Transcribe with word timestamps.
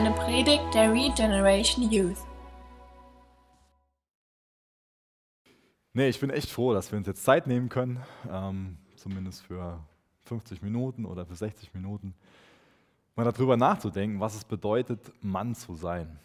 eine 0.00 0.12
Predigt 0.12 0.64
der 0.72 0.90
Regeneration 0.94 1.90
Youth. 1.90 2.16
Nee, 5.92 6.08
ich 6.08 6.18
bin 6.18 6.30
echt 6.30 6.48
froh, 6.48 6.72
dass 6.72 6.90
wir 6.90 6.96
uns 6.96 7.06
jetzt 7.06 7.22
Zeit 7.22 7.46
nehmen 7.46 7.68
können, 7.68 8.00
ähm, 8.30 8.78
zumindest 8.96 9.42
für 9.42 9.78
50 10.24 10.62
Minuten 10.62 11.04
oder 11.04 11.26
für 11.26 11.34
60 11.34 11.74
Minuten, 11.74 12.14
mal 13.14 13.24
darüber 13.24 13.58
nachzudenken, 13.58 14.20
was 14.20 14.36
es 14.36 14.44
bedeutet, 14.44 15.12
Mann 15.20 15.54
zu 15.54 15.74
sein. 15.74 16.18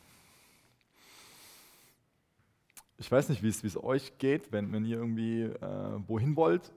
Ich 2.98 3.12
weiß 3.12 3.28
nicht, 3.28 3.44
wie 3.44 3.50
es, 3.50 3.84
euch 3.84 4.17
geht, 4.20 4.53
wenn, 4.53 4.72
wenn 4.72 4.86
ihr 4.86 4.95
irgendwie 4.95 5.42
äh, 5.42 6.00
wohin 6.08 6.38
wollt. 6.38 6.72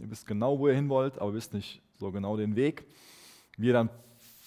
Ihr 0.00 0.08
wisst 0.08 0.24
genau, 0.24 0.60
wo 0.60 0.68
ihr 0.68 0.74
hin 0.74 0.88
wollt, 0.88 1.18
aber 1.18 1.34
wisst 1.34 1.52
nicht 1.52 1.82
so 1.96 2.12
genau 2.12 2.36
den 2.36 2.54
Weg. 2.54 2.86
Wie 3.56 3.66
ihr 3.66 3.72
dann 3.72 3.90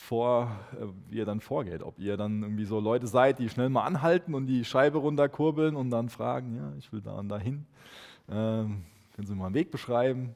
vor, 0.01 0.51
äh, 0.73 0.85
wie 1.09 1.17
ihr 1.17 1.25
dann 1.25 1.39
vorgeht. 1.39 1.83
Ob 1.83 1.99
ihr 1.99 2.17
dann 2.17 2.41
irgendwie 2.41 2.65
so 2.65 2.79
Leute 2.79 3.07
seid, 3.07 3.39
die 3.39 3.49
schnell 3.49 3.69
mal 3.69 3.83
anhalten 3.83 4.33
und 4.33 4.47
die 4.47 4.65
Scheibe 4.65 4.97
runterkurbeln 4.97 5.75
und 5.75 5.89
dann 5.91 6.09
fragen, 6.09 6.55
ja, 6.55 6.73
ich 6.77 6.91
will 6.91 7.01
da 7.01 7.13
und 7.13 7.29
dahin. 7.29 7.65
Ähm, 8.29 8.83
können 9.15 9.27
Sie 9.27 9.35
mal 9.35 9.45
einen 9.45 9.55
Weg 9.55 9.71
beschreiben? 9.71 10.35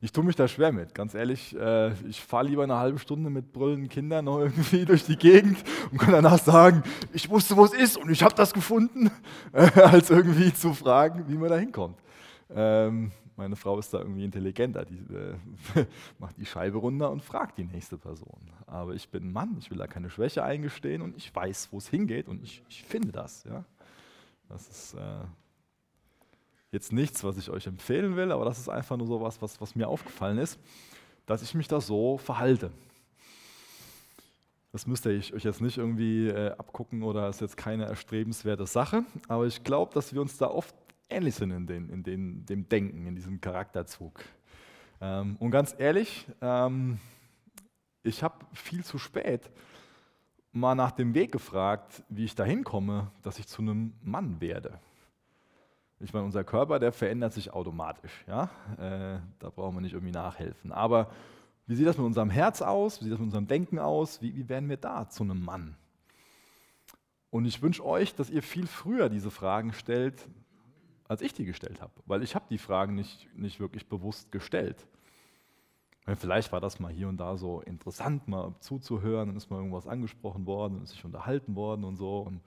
Ich 0.00 0.12
tue 0.12 0.24
mich 0.24 0.36
da 0.36 0.48
schwer 0.48 0.72
mit, 0.72 0.94
ganz 0.94 1.14
ehrlich. 1.14 1.54
Äh, 1.56 1.92
ich 2.08 2.20
fahre 2.20 2.46
lieber 2.46 2.62
eine 2.62 2.76
halbe 2.76 2.98
Stunde 2.98 3.30
mit 3.30 3.52
brüllenden 3.52 3.88
Kindern 3.88 4.24
noch 4.24 4.38
irgendwie 4.40 4.84
durch 4.84 5.04
die 5.04 5.16
Gegend 5.16 5.58
und 5.92 5.98
kann 5.98 6.12
danach 6.12 6.38
sagen, 6.38 6.82
ich 7.12 7.28
wusste, 7.28 7.56
wo 7.56 7.64
es 7.64 7.74
ist 7.74 7.98
und 7.98 8.10
ich 8.10 8.22
habe 8.22 8.34
das 8.34 8.52
gefunden, 8.52 9.10
als 9.52 10.10
irgendwie 10.10 10.52
zu 10.52 10.72
fragen, 10.72 11.24
wie 11.28 11.36
man 11.36 11.50
da 11.50 11.56
hinkommt. 11.56 11.98
Ähm, 12.50 13.12
meine 13.36 13.56
Frau 13.56 13.78
ist 13.78 13.92
da 13.92 13.98
irgendwie 13.98 14.24
intelligenter, 14.24 14.84
die 14.84 14.98
äh, 15.14 15.36
macht 16.18 16.38
die 16.38 16.46
Scheibe 16.46 16.78
runter 16.78 17.10
und 17.10 17.22
fragt 17.22 17.58
die 17.58 17.64
nächste 17.64 17.98
Person. 17.98 18.40
Aber 18.66 18.94
ich 18.94 19.08
bin 19.08 19.24
ein 19.24 19.32
Mann, 19.32 19.56
ich 19.58 19.70
will 19.70 19.78
da 19.78 19.86
keine 19.86 20.10
Schwäche 20.10 20.42
eingestehen 20.42 21.02
und 21.02 21.16
ich 21.16 21.34
weiß, 21.34 21.68
wo 21.70 21.78
es 21.78 21.88
hingeht 21.88 22.28
und 22.28 22.42
ich, 22.42 22.62
ich, 22.68 22.82
finde 22.82 23.12
das. 23.12 23.44
Ja? 23.44 23.64
Das 24.48 24.68
ist 24.68 24.94
äh, 24.94 25.24
jetzt 26.72 26.92
nichts, 26.92 27.24
was 27.24 27.36
ich 27.36 27.50
euch 27.50 27.66
empfehlen 27.66 28.16
will, 28.16 28.32
aber 28.32 28.44
das 28.44 28.58
ist 28.58 28.68
einfach 28.68 28.96
nur 28.96 29.06
so 29.06 29.20
was, 29.20 29.40
was, 29.42 29.60
was 29.60 29.74
mir 29.74 29.88
aufgefallen 29.88 30.38
ist, 30.38 30.58
dass 31.26 31.42
ich 31.42 31.54
mich 31.54 31.68
da 31.68 31.80
so 31.80 32.18
verhalte. 32.18 32.70
Das 34.72 34.86
müsst 34.86 35.06
ihr 35.06 35.12
euch 35.12 35.44
jetzt 35.44 35.60
nicht 35.60 35.78
irgendwie 35.78 36.28
äh, 36.28 36.50
abgucken 36.50 37.02
oder 37.02 37.28
ist 37.28 37.40
jetzt 37.40 37.56
keine 37.56 37.84
erstrebenswerte 37.86 38.66
Sache, 38.66 39.04
aber 39.28 39.46
ich 39.46 39.62
glaube, 39.62 39.92
dass 39.94 40.12
wir 40.12 40.20
uns 40.20 40.38
da 40.38 40.48
oft 40.48 40.74
ähnlich 41.08 41.34
sind 41.34 41.50
in, 41.50 41.66
den, 41.66 41.88
in 41.88 42.02
den, 42.02 42.46
dem 42.46 42.68
Denken, 42.68 43.06
in 43.06 43.14
diesem 43.14 43.40
Charakterzug. 43.40 44.20
Ähm, 45.00 45.36
und 45.36 45.50
ganz 45.50 45.74
ehrlich, 45.78 46.26
ähm, 46.40 46.98
ich 48.02 48.22
habe 48.22 48.44
viel 48.52 48.84
zu 48.84 48.98
spät 48.98 49.50
mal 50.52 50.74
nach 50.74 50.92
dem 50.92 51.14
Weg 51.14 51.32
gefragt, 51.32 52.02
wie 52.08 52.24
ich 52.24 52.34
dahin 52.34 52.64
komme, 52.64 53.10
dass 53.22 53.38
ich 53.38 53.46
zu 53.46 53.60
einem 53.60 53.92
Mann 54.02 54.40
werde. 54.40 54.78
Ich 56.00 56.12
meine, 56.12 56.24
unser 56.24 56.44
Körper, 56.44 56.78
der 56.78 56.92
verändert 56.92 57.32
sich 57.32 57.52
automatisch. 57.52 58.24
Ja? 58.26 58.50
Äh, 58.78 59.20
da 59.38 59.50
brauchen 59.50 59.76
wir 59.76 59.80
nicht 59.80 59.92
irgendwie 59.92 60.12
nachhelfen. 60.12 60.72
Aber 60.72 61.10
wie 61.66 61.74
sieht 61.74 61.86
das 61.86 61.96
mit 61.96 62.06
unserem 62.06 62.30
Herz 62.30 62.62
aus? 62.62 63.00
Wie 63.00 63.04
sieht 63.04 63.12
das 63.12 63.18
mit 63.18 63.26
unserem 63.26 63.46
Denken 63.46 63.78
aus? 63.78 64.22
Wie, 64.22 64.34
wie 64.36 64.48
werden 64.48 64.68
wir 64.68 64.76
da 64.76 65.08
zu 65.08 65.24
einem 65.24 65.42
Mann? 65.42 65.76
Und 67.30 67.44
ich 67.44 67.60
wünsche 67.60 67.84
euch, 67.84 68.14
dass 68.14 68.30
ihr 68.30 68.42
viel 68.42 68.66
früher 68.66 69.08
diese 69.08 69.30
Fragen 69.30 69.72
stellt, 69.72 70.28
als 71.08 71.22
ich 71.22 71.32
die 71.32 71.44
gestellt 71.44 71.80
habe, 71.80 71.92
weil 72.06 72.22
ich 72.22 72.34
habe 72.34 72.46
die 72.50 72.58
Fragen 72.58 72.94
nicht, 72.94 73.28
nicht 73.36 73.60
wirklich 73.60 73.88
bewusst 73.88 74.32
gestellt. 74.32 74.86
Vielleicht 76.14 76.52
war 76.52 76.60
das 76.60 76.78
mal 76.78 76.92
hier 76.92 77.08
und 77.08 77.16
da 77.16 77.36
so 77.36 77.60
interessant, 77.62 78.28
mal 78.28 78.54
zuzuhören, 78.60 79.28
dann 79.28 79.36
ist 79.36 79.50
mal 79.50 79.56
irgendwas 79.56 79.88
angesprochen 79.88 80.46
worden 80.46 80.76
und 80.76 80.82
ist 80.84 80.90
sich 80.90 81.04
unterhalten 81.04 81.56
worden 81.56 81.84
und 81.84 81.96
so. 81.96 82.20
Und 82.20 82.40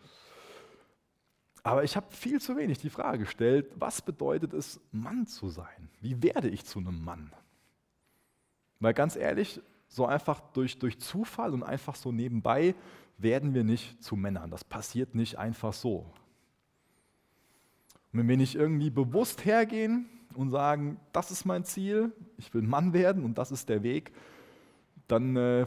aber 1.63 1.83
ich 1.83 1.97
habe 1.97 2.07
viel 2.09 2.39
zu 2.39 2.55
wenig 2.55 2.79
die 2.79 2.89
Frage 2.89 3.19
gestellt, 3.19 3.67
was 3.75 4.01
bedeutet 4.01 4.53
es, 4.53 4.79
Mann 4.91 5.27
zu 5.27 5.49
sein? 5.49 5.89
Wie 5.99 6.23
werde 6.23 6.47
ich 6.47 6.65
zu 6.65 6.79
einem 6.79 7.03
Mann? 7.03 7.33
Weil 8.79 8.93
ganz 8.93 9.17
ehrlich, 9.17 9.61
so 9.89 10.05
einfach 10.05 10.39
durch, 10.53 10.79
durch 10.79 10.99
Zufall 10.99 11.53
und 11.53 11.63
einfach 11.63 11.95
so 11.95 12.13
nebenbei 12.13 12.75
werden 13.17 13.53
wir 13.53 13.65
nicht 13.65 14.01
zu 14.01 14.15
Männern. 14.15 14.51
Das 14.51 14.63
passiert 14.63 15.15
nicht 15.15 15.37
einfach 15.37 15.73
so. 15.73 16.05
Und 18.11 18.19
wenn 18.19 18.27
wir 18.27 18.37
nicht 18.37 18.55
irgendwie 18.55 18.89
bewusst 18.89 19.45
hergehen 19.45 20.09
und 20.35 20.49
sagen, 20.51 20.99
das 21.13 21.31
ist 21.31 21.45
mein 21.45 21.63
Ziel, 21.63 22.11
ich 22.37 22.53
will 22.53 22.61
Mann 22.61 22.93
werden 22.93 23.23
und 23.23 23.37
das 23.37 23.51
ist 23.51 23.69
der 23.69 23.83
Weg, 23.83 24.11
dann 25.07 25.35
äh, 25.35 25.65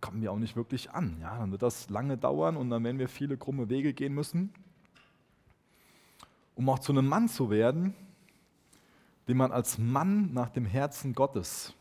kommen 0.00 0.22
wir 0.22 0.32
auch 0.32 0.38
nicht 0.38 0.56
wirklich 0.56 0.90
an. 0.90 1.16
Ja? 1.20 1.38
Dann 1.38 1.50
wird 1.50 1.62
das 1.62 1.90
lange 1.90 2.16
dauern 2.16 2.56
und 2.56 2.70
dann 2.70 2.84
werden 2.84 2.98
wir 2.98 3.08
viele 3.08 3.36
krumme 3.36 3.68
Wege 3.68 3.92
gehen 3.92 4.14
müssen, 4.14 4.52
um 6.54 6.68
auch 6.68 6.78
zu 6.78 6.92
einem 6.92 7.06
Mann 7.06 7.28
zu 7.28 7.50
werden, 7.50 7.94
den 9.26 9.36
man 9.36 9.52
als 9.52 9.78
Mann 9.78 10.32
nach 10.32 10.50
dem 10.50 10.64
Herzen 10.64 11.14
Gottes, 11.14 11.74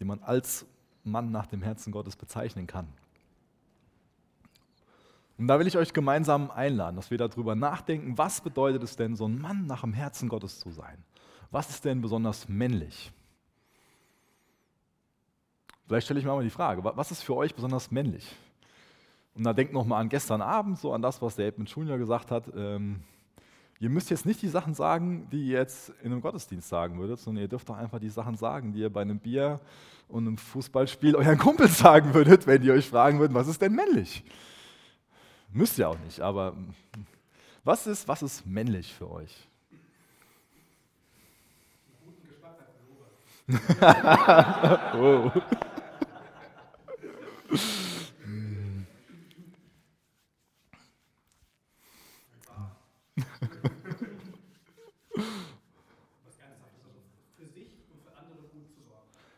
den 0.00 0.08
man 0.08 0.20
als 0.22 0.66
Mann 1.04 1.30
nach 1.30 1.46
dem 1.46 1.62
Herzen 1.62 1.92
Gottes 1.92 2.16
bezeichnen 2.16 2.66
kann. 2.66 2.88
Und 5.38 5.46
da 5.46 5.58
will 5.60 5.68
ich 5.68 5.76
euch 5.76 5.92
gemeinsam 5.92 6.50
einladen, 6.50 6.96
dass 6.96 7.12
wir 7.12 7.18
darüber 7.18 7.54
nachdenken, 7.54 8.18
was 8.18 8.40
bedeutet 8.40 8.82
es 8.82 8.96
denn, 8.96 9.14
so 9.14 9.26
ein 9.26 9.38
Mann 9.38 9.66
nach 9.66 9.82
dem 9.82 9.92
Herzen 9.92 10.28
Gottes 10.28 10.58
zu 10.58 10.70
sein? 10.70 11.04
Was 11.52 11.70
ist 11.70 11.84
denn 11.84 12.02
besonders 12.02 12.48
männlich? 12.48 13.12
Vielleicht 15.86 16.06
stelle 16.06 16.20
ich 16.20 16.26
mir 16.26 16.32
mal 16.32 16.42
die 16.42 16.50
Frage, 16.50 16.84
was 16.84 17.10
ist 17.12 17.22
für 17.22 17.36
euch 17.36 17.54
besonders 17.54 17.90
männlich? 17.90 18.34
Und 19.34 19.44
da 19.44 19.52
denkt 19.52 19.72
nochmal 19.72 20.00
an 20.00 20.08
gestern 20.08 20.42
Abend, 20.42 20.78
so 20.78 20.92
an 20.92 21.00
das, 21.00 21.22
was 21.22 21.36
der 21.36 21.46
Edmund 21.46 21.70
Junior 21.70 21.96
gesagt 21.96 22.32
hat. 22.32 22.44
Ähm, 22.56 23.04
ihr 23.78 23.88
müsst 23.88 24.10
jetzt 24.10 24.26
nicht 24.26 24.42
die 24.42 24.48
Sachen 24.48 24.74
sagen, 24.74 25.28
die 25.30 25.46
ihr 25.46 25.58
jetzt 25.60 25.90
in 26.02 26.10
einem 26.10 26.20
Gottesdienst 26.20 26.68
sagen 26.68 26.98
würdet, 26.98 27.20
sondern 27.20 27.42
ihr 27.42 27.48
dürft 27.48 27.68
doch 27.68 27.76
einfach 27.76 28.00
die 28.00 28.10
Sachen 28.10 28.34
sagen, 28.34 28.72
die 28.72 28.80
ihr 28.80 28.92
bei 28.92 29.02
einem 29.02 29.20
Bier 29.20 29.60
und 30.08 30.26
einem 30.26 30.36
Fußballspiel 30.36 31.14
euren 31.16 31.38
Kumpels 31.38 31.78
sagen 31.78 32.12
würdet, 32.12 32.48
wenn 32.48 32.60
die 32.60 32.72
euch 32.72 32.88
fragen 32.88 33.20
würden, 33.20 33.34
was 33.34 33.46
ist 33.46 33.62
denn 33.62 33.74
männlich? 33.74 34.24
Müsst 35.50 35.78
ihr 35.78 35.88
auch 35.88 35.98
nicht, 36.00 36.20
aber 36.20 36.54
was 37.64 37.86
ist, 37.86 38.06
was 38.08 38.22
ist 38.22 38.46
männlich 38.46 38.92
für 38.92 39.10
euch? 39.10 39.48
oh. 44.94 45.30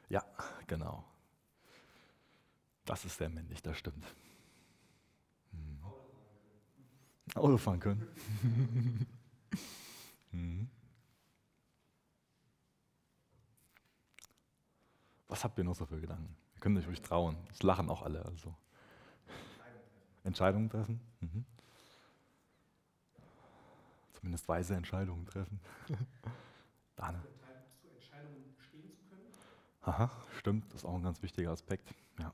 Ja, 0.08 0.24
genau. 0.66 1.04
Das 2.84 3.04
ist 3.04 3.16
sehr 3.18 3.28
männlich, 3.28 3.62
das 3.62 3.78
stimmt. 3.78 4.04
Können. 7.80 9.06
Mhm. 10.32 10.68
Was 15.26 15.42
habt 15.42 15.58
ihr 15.58 15.64
noch 15.64 15.74
so 15.74 15.86
für 15.86 16.00
Gedanken? 16.00 16.36
Ihr 16.54 16.60
könnt 16.60 16.78
euch 16.78 16.86
ruhig 16.86 17.02
trauen. 17.02 17.36
Es 17.50 17.64
lachen 17.64 17.90
auch 17.90 18.02
alle. 18.02 18.24
Also. 18.24 18.54
Entscheidungen 20.22 20.70
treffen. 20.70 21.00
Mhm. 21.20 21.44
Zumindest 24.12 24.48
weise 24.48 24.76
Entscheidungen 24.76 25.26
treffen. 25.26 25.60
Dane. 26.96 27.22
Aha, 29.82 30.10
stimmt. 30.38 30.66
Das 30.66 30.82
ist 30.82 30.84
auch 30.84 30.94
ein 30.94 31.02
ganz 31.02 31.22
wichtiger 31.22 31.50
Aspekt. 31.50 31.94
Ja. 32.18 32.32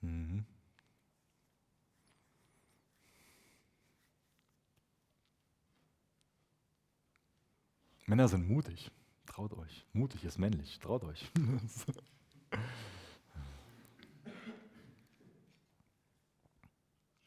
Mhm. 0.00 0.46
Männer 8.14 8.28
sind 8.28 8.46
mutig. 8.46 8.92
Traut 9.26 9.52
euch. 9.54 9.84
Mutig 9.92 10.22
ist 10.22 10.38
männlich. 10.38 10.78
Traut 10.78 11.02
euch. 11.02 11.18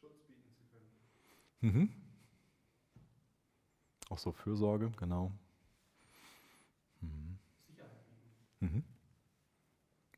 Schutz 0.00 0.22
bieten 0.26 0.50
zu 0.54 0.64
können. 0.72 0.90
Mhm. 1.60 1.92
Auch 4.08 4.16
so 4.16 4.32
Fürsorge, 4.32 4.90
genau. 4.92 5.30
Mhm. 7.02 7.38
Sicherheit 7.66 8.06
bieten. 8.58 8.74
Mhm. 8.76 8.82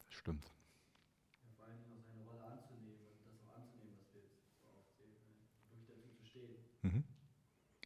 Das 0.06 0.18
stimmt. 0.18 0.44
Ja, 0.44 1.48
vor 1.56 1.64
allem 1.64 1.80
auch 1.82 2.04
seine 2.06 2.22
Rolle 2.22 2.44
anzunehmen 2.44 3.00
und 3.00 3.26
das 3.26 3.42
auch 3.42 3.56
anzunehmen, 3.56 3.98
was 3.98 4.14
wir 4.14 4.22
so 4.22 4.68
aufzählen, 4.78 5.18
ne? 5.26 5.34
wirklich 5.72 5.88
dazu 5.88 6.14
zu 6.16 6.24
stehen. 6.24 6.62
Mhm. 6.82 7.02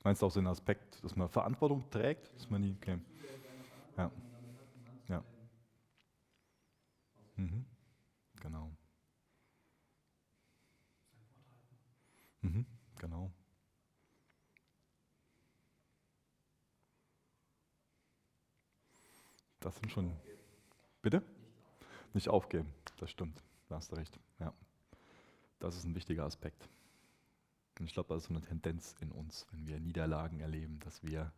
Meinst 0.05 0.23
du 0.23 0.27
auch 0.27 0.31
so 0.31 0.41
den 0.41 0.47
Aspekt, 0.47 1.03
dass 1.03 1.17
man 1.17 1.29
Verantwortung 1.29 1.91
trägt? 1.91 2.31
Dass 2.39 2.51
man 2.51 2.63
die, 2.63 2.77
okay. 2.81 2.99
Ja. 3.97 4.11
Ja. 5.09 5.25
Mhm. 7.37 7.65
Genau. 8.43 8.71
Genau. 12.99 13.31
Das 19.61 19.77
sind 19.77 19.91
schon. 19.91 20.13
Bitte? 21.03 21.23
Nicht 22.15 22.29
aufgeben, 22.29 22.73
das 22.99 23.11
stimmt. 23.11 23.43
Da 23.69 23.77
hast 23.77 23.93
du 23.93 23.97
recht. 23.97 24.19
Ja. 24.41 24.53
Das 25.59 25.77
ist 25.77 25.85
ein 25.85 25.95
wichtiger 25.95 26.25
Aspekt. 26.25 26.69
Und 27.79 27.87
ich 27.87 27.95
glaube, 27.95 28.09
das 28.15 28.23
ist 28.23 28.29
so 28.29 28.35
eine 28.35 28.43
Tendenz 28.43 28.95
in 29.01 29.11
uns, 29.11 29.47
wenn 29.51 29.67
wir 29.67 29.81
Niederlagen 29.81 30.41
erleben, 30.41 30.79
dass 30.85 31.03
wir 31.03 31.33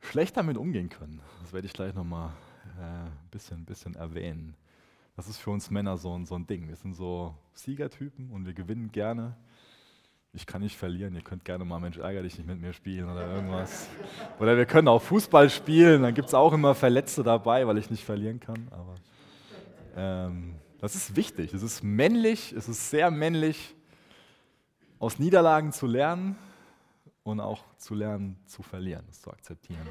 schlecht 0.00 0.36
damit 0.36 0.56
umgehen 0.56 0.88
können. 0.88 1.20
Das 1.42 1.52
werde 1.52 1.66
ich 1.66 1.72
gleich 1.72 1.94
nochmal 1.94 2.30
ein 2.78 3.06
äh, 3.06 3.10
bisschen, 3.30 3.64
bisschen 3.64 3.94
erwähnen. 3.94 4.54
Das 5.16 5.28
ist 5.28 5.38
für 5.38 5.50
uns 5.50 5.70
Männer 5.70 5.96
so, 5.96 6.18
so 6.24 6.34
ein 6.34 6.46
Ding. 6.46 6.68
Wir 6.68 6.76
sind 6.76 6.94
so 6.94 7.34
Siegertypen 7.54 8.30
und 8.30 8.44
wir 8.44 8.52
gewinnen 8.52 8.92
gerne. 8.92 9.34
Ich 10.34 10.44
kann 10.44 10.60
nicht 10.60 10.76
verlieren, 10.76 11.14
ihr 11.14 11.22
könnt 11.22 11.46
gerne 11.46 11.64
mal 11.64 11.80
Mensch 11.80 11.96
ärger 11.96 12.22
dich 12.22 12.36
nicht 12.36 12.46
mit 12.46 12.60
mir 12.60 12.74
spielen 12.74 13.08
oder 13.08 13.26
irgendwas. 13.26 13.88
Oder 14.38 14.58
wir 14.58 14.66
können 14.66 14.88
auch 14.88 15.00
Fußball 15.00 15.48
spielen, 15.48 16.02
dann 16.02 16.12
gibt 16.12 16.28
es 16.28 16.34
auch 16.34 16.52
immer 16.52 16.74
Verletzte 16.74 17.22
dabei, 17.22 17.66
weil 17.66 17.78
ich 17.78 17.90
nicht 17.90 18.04
verlieren 18.04 18.38
kann. 18.38 18.68
Aber 18.70 18.94
ähm, 19.96 20.56
das 20.78 20.94
ist 20.94 21.16
wichtig, 21.16 21.54
es 21.54 21.62
ist 21.62 21.82
männlich, 21.82 22.52
es 22.52 22.68
ist 22.68 22.90
sehr 22.90 23.10
männlich, 23.10 23.75
aus 24.98 25.18
Niederlagen 25.18 25.72
zu 25.72 25.86
lernen 25.86 26.36
und 27.22 27.40
auch 27.40 27.64
zu 27.76 27.94
lernen 27.94 28.38
zu 28.46 28.62
verlieren, 28.62 29.04
das 29.06 29.20
zu 29.20 29.30
akzeptieren. 29.30 29.86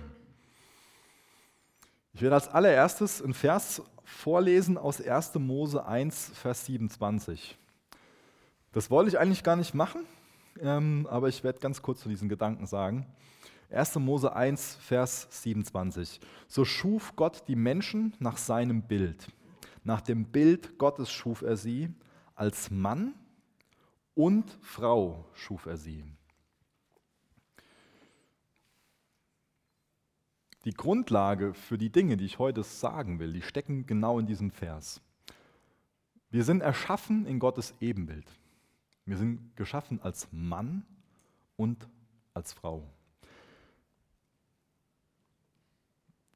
Ich 2.13 2.22
werde 2.22 2.36
als 2.36 2.48
allererstes 2.48 3.22
einen 3.22 3.34
Vers 3.34 3.81
vorlesen 4.06 4.78
aus 4.78 5.02
1. 5.02 5.36
Mose 5.36 5.86
1, 5.86 6.31
Vers 6.34 6.66
27. 6.66 7.57
Das 8.72 8.90
wollte 8.90 9.10
ich 9.10 9.19
eigentlich 9.19 9.44
gar 9.44 9.56
nicht 9.56 9.74
machen, 9.74 10.06
ähm, 10.62 11.08
aber 11.10 11.28
ich 11.28 11.44
werde 11.44 11.60
ganz 11.60 11.81
kurz 11.81 12.01
zu 12.01 12.10
diesen 12.10 12.30
Gedanken 12.30 12.68
sagen. 12.68 13.06
1. 13.72 13.96
Mose 13.96 14.34
1, 14.34 14.75
Vers 14.75 15.28
27. 15.30 16.22
So 16.48 16.63
schuf 16.63 17.16
Gott 17.16 17.44
die 17.48 17.56
Menschen 17.56 18.13
nach 18.19 18.38
seinem 18.38 18.84
Bild. 18.84 19.28
Nach 19.84 20.01
dem 20.01 20.25
Bild 20.25 20.78
Gottes 20.78 21.12
schuf 21.12 21.42
er 21.42 21.58
sie, 21.58 21.94
als 22.36 22.72
Mann 22.72 23.13
und 24.16 24.50
Frau 24.62 25.26
schuf 25.34 25.66
er 25.66 25.78
sie. 25.78 26.04
Die 30.64 30.74
Grundlage 30.74 31.54
für 31.54 31.78
die 31.78 31.92
Dinge, 31.92 32.18
die 32.18 32.26
ich 32.26 32.40
heute 32.40 32.64
sagen 32.64 33.20
will, 33.20 33.34
die 33.34 33.44
stecken 33.44 33.86
genau 33.86 34.18
in 34.18 34.26
diesem 34.26 34.50
Vers. 34.50 35.00
Wir 36.32 36.44
sind 36.44 36.62
erschaffen 36.62 37.28
in 37.28 37.38
Gottes 37.38 37.76
Ebenbild. 37.80 38.26
Wir 39.06 39.18
sind 39.18 39.56
geschaffen 39.56 40.02
als 40.02 40.28
Mann 40.32 40.84
und 41.56 41.88
als 42.34 42.52
Frau. 42.52 42.84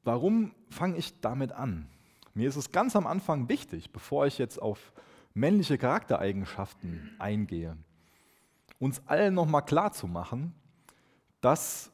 Warum 0.04 0.54
fange 0.70 0.96
ich 0.96 1.20
damit 1.20 1.52
an? 1.52 1.88
Mir 2.32 2.48
ist 2.48 2.56
es 2.56 2.70
ganz 2.70 2.94
am 2.94 3.08
Anfang 3.08 3.48
wichtig, 3.48 3.90
bevor 3.90 4.26
ich 4.26 4.38
jetzt 4.38 4.62
auf 4.62 4.92
männliche 5.34 5.78
Charaktereigenschaften 5.78 7.14
eingehe, 7.18 7.76
uns 8.78 9.02
allen 9.06 9.34
nochmal 9.34 9.64
klar 9.64 9.92
zu 9.92 10.06
machen, 10.06 10.54
dass 11.40 11.92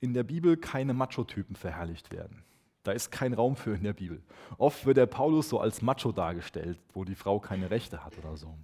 in 0.00 0.14
der 0.14 0.24
Bibel 0.24 0.56
keine 0.56 0.94
Macho-Typen 0.94 1.56
verherrlicht 1.56 2.10
werden. 2.12 2.42
Da 2.82 2.92
ist 2.92 3.12
kein 3.12 3.32
Raum 3.32 3.54
für 3.54 3.74
in 3.74 3.84
der 3.84 3.92
Bibel. 3.92 4.20
Oft 4.58 4.84
wird 4.84 4.96
der 4.96 5.06
Paulus 5.06 5.48
so 5.48 5.60
als 5.60 5.82
Macho 5.82 6.10
dargestellt, 6.10 6.80
wo 6.92 7.04
die 7.04 7.14
Frau 7.14 7.38
keine 7.38 7.70
Rechte 7.70 8.04
hat 8.04 8.18
oder 8.18 8.36
so. 8.36 8.56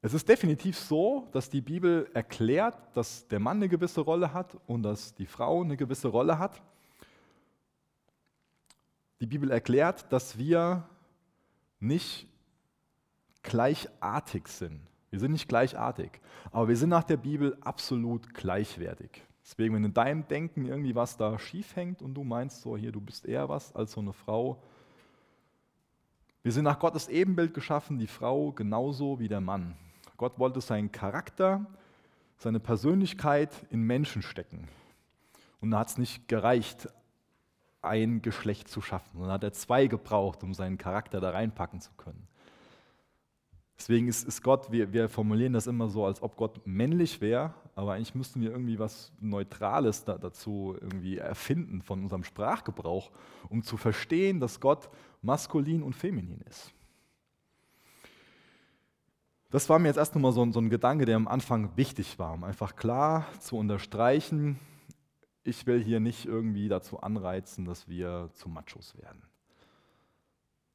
Es 0.00 0.14
ist 0.14 0.28
definitiv 0.28 0.78
so, 0.78 1.28
dass 1.32 1.50
die 1.50 1.60
Bibel 1.60 2.08
erklärt, 2.14 2.76
dass 2.94 3.26
der 3.28 3.40
Mann 3.40 3.58
eine 3.58 3.68
gewisse 3.68 4.00
Rolle 4.00 4.32
hat 4.32 4.56
und 4.66 4.82
dass 4.82 5.14
die 5.14 5.26
Frau 5.26 5.62
eine 5.62 5.76
gewisse 5.76 6.08
Rolle 6.08 6.38
hat. 6.38 6.62
Die 9.20 9.26
Bibel 9.26 9.50
erklärt, 9.50 10.10
dass 10.12 10.38
wir 10.38 10.88
nicht 11.80 12.28
gleichartig 13.46 14.48
sind. 14.48 14.80
Wir 15.10 15.20
sind 15.20 15.32
nicht 15.32 15.48
gleichartig, 15.48 16.20
aber 16.52 16.68
wir 16.68 16.76
sind 16.76 16.90
nach 16.90 17.04
der 17.04 17.16
Bibel 17.16 17.56
absolut 17.62 18.34
gleichwertig. 18.34 19.22
Deswegen, 19.42 19.74
wenn 19.76 19.84
in 19.84 19.94
deinem 19.94 20.26
Denken 20.26 20.66
irgendwie 20.66 20.94
was 20.94 21.16
da 21.16 21.38
schief 21.38 21.76
hängt 21.76 22.02
und 22.02 22.14
du 22.14 22.24
meinst 22.24 22.62
so, 22.62 22.76
hier, 22.76 22.92
du 22.92 23.00
bist 23.00 23.24
eher 23.24 23.48
was 23.48 23.74
als 23.74 23.92
so 23.92 24.00
eine 24.00 24.12
Frau. 24.12 24.60
Wir 26.42 26.52
sind 26.52 26.64
nach 26.64 26.80
Gottes 26.80 27.08
Ebenbild 27.08 27.54
geschaffen, 27.54 27.98
die 27.98 28.08
Frau 28.08 28.50
genauso 28.50 29.20
wie 29.20 29.28
der 29.28 29.40
Mann. 29.40 29.76
Gott 30.16 30.38
wollte 30.38 30.60
seinen 30.60 30.90
Charakter, 30.90 31.64
seine 32.38 32.58
Persönlichkeit 32.58 33.50
in 33.70 33.82
Menschen 33.82 34.22
stecken. 34.22 34.68
Und 35.60 35.70
da 35.70 35.78
hat 35.78 35.88
es 35.88 35.98
nicht 35.98 36.28
gereicht, 36.28 36.88
ein 37.82 38.22
Geschlecht 38.22 38.68
zu 38.68 38.82
schaffen, 38.82 39.18
sondern 39.18 39.34
hat 39.34 39.44
er 39.44 39.52
zwei 39.52 39.86
gebraucht, 39.86 40.42
um 40.42 40.54
seinen 40.54 40.76
Charakter 40.76 41.20
da 41.20 41.30
reinpacken 41.30 41.80
zu 41.80 41.92
können. 41.96 42.26
Deswegen 43.78 44.08
ist, 44.08 44.26
ist 44.26 44.42
Gott, 44.42 44.72
wir, 44.72 44.92
wir, 44.92 45.08
formulieren 45.08 45.52
das 45.52 45.66
immer 45.66 45.88
so, 45.88 46.06
als 46.06 46.22
ob 46.22 46.36
Gott 46.36 46.66
männlich 46.66 47.20
wäre, 47.20 47.52
aber 47.74 47.92
eigentlich 47.92 48.14
müssten 48.14 48.40
wir 48.40 48.50
irgendwie 48.50 48.78
was 48.78 49.12
Neutrales 49.20 50.04
da, 50.04 50.16
dazu 50.16 50.76
irgendwie 50.80 51.18
erfinden 51.18 51.82
von 51.82 52.02
unserem 52.02 52.24
Sprachgebrauch, 52.24 53.10
um 53.50 53.62
zu 53.62 53.76
verstehen, 53.76 54.40
dass 54.40 54.60
Gott 54.60 54.88
maskulin 55.20 55.82
und 55.82 55.94
feminin 55.94 56.40
ist. 56.48 56.72
Das 59.50 59.68
war 59.68 59.78
mir 59.78 59.88
jetzt 59.88 59.98
erst 59.98 60.14
nochmal 60.14 60.32
so, 60.32 60.50
so 60.50 60.60
ein 60.60 60.70
Gedanke, 60.70 61.04
der 61.04 61.16
am 61.16 61.28
Anfang 61.28 61.76
wichtig 61.76 62.18
war, 62.18 62.32
um 62.32 62.44
einfach 62.44 62.76
klar 62.76 63.26
zu 63.40 63.56
unterstreichen, 63.56 64.58
ich 65.44 65.66
will 65.66 65.82
hier 65.82 66.00
nicht 66.00 66.26
irgendwie 66.26 66.68
dazu 66.68 67.00
anreizen, 67.00 67.66
dass 67.66 67.88
wir 67.88 68.30
zu 68.32 68.48
Machos 68.48 68.96
werden. 68.98 69.22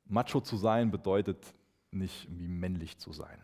Macho 0.05 0.41
zu 0.41 0.57
sein 0.57 0.91
bedeutet 0.91 1.53
nicht 1.91 2.25
irgendwie 2.25 2.47
männlich 2.47 2.97
zu 2.97 3.13
sein. 3.13 3.37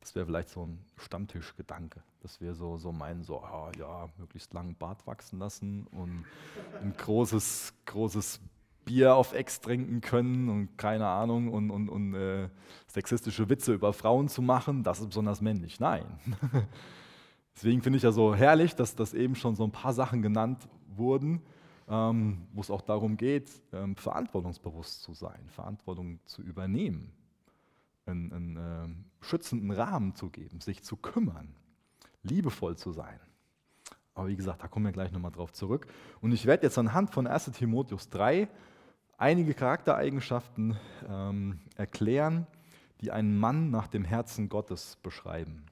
Das 0.00 0.14
wäre 0.14 0.26
vielleicht 0.26 0.50
so 0.50 0.66
ein 0.66 0.78
Stammtischgedanke, 0.98 2.02
dass 2.20 2.40
wir 2.40 2.54
so, 2.54 2.76
so 2.76 2.92
meinen, 2.92 3.24
so, 3.24 3.42
oh, 3.42 3.70
ja, 3.78 4.10
möglichst 4.18 4.52
langen 4.52 4.74
Bart 4.74 5.06
wachsen 5.06 5.38
lassen 5.38 5.86
und 5.86 6.24
ein 6.82 6.92
großes, 6.94 7.72
großes 7.86 8.40
Bier 8.84 9.14
auf 9.14 9.32
Ex 9.32 9.60
trinken 9.60 10.02
können 10.02 10.50
und 10.50 10.76
keine 10.76 11.06
Ahnung 11.06 11.50
und, 11.50 11.70
und, 11.70 11.88
und 11.88 12.14
äh, 12.14 12.48
sexistische 12.86 13.48
Witze 13.48 13.72
über 13.72 13.94
Frauen 13.94 14.28
zu 14.28 14.42
machen, 14.42 14.82
das 14.82 15.00
ist 15.00 15.08
besonders 15.08 15.40
männlich. 15.40 15.80
Nein. 15.80 16.04
Deswegen 17.56 17.82
finde 17.82 17.96
ich 17.96 18.02
ja 18.02 18.12
so 18.12 18.34
herrlich, 18.34 18.74
dass 18.74 18.94
das 18.94 19.14
eben 19.14 19.34
schon 19.34 19.54
so 19.54 19.64
ein 19.64 19.72
paar 19.72 19.94
Sachen 19.94 20.22
genannt 20.22 20.68
wurden, 20.88 21.40
ähm, 21.88 22.46
wo 22.52 22.60
es 22.60 22.70
auch 22.70 22.82
darum 22.82 23.16
geht, 23.16 23.50
ähm, 23.72 23.96
verantwortungsbewusst 23.96 25.02
zu 25.02 25.12
sein, 25.14 25.48
Verantwortung 25.48 26.20
zu 26.24 26.42
übernehmen, 26.42 27.12
einen, 28.06 28.32
einen 28.32 28.56
äh, 28.56 29.24
schützenden 29.24 29.70
Rahmen 29.70 30.14
zu 30.14 30.30
geben, 30.30 30.60
sich 30.60 30.82
zu 30.82 30.96
kümmern, 30.96 31.54
liebevoll 32.22 32.76
zu 32.76 32.92
sein. 32.92 33.20
Aber 34.14 34.28
wie 34.28 34.36
gesagt, 34.36 34.62
da 34.62 34.68
kommen 34.68 34.86
wir 34.86 34.92
gleich 34.92 35.12
nochmal 35.12 35.32
drauf 35.32 35.52
zurück. 35.52 35.86
Und 36.20 36.32
ich 36.32 36.46
werde 36.46 36.64
jetzt 36.64 36.78
anhand 36.78 37.10
von 37.10 37.26
1 37.26 37.46
Timotheus 37.52 38.08
3 38.10 38.48
einige 39.18 39.54
Charaktereigenschaften 39.54 40.76
ähm, 41.08 41.58
erklären, 41.76 42.46
die 43.00 43.10
einen 43.10 43.36
Mann 43.36 43.70
nach 43.70 43.88
dem 43.88 44.04
Herzen 44.04 44.48
Gottes 44.48 44.96
beschreiben. 45.02 45.66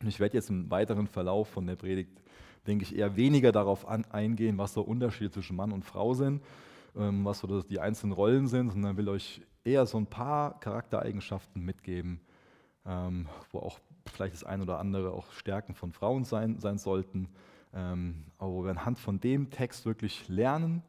Und 0.00 0.08
ich 0.08 0.20
werde 0.20 0.36
jetzt 0.36 0.48
im 0.48 0.70
weiteren 0.70 1.06
Verlauf 1.06 1.48
von 1.48 1.66
der 1.66 1.76
Predigt 1.76 2.22
denke 2.66 2.84
ich, 2.84 2.96
eher 2.96 3.16
weniger 3.16 3.52
darauf 3.52 3.88
an, 3.88 4.04
eingehen, 4.06 4.58
was 4.58 4.74
so 4.74 4.82
Unterschiede 4.82 5.30
zwischen 5.30 5.56
Mann 5.56 5.72
und 5.72 5.84
Frau 5.84 6.14
sind, 6.14 6.42
ähm, 6.96 7.24
was 7.24 7.40
so 7.40 7.62
die 7.62 7.80
einzelnen 7.80 8.12
Rollen 8.12 8.46
sind, 8.46 8.70
sondern 8.70 8.96
will 8.96 9.08
euch 9.08 9.42
eher 9.64 9.86
so 9.86 9.98
ein 9.98 10.06
paar 10.06 10.58
Charaktereigenschaften 10.60 11.64
mitgeben, 11.64 12.20
ähm, 12.86 13.28
wo 13.50 13.58
auch 13.60 13.78
vielleicht 14.06 14.34
das 14.34 14.44
ein 14.44 14.62
oder 14.62 14.78
andere 14.78 15.12
auch 15.12 15.30
Stärken 15.32 15.74
von 15.74 15.92
Frauen 15.92 16.24
sein, 16.24 16.58
sein 16.58 16.78
sollten, 16.78 17.28
ähm, 17.74 18.24
aber 18.38 18.52
wo 18.52 18.64
wir 18.64 18.70
anhand 18.70 18.98
von 18.98 19.20
dem 19.20 19.50
Text 19.50 19.86
wirklich 19.86 20.28
lernen, 20.28 20.82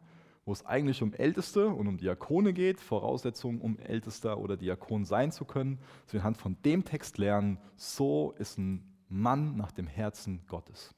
wo 0.46 0.52
es 0.54 0.66
eigentlich 0.66 1.04
um 1.04 1.14
Älteste 1.14 1.68
und 1.68 1.88
um 1.88 1.98
Diakone 1.98 2.54
geht, 2.54 2.80
Voraussetzungen, 2.80 3.62
um 3.62 3.78
Ältester 3.80 4.40
oder 4.40 4.58
Diakon 4.58 5.06
sein 5.06 5.32
zu 5.32 5.46
können, 5.46 5.80
dass 6.06 6.14
wir 6.14 6.22
anhand 6.22 6.38
von 6.38 6.58
dem 6.64 6.84
Text 6.84 7.18
lernen, 7.18 7.60
so 7.76 8.34
ist 8.40 8.58
ein 8.58 8.84
Mann 9.08 9.56
nach 9.56 9.72
dem 9.72 9.88
Herzen 9.88 10.42
Gottes. 10.48 10.96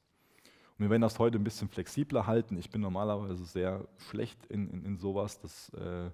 Und 0.76 0.86
wir 0.86 0.90
werden 0.90 1.02
das 1.02 1.18
heute 1.18 1.38
ein 1.38 1.44
bisschen 1.44 1.68
flexibler 1.68 2.26
halten. 2.26 2.58
Ich 2.58 2.70
bin 2.70 2.80
normalerweise 2.80 3.44
sehr 3.44 3.86
schlecht 4.08 4.44
in, 4.46 4.68
in, 4.70 4.84
in 4.84 4.96
sowas, 4.98 5.38
das 5.40 5.68
äh, 5.74 6.10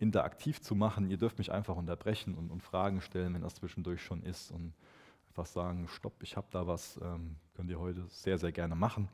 interaktiv 0.00 0.60
zu 0.60 0.74
machen. 0.74 1.08
Ihr 1.08 1.16
dürft 1.16 1.38
mich 1.38 1.52
einfach 1.52 1.76
unterbrechen 1.76 2.34
und, 2.34 2.50
und, 2.50 2.62
Fragen 2.62 3.02
stellen, 3.02 3.34
wenn 3.34 3.42
das 3.42 3.54
zwischendurch 3.54 4.02
schon 4.02 4.22
ist. 4.24 4.50
Und 4.50 4.72
einfach 5.28 5.46
sagen, 5.46 5.86
stopp, 5.88 6.14
ich 6.22 6.36
habe 6.36 6.48
da 6.50 6.66
was, 6.66 6.98
ähm, 7.02 7.36
könnt 7.54 7.70
ihr 7.70 7.78
heute 7.78 8.04
sehr, 8.08 8.38
sehr 8.38 8.50
gerne 8.50 8.74
machen. 8.74 9.08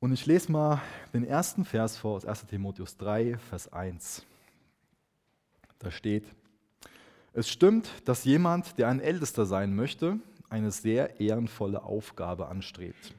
Und 0.00 0.12
ich 0.12 0.24
lese 0.24 0.50
mal 0.50 0.80
den 1.12 1.24
ersten 1.24 1.64
Vers 1.64 1.98
vor 1.98 2.16
aus 2.16 2.24
1 2.24 2.46
Timotheus 2.46 2.96
3, 2.96 3.36
Vers 3.36 3.72
1. 3.72 4.24
Da 5.78 5.90
steht, 5.90 6.24
Es 7.34 7.50
stimmt, 7.50 7.90
dass 8.06 8.24
jemand, 8.24 8.78
der 8.78 8.88
ein 8.88 9.00
Ältester 9.00 9.44
sein 9.44 9.74
möchte, 9.74 10.18
eine 10.48 10.70
sehr 10.70 11.20
ehrenvolle 11.20 11.82
Aufgabe 11.82 12.48
anstrebt. 12.48 13.14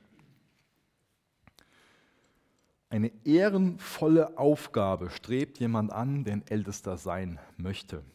Eine 2.95 3.11
ehrenvolle 3.25 4.37
Aufgabe 4.37 5.09
strebt 5.09 5.59
jemand 5.59 5.91
an, 5.91 6.23
der 6.23 6.31
ein 6.31 6.47
Ältester 6.47 6.95
sein 6.95 7.41
möchte. 7.57 8.05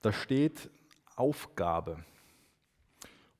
Da 0.00 0.12
steht 0.12 0.68
Aufgabe. 1.14 2.04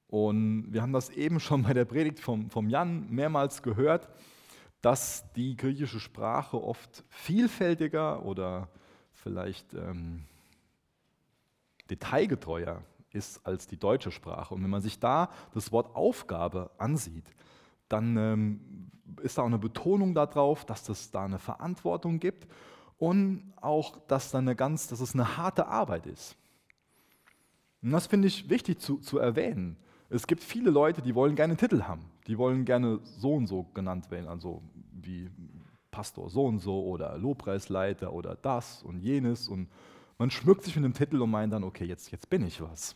Und 0.06 0.72
wir 0.72 0.82
haben 0.82 0.92
das 0.92 1.10
eben 1.10 1.40
schon 1.40 1.64
bei 1.64 1.74
der 1.74 1.84
Predigt 1.84 2.20
vom, 2.20 2.48
vom 2.48 2.70
Jan 2.70 3.10
mehrmals 3.10 3.60
gehört, 3.60 4.08
dass 4.82 5.24
die 5.32 5.56
griechische 5.56 5.98
Sprache 5.98 6.62
oft 6.62 7.02
vielfältiger 7.08 8.24
oder 8.24 8.68
vielleicht 9.10 9.74
ähm, 9.74 10.26
detailgetreuer 11.90 12.84
ist 13.10 13.44
als 13.44 13.66
die 13.66 13.78
deutsche 13.78 14.12
Sprache. 14.12 14.54
Und 14.54 14.62
wenn 14.62 14.70
man 14.70 14.80
sich 14.80 15.00
da 15.00 15.28
das 15.54 15.72
Wort 15.72 15.96
Aufgabe 15.96 16.70
ansieht, 16.78 17.34
dann 17.92 18.16
ähm, 18.16 18.60
ist 19.22 19.38
da 19.38 19.42
auch 19.42 19.46
eine 19.46 19.58
Betonung 19.58 20.14
darauf, 20.14 20.64
dass 20.64 20.88
es 20.88 21.10
da 21.10 21.24
eine 21.24 21.38
Verantwortung 21.38 22.18
gibt 22.18 22.48
und 22.98 23.52
auch, 23.60 23.98
dass, 24.06 24.30
da 24.30 24.38
eine 24.38 24.56
ganz, 24.56 24.88
dass 24.88 25.00
es 25.00 25.14
eine 25.14 25.36
harte 25.36 25.66
Arbeit 25.66 26.06
ist. 26.06 26.36
Und 27.82 27.90
das 27.90 28.06
finde 28.06 28.28
ich 28.28 28.48
wichtig 28.48 28.80
zu, 28.80 28.98
zu 28.98 29.18
erwähnen. 29.18 29.76
Es 30.08 30.26
gibt 30.26 30.42
viele 30.42 30.70
Leute, 30.70 31.02
die 31.02 31.14
wollen 31.14 31.34
gerne 31.34 31.56
Titel 31.56 31.82
haben. 31.82 32.04
Die 32.26 32.38
wollen 32.38 32.64
gerne 32.64 33.00
so 33.02 33.34
und 33.34 33.46
so 33.46 33.64
genannt 33.74 34.10
werden, 34.10 34.28
also 34.28 34.62
wie 34.92 35.30
Pastor 35.90 36.30
so 36.30 36.46
und 36.46 36.60
so 36.60 36.84
oder 36.84 37.18
Lobpreisleiter 37.18 38.12
oder 38.12 38.36
das 38.36 38.82
und 38.82 39.00
jenes. 39.00 39.48
Und 39.48 39.68
man 40.18 40.30
schmückt 40.30 40.64
sich 40.64 40.76
mit 40.76 40.84
dem 40.84 40.94
Titel 40.94 41.20
und 41.20 41.30
meint 41.30 41.52
dann, 41.52 41.64
okay, 41.64 41.84
jetzt, 41.84 42.10
jetzt 42.12 42.30
bin 42.30 42.46
ich 42.46 42.60
was. 42.60 42.94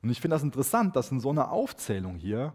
Und 0.00 0.10
ich 0.10 0.20
finde 0.20 0.36
das 0.36 0.42
interessant, 0.42 0.96
dass 0.96 1.10
in 1.10 1.18
so 1.18 1.30
einer 1.30 1.50
Aufzählung 1.50 2.16
hier 2.16 2.52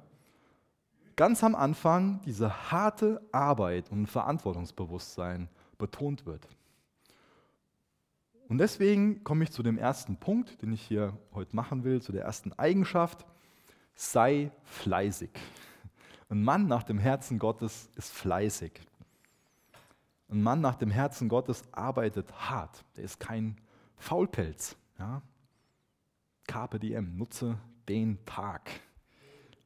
ganz 1.19 1.43
am 1.43 1.53
Anfang 1.53 2.21
diese 2.21 2.71
harte 2.71 3.21
Arbeit 3.33 3.91
und 3.91 4.07
Verantwortungsbewusstsein 4.07 5.49
betont 5.77 6.25
wird. 6.25 6.47
Und 8.47 8.57
deswegen 8.57 9.21
komme 9.25 9.43
ich 9.43 9.51
zu 9.51 9.61
dem 9.61 9.77
ersten 9.77 10.15
Punkt, 10.15 10.61
den 10.61 10.71
ich 10.71 10.81
hier 10.81 11.17
heute 11.33 11.53
machen 11.57 11.83
will, 11.83 12.01
zu 12.01 12.13
der 12.13 12.23
ersten 12.23 12.53
Eigenschaft. 12.53 13.25
Sei 13.95 14.49
fleißig. 14.63 15.31
Ein 16.29 16.41
Mann 16.41 16.67
nach 16.67 16.83
dem 16.83 16.99
Herzen 16.99 17.37
Gottes 17.37 17.89
ist 17.97 18.13
fleißig. 18.13 18.79
Ein 20.29 20.41
Mann 20.41 20.61
nach 20.61 20.75
dem 20.75 20.89
Herzen 20.89 21.27
Gottes 21.27 21.65
arbeitet 21.73 22.31
hart. 22.49 22.85
Der 22.95 23.03
ist 23.03 23.19
kein 23.19 23.57
Faulpelz. 23.97 24.77
Ja? 24.97 25.21
Carpe 26.47 26.79
diem, 26.79 27.17
nutze 27.17 27.57
den 27.89 28.23
Tag. 28.25 28.71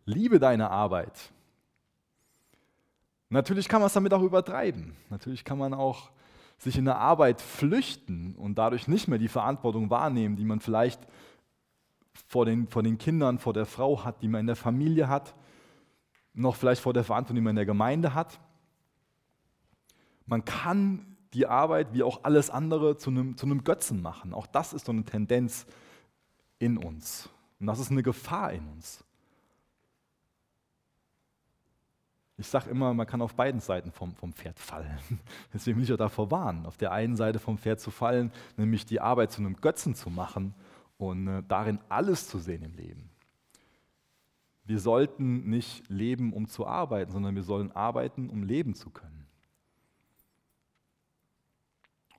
Liebe 0.05 0.39
deine 0.39 0.71
Arbeit. 0.71 1.31
Natürlich 3.33 3.67
kann 3.67 3.81
man 3.81 3.87
es 3.87 3.93
damit 3.93 4.13
auch 4.13 4.21
übertreiben. 4.21 4.95
Natürlich 5.09 5.43
kann 5.43 5.57
man 5.57 5.73
auch 5.73 6.11
sich 6.59 6.77
in 6.77 6.85
der 6.85 6.99
Arbeit 6.99 7.41
flüchten 7.41 8.35
und 8.35 8.59
dadurch 8.59 8.87
nicht 8.87 9.07
mehr 9.07 9.17
die 9.17 9.27
Verantwortung 9.27 9.89
wahrnehmen, 9.89 10.35
die 10.35 10.45
man 10.45 10.59
vielleicht 10.59 11.01
vor 12.27 12.45
den, 12.45 12.67
vor 12.67 12.83
den 12.83 12.99
Kindern, 12.99 13.39
vor 13.39 13.53
der 13.53 13.65
Frau 13.65 14.03
hat, 14.03 14.21
die 14.21 14.27
man 14.27 14.41
in 14.41 14.45
der 14.45 14.55
Familie 14.55 15.09
hat, 15.09 15.33
noch 16.35 16.55
vielleicht 16.55 16.83
vor 16.83 16.93
der 16.93 17.03
Verantwortung, 17.03 17.37
die 17.37 17.41
man 17.41 17.51
in 17.51 17.55
der 17.55 17.65
Gemeinde 17.65 18.13
hat. 18.13 18.39
Man 20.27 20.45
kann 20.45 21.17
die 21.33 21.47
Arbeit 21.47 21.91
wie 21.91 22.03
auch 22.03 22.23
alles 22.23 22.51
andere 22.51 22.97
zu 22.97 23.09
einem, 23.09 23.35
zu 23.35 23.47
einem 23.47 23.63
Götzen 23.63 23.99
machen. 24.03 24.35
Auch 24.35 24.45
das 24.45 24.73
ist 24.73 24.85
so 24.85 24.91
eine 24.91 25.05
Tendenz 25.05 25.65
in 26.59 26.77
uns. 26.77 27.29
Und 27.59 27.65
das 27.65 27.79
ist 27.79 27.89
eine 27.89 28.03
Gefahr 28.03 28.53
in 28.53 28.67
uns. 28.67 29.03
Ich 32.37 32.47
sage 32.47 32.69
immer, 32.69 32.93
man 32.93 33.05
kann 33.05 33.21
auf 33.21 33.35
beiden 33.35 33.59
Seiten 33.59 33.91
vom, 33.91 34.15
vom 34.15 34.33
Pferd 34.33 34.57
fallen. 34.59 34.97
Deswegen 35.53 35.77
will 35.77 35.83
ich 35.83 35.93
auch 35.93 35.97
davor 35.97 36.31
warnen, 36.31 36.65
auf 36.65 36.77
der 36.77 36.91
einen 36.91 37.15
Seite 37.15 37.39
vom 37.39 37.57
Pferd 37.57 37.79
zu 37.79 37.91
fallen, 37.91 38.31
nämlich 38.57 38.85
die 38.85 38.99
Arbeit 38.99 39.31
zu 39.31 39.41
einem 39.41 39.55
Götzen 39.57 39.93
zu 39.93 40.09
machen 40.09 40.55
und 40.97 41.27
äh, 41.27 41.43
darin 41.47 41.79
alles 41.89 42.27
zu 42.27 42.39
sehen 42.39 42.63
im 42.63 42.73
Leben. 42.73 43.09
Wir 44.65 44.79
sollten 44.79 45.49
nicht 45.49 45.87
leben, 45.89 46.33
um 46.33 46.47
zu 46.47 46.65
arbeiten, 46.65 47.11
sondern 47.11 47.35
wir 47.35 47.43
sollen 47.43 47.71
arbeiten, 47.73 48.29
um 48.29 48.43
leben 48.43 48.73
zu 48.73 48.89
können. 48.89 49.27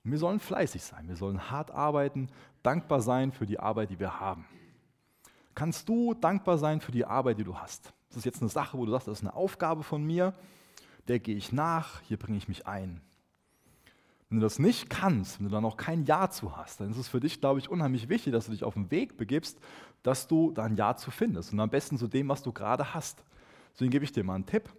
Und 0.03 0.11
wir 0.11 0.19
sollen 0.19 0.39
fleißig 0.39 0.83
sein, 0.83 1.07
wir 1.07 1.15
sollen 1.15 1.49
hart 1.49 1.71
arbeiten, 1.71 2.29
dankbar 2.61 3.01
sein 3.01 3.31
für 3.31 3.47
die 3.47 3.59
Arbeit, 3.59 3.89
die 3.89 3.99
wir 3.99 4.19
haben. 4.19 4.45
Kannst 5.55 5.89
du 5.89 6.13
dankbar 6.13 6.59
sein 6.59 6.79
für 6.79 6.91
die 6.91 7.05
Arbeit, 7.05 7.39
die 7.39 7.43
du 7.43 7.57
hast? 7.57 7.91
Das 8.15 8.21
ist 8.21 8.25
jetzt 8.25 8.41
eine 8.41 8.49
Sache, 8.49 8.77
wo 8.77 8.85
du 8.85 8.91
sagst, 8.93 9.09
das 9.09 9.17
ist 9.19 9.25
eine 9.25 9.35
Aufgabe 9.35 9.83
von 9.83 10.01
mir, 10.01 10.33
der 11.09 11.19
gehe 11.19 11.35
ich 11.35 11.51
nach, 11.51 12.01
hier 12.03 12.15
bringe 12.15 12.37
ich 12.37 12.47
mich 12.47 12.65
ein. 12.65 13.01
Wenn 14.29 14.39
du 14.39 14.45
das 14.45 14.57
nicht 14.57 14.89
kannst, 14.89 15.37
wenn 15.37 15.47
du 15.47 15.51
da 15.51 15.59
noch 15.59 15.75
kein 15.75 16.05
Ja 16.05 16.29
zu 16.29 16.55
hast, 16.55 16.79
dann 16.79 16.89
ist 16.89 16.97
es 16.97 17.09
für 17.09 17.19
dich, 17.19 17.41
glaube 17.41 17.59
ich, 17.59 17.69
unheimlich 17.69 18.07
wichtig, 18.07 18.31
dass 18.31 18.45
du 18.45 18.53
dich 18.53 18.63
auf 18.63 18.75
den 18.75 18.89
Weg 18.89 19.17
begibst, 19.17 19.59
dass 20.01 20.29
du 20.29 20.51
da 20.51 20.63
ein 20.63 20.77
Ja 20.77 20.95
zu 20.95 21.11
findest. 21.11 21.51
Und 21.51 21.59
am 21.59 21.69
besten 21.69 21.97
zu 21.97 22.07
dem, 22.07 22.29
was 22.29 22.41
du 22.41 22.53
gerade 22.53 22.93
hast. 22.93 23.21
Deswegen 23.73 23.91
gebe 23.91 24.05
ich 24.05 24.13
dir 24.13 24.23
mal 24.23 24.35
einen 24.35 24.45
Tipp. 24.45 24.69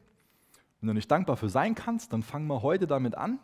Wenn 0.80 0.88
du 0.88 0.94
nicht 0.94 1.10
dankbar 1.10 1.36
für 1.36 1.50
sein 1.50 1.74
kannst, 1.74 2.14
dann 2.14 2.22
fang 2.22 2.46
mal 2.46 2.62
heute 2.62 2.86
damit 2.86 3.16
an, 3.16 3.38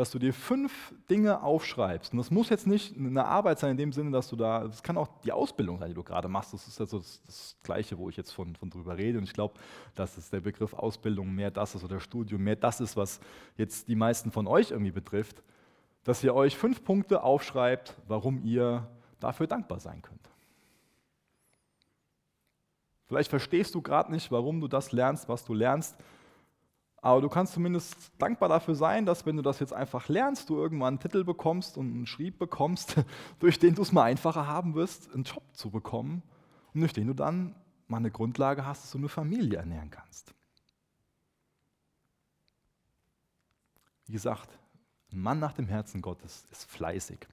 dass 0.00 0.10
du 0.10 0.18
dir 0.18 0.32
fünf 0.32 0.94
Dinge 1.10 1.42
aufschreibst. 1.42 2.12
Und 2.12 2.18
das 2.18 2.30
muss 2.30 2.48
jetzt 2.48 2.66
nicht 2.66 2.96
eine 2.96 3.26
Arbeit 3.26 3.58
sein 3.58 3.72
in 3.72 3.76
dem 3.76 3.92
Sinne, 3.92 4.10
dass 4.10 4.30
du 4.30 4.36
da, 4.36 4.66
das 4.66 4.82
kann 4.82 4.96
auch 4.96 5.08
die 5.22 5.30
Ausbildung 5.30 5.78
sein, 5.78 5.88
die 5.88 5.94
du 5.94 6.02
gerade 6.02 6.26
machst. 6.26 6.54
Das 6.54 6.66
ist 6.66 6.80
ja 6.80 6.86
so 6.86 7.00
das, 7.00 7.20
das 7.26 7.54
Gleiche, 7.62 7.98
wo 7.98 8.08
ich 8.08 8.16
jetzt 8.16 8.30
von, 8.30 8.56
von 8.56 8.70
drüber 8.70 8.96
rede. 8.96 9.18
Und 9.18 9.24
ich 9.24 9.34
glaube, 9.34 9.60
dass 9.94 10.16
es 10.16 10.30
der 10.30 10.40
Begriff 10.40 10.72
Ausbildung 10.72 11.34
mehr 11.34 11.50
das 11.50 11.74
ist 11.74 11.84
oder 11.84 12.00
Studium 12.00 12.42
mehr 12.42 12.56
das 12.56 12.80
ist, 12.80 12.96
was 12.96 13.20
jetzt 13.58 13.88
die 13.88 13.94
meisten 13.94 14.30
von 14.30 14.46
euch 14.46 14.70
irgendwie 14.70 14.90
betrifft, 14.90 15.42
dass 16.04 16.24
ihr 16.24 16.34
euch 16.34 16.56
fünf 16.56 16.82
Punkte 16.82 17.22
aufschreibt, 17.22 17.94
warum 18.08 18.42
ihr 18.42 18.88
dafür 19.20 19.48
dankbar 19.48 19.80
sein 19.80 20.00
könnt. 20.00 20.30
Vielleicht 23.04 23.28
verstehst 23.28 23.74
du 23.74 23.82
gerade 23.82 24.10
nicht, 24.10 24.32
warum 24.32 24.62
du 24.62 24.66
das 24.66 24.92
lernst, 24.92 25.28
was 25.28 25.44
du 25.44 25.52
lernst. 25.52 25.94
Aber 27.02 27.22
du 27.22 27.28
kannst 27.28 27.54
zumindest 27.54 28.12
dankbar 28.18 28.48
dafür 28.48 28.74
sein, 28.74 29.06
dass 29.06 29.24
wenn 29.24 29.36
du 29.36 29.42
das 29.42 29.58
jetzt 29.58 29.72
einfach 29.72 30.08
lernst, 30.08 30.50
du 30.50 30.56
irgendwann 30.56 30.94
einen 30.94 30.98
Titel 31.00 31.24
bekommst 31.24 31.78
und 31.78 31.94
einen 31.94 32.06
Schrieb 32.06 32.38
bekommst, 32.38 32.96
durch 33.38 33.58
den 33.58 33.74
du 33.74 33.82
es 33.82 33.92
mal 33.92 34.04
einfacher 34.04 34.46
haben 34.46 34.74
wirst, 34.74 35.12
einen 35.14 35.24
Job 35.24 35.42
zu 35.52 35.70
bekommen 35.70 36.22
und 36.74 36.80
durch 36.80 36.92
den 36.92 37.06
du 37.06 37.14
dann 37.14 37.54
mal 37.88 37.96
eine 37.96 38.10
Grundlage 38.10 38.66
hast, 38.66 38.84
dass 38.84 38.90
du 38.92 38.98
eine 38.98 39.08
Familie 39.08 39.58
ernähren 39.58 39.90
kannst. 39.90 40.34
Wie 44.06 44.12
gesagt, 44.12 44.48
ein 45.12 45.20
Mann 45.20 45.38
nach 45.38 45.52
dem 45.52 45.66
Herzen 45.66 46.02
Gottes 46.02 46.46
ist 46.50 46.70
fleißig. 46.70 47.26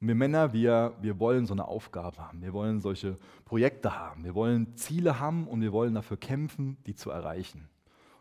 Und 0.00 0.08
wir 0.08 0.14
Männer, 0.14 0.52
wir, 0.52 0.94
wir 1.00 1.18
wollen 1.18 1.46
so 1.46 1.54
eine 1.54 1.66
Aufgabe 1.66 2.18
haben. 2.18 2.42
Wir 2.42 2.52
wollen 2.52 2.80
solche 2.80 3.16
Projekte 3.44 3.98
haben. 3.98 4.24
Wir 4.24 4.34
wollen 4.34 4.76
Ziele 4.76 5.18
haben 5.18 5.48
und 5.48 5.62
wir 5.62 5.72
wollen 5.72 5.94
dafür 5.94 6.18
kämpfen, 6.18 6.76
die 6.84 6.94
zu 6.94 7.10
erreichen. 7.10 7.68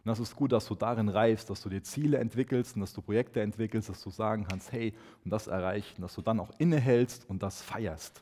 Und 0.06 0.10
das 0.10 0.20
ist 0.20 0.36
gut, 0.36 0.52
dass 0.52 0.68
du 0.68 0.76
darin 0.76 1.10
reifst, 1.10 1.50
dass 1.50 1.64
du 1.64 1.70
dir 1.70 1.82
Ziele 1.82 2.20
entwickelst 2.20 2.76
und 2.76 2.82
dass 2.82 2.94
du 2.94 3.02
Projekte 3.02 3.42
entwickelst, 3.42 3.90
dass 3.90 4.04
du 4.04 4.12
sagen 4.12 4.46
kannst, 4.48 4.72
hey, 4.72 4.94
und 5.24 5.32
das 5.32 5.48
erreichen, 5.48 6.00
dass 6.04 6.14
du 6.14 6.22
dann 6.22 6.40
auch 6.40 6.52
innehältst 6.60 7.28
und 7.28 7.42
das 7.42 7.64
feierst. 7.64 8.22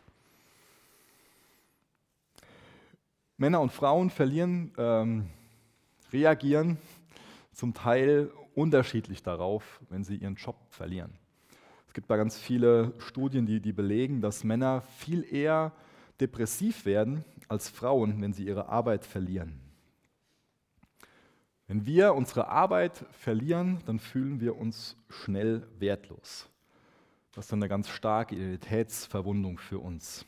Männer 3.36 3.60
und 3.60 3.74
Frauen 3.74 4.10
verlieren, 4.10 4.72
ähm, 4.78 5.28
reagieren 6.14 6.78
zum 7.52 7.74
Teil 7.74 8.32
unterschiedlich 8.56 9.22
darauf, 9.22 9.82
wenn 9.90 10.06
sie 10.06 10.16
ihren 10.16 10.36
Job 10.36 10.56
verlieren. 10.70 11.12
Es 11.90 11.94
gibt 11.94 12.10
da 12.10 12.16
ganz 12.16 12.38
viele 12.38 12.94
Studien, 13.00 13.46
die, 13.46 13.60
die 13.60 13.74
belegen, 13.74 14.22
dass 14.22 14.46
Männer 14.46 14.84
viel 15.00 15.26
eher 15.30 15.74
depressiv 16.22 16.86
werden 16.86 17.26
als 17.50 17.68
Frauen, 17.68 18.22
wenn 18.22 18.32
sie 18.32 18.46
ihre 18.46 18.70
Arbeit 18.70 19.04
verlieren. 19.06 19.63
Wenn 21.74 21.88
wir 21.88 22.14
unsere 22.14 22.50
Arbeit 22.50 23.04
verlieren, 23.14 23.80
dann 23.88 23.98
fühlen 23.98 24.40
wir 24.40 24.58
uns 24.58 24.96
schnell 25.10 25.66
wertlos. 25.80 26.48
Das 27.32 27.46
ist 27.48 27.54
eine 27.54 27.68
ganz 27.68 27.90
starke 27.90 28.36
Identitätsverwundung 28.36 29.58
für 29.58 29.80
uns. 29.80 30.24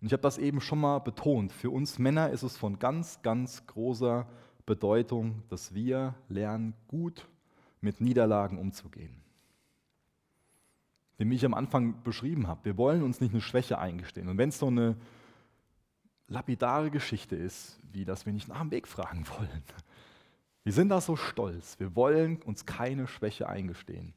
Und 0.00 0.08
ich 0.08 0.12
habe 0.12 0.22
das 0.22 0.38
eben 0.38 0.60
schon 0.60 0.80
mal 0.80 0.98
betont. 0.98 1.52
Für 1.52 1.70
uns 1.70 2.00
Männer 2.00 2.30
ist 2.30 2.42
es 2.42 2.56
von 2.56 2.80
ganz, 2.80 3.22
ganz 3.22 3.64
großer 3.68 4.26
Bedeutung, 4.66 5.44
dass 5.50 5.72
wir 5.72 6.16
lernen, 6.28 6.74
gut 6.88 7.28
mit 7.80 8.00
Niederlagen 8.00 8.58
umzugehen. 8.58 9.22
Wie 11.16 11.32
ich 11.32 11.44
am 11.44 11.54
Anfang 11.54 12.02
beschrieben 12.02 12.48
habe, 12.48 12.64
wir 12.64 12.76
wollen 12.76 13.04
uns 13.04 13.20
nicht 13.20 13.30
eine 13.30 13.40
Schwäche 13.40 13.78
eingestehen. 13.78 14.26
Und 14.26 14.36
wenn 14.36 14.48
es 14.48 14.58
so 14.58 14.66
eine 14.66 14.96
lapidare 16.30 16.90
Geschichte 16.90 17.36
ist, 17.36 17.78
wie 17.92 18.06
dass 18.06 18.24
wir 18.24 18.32
nicht 18.32 18.48
nach 18.48 18.60
dem 18.60 18.70
Weg 18.70 18.88
fragen 18.88 19.26
wollen. 19.38 19.62
Wir 20.64 20.72
sind 20.72 20.88
da 20.88 21.00
so 21.00 21.16
stolz. 21.16 21.78
Wir 21.78 21.94
wollen 21.96 22.40
uns 22.42 22.64
keine 22.64 23.06
Schwäche 23.06 23.48
eingestehen. 23.48 24.14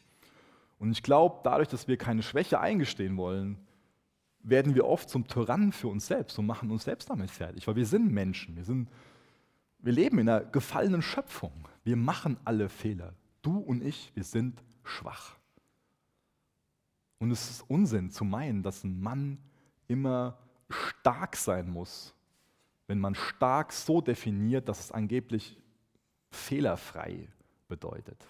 Und 0.80 0.92
ich 0.92 1.04
glaube, 1.04 1.40
dadurch, 1.44 1.68
dass 1.68 1.88
wir 1.88 1.98
keine 1.98 2.22
Schwäche 2.22 2.60
eingestehen 2.60 3.18
wollen, 3.18 3.58
werden 4.44 4.76
wir 4.76 4.86
oft 4.86 5.10
zum 5.10 5.28
Tyrannen 5.28 5.72
für 5.72 5.88
uns 5.88 6.06
selbst 6.06 6.38
und 6.38 6.46
machen 6.46 6.70
uns 6.70 6.84
selbst 6.84 7.10
damit 7.10 7.32
fertig, 7.32 7.66
weil 7.68 7.78
wir 7.78 7.86
sind 7.86 8.12
Menschen, 8.12 8.58
wir, 8.58 8.66
sind, 8.66 8.90
wir 9.80 9.94
leben 9.94 10.20
in 10.20 10.28
einer 10.28 10.42
gefallenen 10.42 11.02
Schöpfung. 11.02 11.54
Wir 11.86 11.96
machen 11.96 12.38
alle 12.44 12.68
Fehler. 12.68 13.14
Du 13.42 13.58
und 13.58 13.82
ich, 13.82 14.12
wir 14.14 14.26
sind 14.26 14.62
schwach. 14.84 15.38
Und 17.20 17.32
es 17.32 17.50
ist 17.50 17.62
Unsinn 17.70 18.10
zu 18.10 18.26
meinen, 18.26 18.64
dass 18.64 18.84
ein 18.84 19.00
Mann 19.00 19.38
immer 19.88 20.38
stark 20.74 21.36
sein 21.36 21.70
muss, 21.70 22.14
wenn 22.88 23.00
man 23.00 23.16
stark 23.16 23.72
so 23.72 24.02
definiert, 24.02 24.68
dass 24.68 24.80
es 24.80 24.92
angeblich 24.92 25.58
fehlerfrei 26.32 27.30
bedeutet. 27.68 28.26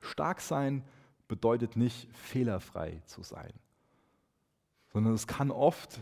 Stark 0.00 0.40
sein 0.40 0.84
bedeutet 1.28 1.76
nicht 1.76 2.14
fehlerfrei 2.14 3.02
zu 3.06 3.22
sein, 3.22 3.52
sondern 4.92 5.14
es 5.14 5.26
kann 5.26 5.50
oft, 5.50 6.00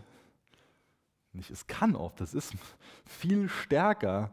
nicht 1.32 1.50
es 1.50 1.66
kann 1.66 1.94
oft, 1.94 2.20
es 2.20 2.34
ist 2.34 2.54
viel 3.06 3.48
stärker 3.48 4.32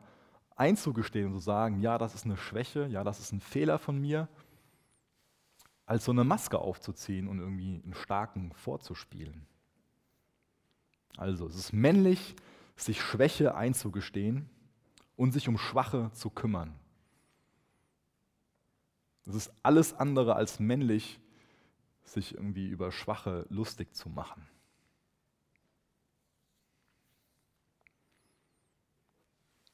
einzugestehen 0.55 1.27
und 1.27 1.33
zu 1.35 1.39
sagen, 1.39 1.81
ja, 1.81 1.97
das 1.97 2.15
ist 2.15 2.25
eine 2.25 2.37
Schwäche, 2.37 2.87
ja, 2.87 3.03
das 3.03 3.19
ist 3.19 3.31
ein 3.31 3.39
Fehler 3.39 3.79
von 3.79 3.99
mir, 3.99 4.27
als 5.85 6.05
so 6.05 6.11
eine 6.11 6.23
Maske 6.23 6.59
aufzuziehen 6.59 7.27
und 7.27 7.39
irgendwie 7.39 7.81
einen 7.83 7.93
starken 7.93 8.51
vorzuspielen. 8.53 9.47
Also 11.17 11.47
es 11.47 11.55
ist 11.55 11.73
männlich, 11.73 12.35
sich 12.75 13.01
Schwäche 13.01 13.55
einzugestehen 13.55 14.49
und 15.15 15.31
sich 15.31 15.47
um 15.47 15.57
Schwache 15.57 16.11
zu 16.13 16.29
kümmern. 16.29 16.73
Es 19.25 19.35
ist 19.35 19.51
alles 19.61 19.93
andere 19.93 20.35
als 20.35 20.59
männlich, 20.59 21.19
sich 22.03 22.33
irgendwie 22.33 22.67
über 22.67 22.91
Schwache 22.91 23.45
lustig 23.49 23.93
zu 23.93 24.09
machen. 24.09 24.47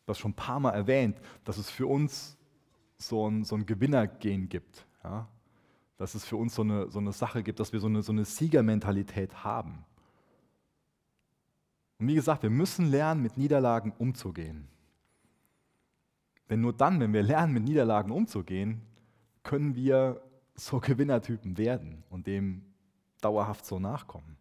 Das 0.06 0.20
schon 0.20 0.32
ein 0.32 0.36
paar 0.36 0.60
Mal 0.60 0.72
erwähnt, 0.72 1.20
dass 1.46 1.58
es 1.58 1.70
für 1.70 1.88
uns 1.88 2.38
so 2.98 3.30
ein, 3.30 3.44
so 3.44 3.56
ein 3.56 3.66
Gewinnergehen 3.66 4.50
gibt. 4.50 4.86
Ja? 5.04 5.28
Dass 5.98 6.16
es 6.16 6.26
für 6.26 6.38
uns 6.38 6.54
so 6.54 6.62
eine, 6.62 6.92
so 6.92 7.00
eine 7.00 7.14
Sache 7.14 7.42
gibt, 7.42 7.60
dass 7.60 7.74
wir 7.74 7.80
so 7.80 7.88
eine, 7.88 8.02
so 8.04 8.12
eine 8.12 8.26
Siegermentalität 8.26 9.44
haben. 9.44 9.86
Und 12.00 12.08
wie 12.08 12.16
gesagt, 12.16 12.44
wir 12.44 12.50
müssen 12.50 12.90
lernen, 12.90 13.22
mit 13.22 13.38
Niederlagen 13.38 13.94
umzugehen. 13.98 14.68
Denn 16.50 16.62
nur 16.62 16.74
dann, 16.74 17.00
wenn 17.00 17.14
wir 17.14 17.24
lernen, 17.24 17.54
mit 17.54 17.64
Niederlagen 17.64 18.12
umzugehen, 18.12 18.82
können 19.44 19.76
wir 19.76 20.22
so 20.56 20.80
Gewinnertypen 20.82 21.58
werden 21.58 22.04
und 22.10 22.28
dem 22.28 22.64
dauerhaft 23.22 23.66
so 23.66 23.80
nachkommen. 23.80 24.38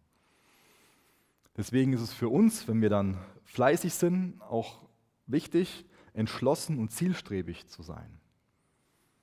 Deswegen 1.57 1.93
ist 1.93 2.01
es 2.01 2.13
für 2.13 2.29
uns, 2.29 2.67
wenn 2.67 2.81
wir 2.81 2.89
dann 2.89 3.17
fleißig 3.45 3.93
sind, 3.93 4.41
auch 4.41 4.81
wichtig, 5.25 5.85
entschlossen 6.13 6.79
und 6.79 6.91
zielstrebig 6.91 7.67
zu 7.67 7.81
sein. 7.81 8.19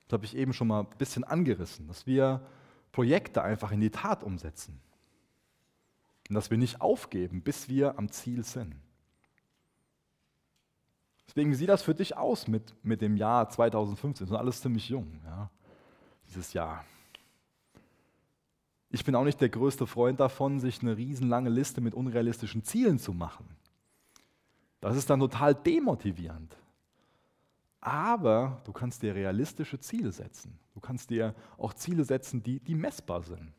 Das 0.07 0.13
habe 0.13 0.25
ich 0.25 0.35
eben 0.35 0.53
schon 0.53 0.67
mal 0.67 0.81
ein 0.81 0.97
bisschen 0.97 1.23
angerissen, 1.23 1.87
dass 1.87 2.05
wir 2.07 2.45
Projekte 2.91 3.43
einfach 3.43 3.71
in 3.71 3.81
die 3.81 3.89
Tat 3.89 4.23
umsetzen. 4.23 4.79
Und 6.29 6.35
dass 6.35 6.49
wir 6.49 6.57
nicht 6.57 6.81
aufgeben, 6.81 7.41
bis 7.41 7.69
wir 7.69 7.97
am 7.97 8.09
Ziel 8.09 8.43
sind. 8.43 8.75
Deswegen, 11.27 11.55
sieht 11.55 11.69
das 11.69 11.83
für 11.83 11.95
dich 11.95 12.15
aus 12.15 12.47
mit, 12.47 12.75
mit 12.83 13.01
dem 13.01 13.17
Jahr 13.17 13.49
2015? 13.49 14.25
Das 14.25 14.31
ist 14.31 14.39
alles 14.39 14.61
ziemlich 14.61 14.89
jung, 14.89 15.19
ja, 15.25 15.49
dieses 16.27 16.53
Jahr. 16.53 16.85
Ich 18.89 19.03
bin 19.03 19.15
auch 19.15 19.23
nicht 19.23 19.41
der 19.41 19.49
größte 19.49 19.87
Freund 19.87 20.19
davon, 20.19 20.59
sich 20.59 20.81
eine 20.81 20.95
riesenlange 20.95 21.49
Liste 21.49 21.81
mit 21.81 21.95
unrealistischen 21.95 22.63
Zielen 22.63 22.99
zu 22.99 23.13
machen. 23.13 23.45
Das 24.81 24.95
ist 24.95 25.09
dann 25.09 25.19
total 25.19 25.55
demotivierend. 25.55 26.55
Aber 27.79 28.61
du 28.65 28.71
kannst 28.71 29.01
dir 29.01 29.15
realistische 29.15 29.79
Ziele 29.79 30.11
setzen. 30.11 30.59
Du 30.73 30.79
kannst 30.79 31.09
dir 31.09 31.33
auch 31.57 31.73
Ziele 31.73 32.05
setzen, 32.05 32.43
die, 32.43 32.59
die 32.59 32.75
messbar 32.75 33.23
sind. 33.23 33.51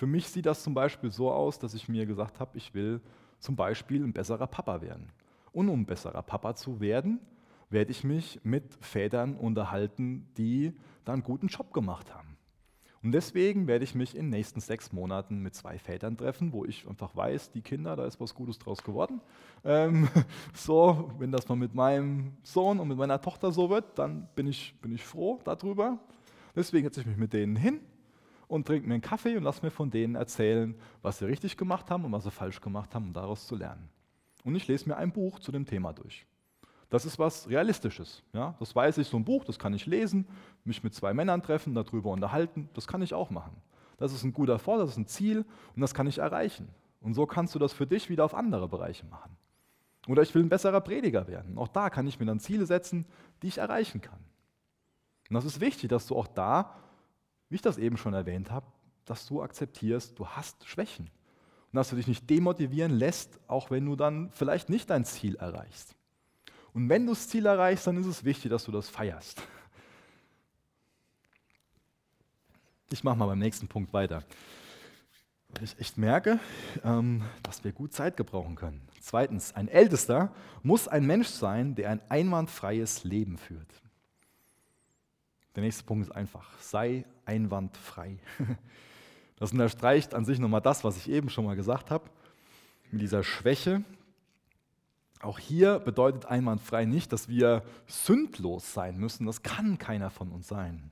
Für 0.00 0.06
mich 0.06 0.28
sieht 0.28 0.46
das 0.46 0.62
zum 0.62 0.72
Beispiel 0.72 1.10
so 1.10 1.30
aus, 1.30 1.58
dass 1.58 1.74
ich 1.74 1.86
mir 1.86 2.06
gesagt 2.06 2.40
habe, 2.40 2.56
ich 2.56 2.72
will 2.72 3.02
zum 3.38 3.54
Beispiel 3.54 4.02
ein 4.02 4.14
besserer 4.14 4.46
Papa 4.46 4.80
werden. 4.80 5.12
Und 5.52 5.68
um 5.68 5.84
besserer 5.84 6.22
Papa 6.22 6.54
zu 6.54 6.80
werden, 6.80 7.20
werde 7.68 7.90
ich 7.90 8.02
mich 8.02 8.40
mit 8.42 8.78
Vätern 8.80 9.36
unterhalten, 9.36 10.26
die 10.38 10.72
da 11.04 11.12
einen 11.12 11.22
guten 11.22 11.48
Job 11.48 11.74
gemacht 11.74 12.14
haben. 12.14 12.38
Und 13.02 13.12
deswegen 13.12 13.66
werde 13.66 13.84
ich 13.84 13.94
mich 13.94 14.16
in 14.16 14.22
den 14.22 14.30
nächsten 14.30 14.60
sechs 14.60 14.90
Monaten 14.90 15.40
mit 15.40 15.54
zwei 15.54 15.78
Vätern 15.78 16.16
treffen, 16.16 16.54
wo 16.54 16.64
ich 16.64 16.88
einfach 16.88 17.14
weiß, 17.14 17.50
die 17.50 17.60
Kinder, 17.60 17.94
da 17.94 18.06
ist 18.06 18.18
was 18.20 18.34
Gutes 18.34 18.58
draus 18.58 18.82
geworden. 18.82 19.20
Ähm, 19.64 20.08
so, 20.54 21.12
wenn 21.18 21.30
das 21.30 21.46
mal 21.46 21.56
mit 21.56 21.74
meinem 21.74 22.38
Sohn 22.42 22.80
und 22.80 22.88
mit 22.88 22.96
meiner 22.96 23.20
Tochter 23.20 23.52
so 23.52 23.68
wird, 23.68 23.98
dann 23.98 24.30
bin 24.34 24.46
ich, 24.46 24.74
bin 24.80 24.94
ich 24.94 25.04
froh 25.04 25.40
darüber. 25.44 25.98
Deswegen 26.56 26.86
setze 26.86 27.02
ich 27.02 27.06
mich 27.06 27.18
mit 27.18 27.34
denen 27.34 27.54
hin 27.54 27.80
und 28.50 28.66
trinke 28.66 28.88
mir 28.88 28.94
einen 28.94 29.02
Kaffee 29.02 29.36
und 29.36 29.44
lasse 29.44 29.64
mir 29.64 29.70
von 29.70 29.90
denen 29.90 30.16
erzählen, 30.16 30.74
was 31.02 31.18
sie 31.18 31.26
richtig 31.26 31.56
gemacht 31.56 31.90
haben 31.90 32.04
und 32.04 32.12
was 32.12 32.24
sie 32.24 32.30
falsch 32.30 32.60
gemacht 32.60 32.94
haben, 32.94 33.06
um 33.06 33.12
daraus 33.12 33.46
zu 33.46 33.56
lernen. 33.56 33.88
Und 34.44 34.54
ich 34.56 34.66
lese 34.66 34.88
mir 34.88 34.96
ein 34.96 35.12
Buch 35.12 35.38
zu 35.38 35.52
dem 35.52 35.66
Thema 35.66 35.92
durch. 35.92 36.26
Das 36.88 37.04
ist 37.04 37.18
was 37.18 37.48
Realistisches. 37.48 38.22
Ja? 38.32 38.56
Das 38.58 38.74
weiß 38.74 38.98
ich, 38.98 39.06
so 39.06 39.16
ein 39.16 39.24
Buch, 39.24 39.44
das 39.44 39.58
kann 39.58 39.72
ich 39.74 39.86
lesen, 39.86 40.26
mich 40.64 40.82
mit 40.82 40.94
zwei 40.94 41.14
Männern 41.14 41.42
treffen, 41.42 41.74
darüber 41.74 42.10
unterhalten, 42.10 42.68
das 42.74 42.88
kann 42.88 43.02
ich 43.02 43.14
auch 43.14 43.30
machen. 43.30 43.56
Das 43.96 44.12
ist 44.12 44.24
ein 44.24 44.32
guter 44.32 44.58
Vor, 44.58 44.78
das 44.78 44.90
ist 44.90 44.96
ein 44.96 45.06
Ziel 45.06 45.44
und 45.76 45.80
das 45.80 45.94
kann 45.94 46.06
ich 46.06 46.18
erreichen. 46.18 46.68
Und 47.00 47.14
so 47.14 47.26
kannst 47.26 47.54
du 47.54 47.58
das 47.58 47.72
für 47.72 47.86
dich 47.86 48.10
wieder 48.10 48.24
auf 48.24 48.34
andere 48.34 48.68
Bereiche 48.68 49.06
machen. 49.06 49.36
Oder 50.08 50.22
ich 50.22 50.34
will 50.34 50.42
ein 50.42 50.48
besserer 50.48 50.80
Prediger 50.80 51.28
werden. 51.28 51.56
Auch 51.58 51.68
da 51.68 51.90
kann 51.90 52.06
ich 52.06 52.18
mir 52.18 52.26
dann 52.26 52.40
Ziele 52.40 52.66
setzen, 52.66 53.06
die 53.42 53.48
ich 53.48 53.58
erreichen 53.58 54.00
kann. 54.00 54.18
Und 55.28 55.34
das 55.34 55.44
ist 55.44 55.60
wichtig, 55.60 55.90
dass 55.90 56.06
du 56.06 56.16
auch 56.16 56.26
da 56.26 56.74
wie 57.50 57.56
ich 57.56 57.62
das 57.62 57.76
eben 57.76 57.96
schon 57.96 58.14
erwähnt 58.14 58.50
habe, 58.50 58.66
dass 59.04 59.26
du 59.26 59.42
akzeptierst, 59.42 60.18
du 60.18 60.26
hast 60.26 60.66
Schwächen. 60.66 61.10
Und 61.72 61.76
dass 61.76 61.90
du 61.90 61.96
dich 61.96 62.06
nicht 62.06 62.30
demotivieren 62.30 62.92
lässt, 62.92 63.38
auch 63.46 63.70
wenn 63.70 63.84
du 63.86 63.96
dann 63.96 64.30
vielleicht 64.32 64.70
nicht 64.70 64.88
dein 64.88 65.04
Ziel 65.04 65.36
erreichst. 65.36 65.94
Und 66.72 66.88
wenn 66.88 67.06
du 67.06 67.12
das 67.12 67.28
Ziel 67.28 67.46
erreichst, 67.46 67.86
dann 67.86 67.96
ist 67.96 68.06
es 68.06 68.24
wichtig, 68.24 68.50
dass 68.50 68.64
du 68.64 68.72
das 68.72 68.88
feierst. 68.88 69.42
Ich 72.90 73.04
mache 73.04 73.16
mal 73.16 73.26
beim 73.26 73.38
nächsten 73.38 73.68
Punkt 73.68 73.92
weiter. 73.92 74.24
Ich 75.60 75.78
echt 75.78 75.98
merke, 75.98 76.38
ähm, 76.84 77.22
dass 77.42 77.62
wir 77.64 77.72
gut 77.72 77.92
Zeit 77.92 78.16
gebrauchen 78.16 78.54
können. 78.54 78.82
Zweitens, 79.00 79.54
ein 79.54 79.68
Ältester 79.68 80.32
muss 80.62 80.86
ein 80.86 81.06
Mensch 81.06 81.28
sein, 81.28 81.74
der 81.74 81.90
ein 81.90 82.00
einwandfreies 82.08 83.02
Leben 83.04 83.36
führt. 83.36 83.68
Der 85.54 85.62
nächste 85.62 85.84
Punkt 85.84 86.06
ist 86.06 86.12
einfach, 86.12 86.48
sei 86.58 87.04
einwandfrei. 87.24 88.18
Das 89.36 89.52
unterstreicht 89.52 90.12
an 90.12 90.26
sich 90.26 90.38
nochmal 90.38 90.60
das, 90.60 90.84
was 90.84 90.98
ich 90.98 91.08
eben 91.08 91.30
schon 91.30 91.46
mal 91.46 91.56
gesagt 91.56 91.90
habe, 91.90 92.10
mit 92.90 93.00
dieser 93.00 93.24
Schwäche. 93.24 93.82
Auch 95.22 95.38
hier 95.38 95.78
bedeutet 95.78 96.26
einwandfrei 96.26 96.84
nicht, 96.84 97.10
dass 97.10 97.26
wir 97.26 97.62
sündlos 97.86 98.74
sein 98.74 98.98
müssen. 98.98 99.24
Das 99.24 99.42
kann 99.42 99.78
keiner 99.78 100.10
von 100.10 100.30
uns 100.30 100.46
sein. 100.46 100.90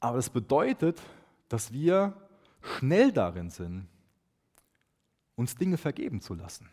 Aber 0.00 0.18
es 0.18 0.28
bedeutet, 0.28 1.00
dass 1.48 1.72
wir 1.72 2.12
schnell 2.60 3.10
darin 3.10 3.48
sind, 3.48 3.88
uns 5.34 5.56
Dinge 5.56 5.78
vergeben 5.78 6.20
zu 6.20 6.34
lassen. 6.34 6.68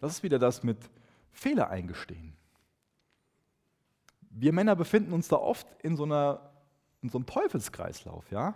Das 0.00 0.12
ist 0.12 0.22
wieder 0.22 0.38
das 0.38 0.64
mit 0.64 0.90
Fehler 1.32 1.70
eingestehen 1.70 2.36
wir 4.38 4.52
Männer 4.52 4.76
befinden 4.76 5.12
uns 5.12 5.28
da 5.28 5.36
oft 5.36 5.66
in 5.82 5.96
so, 5.96 6.04
einer, 6.04 6.40
in 7.02 7.08
so 7.08 7.18
einem 7.18 7.26
Teufelskreislauf, 7.26 8.30
ja? 8.30 8.54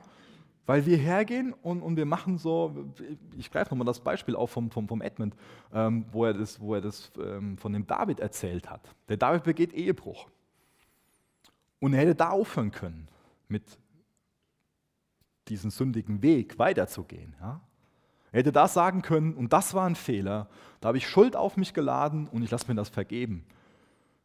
Weil 0.67 0.87
wir 0.87 0.99
hergehen 0.99 1.53
und, 1.63 1.83
und 1.83 1.97
wir 1.97 2.07
machen 2.07 2.39
so, 2.39 2.93
ich 3.37 3.51
greife 3.51 3.71
nochmal 3.71 3.87
das 3.87 3.99
Beispiel 3.99 4.37
auf 4.37 4.51
vom, 4.51 4.71
vom, 4.71 4.87
vom 4.87 5.01
Edmund, 5.01 5.35
ähm, 5.73 6.05
wo 6.13 6.27
er 6.27 6.35
das, 6.35 6.61
wo 6.61 6.75
er 6.75 6.81
das 6.81 7.11
ähm, 7.19 7.57
von 7.59 7.73
dem 7.73 7.87
David 7.87 8.21
erzählt 8.21 8.71
hat. 8.71 8.95
Der 9.09 9.17
David 9.17 9.43
begeht 9.43 9.73
Ehebruch. 9.73 10.29
Und 11.81 11.95
er 11.95 12.01
hätte 12.01 12.15
da 12.15 12.29
aufhören 12.29 12.71
können, 12.71 13.09
mit 13.49 13.65
diesem 15.49 15.71
sündigen 15.71 16.23
Weg 16.23 16.59
weiterzugehen. 16.59 17.35
Ja? 17.41 17.61
Er 18.31 18.41
hätte 18.41 18.53
da 18.53 18.69
sagen 18.69 19.03
können, 19.03 19.35
und 19.35 19.53
das 19.53 19.75
war 19.75 19.87
ein 19.87 19.97
Fehler, 19.97 20.49
da 20.81 20.89
habe 20.89 20.99
ich 20.99 21.09
Schuld 21.09 21.35
auf 21.35 21.57
mich 21.57 21.75
geladen 21.75 22.29
und 22.29 22.43
ich 22.43 22.51
lasse 22.51 22.69
mir 22.69 22.77
das 22.77 22.91
vergeben 22.91 23.45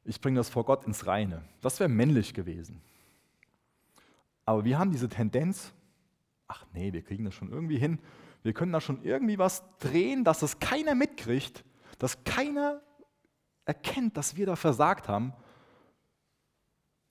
ich 0.06 0.22
bringe 0.22 0.38
das 0.38 0.50
vor 0.50 0.66
Gott 0.66 0.86
ins 0.86 1.08
Reine. 1.08 1.42
Das 1.62 1.80
wäre 1.80 1.90
männlich 1.90 2.34
gewesen. 2.34 2.82
Aber 4.46 4.64
wir 4.64 4.78
haben 4.78 4.92
diese 4.92 5.10
Tendenz, 5.10 5.74
ach 6.48 6.66
nee, 6.74 6.94
wir 6.94 7.02
kriegen 7.02 7.26
das 7.26 7.34
schon 7.34 7.52
irgendwie 7.52 7.80
hin. 7.80 8.00
Wir 8.44 8.54
können 8.54 8.72
da 8.72 8.80
schon 8.80 9.04
irgendwie 9.04 9.40
was 9.40 9.64
drehen, 9.80 10.24
dass 10.24 10.44
es 10.44 10.60
keiner 10.60 10.94
mitkriegt, 10.94 11.66
dass 11.98 12.24
keiner 12.24 12.82
erkennt, 13.66 14.16
dass 14.16 14.36
wir 14.36 14.46
da 14.46 14.56
versagt 14.56 15.08
haben. 15.08 15.34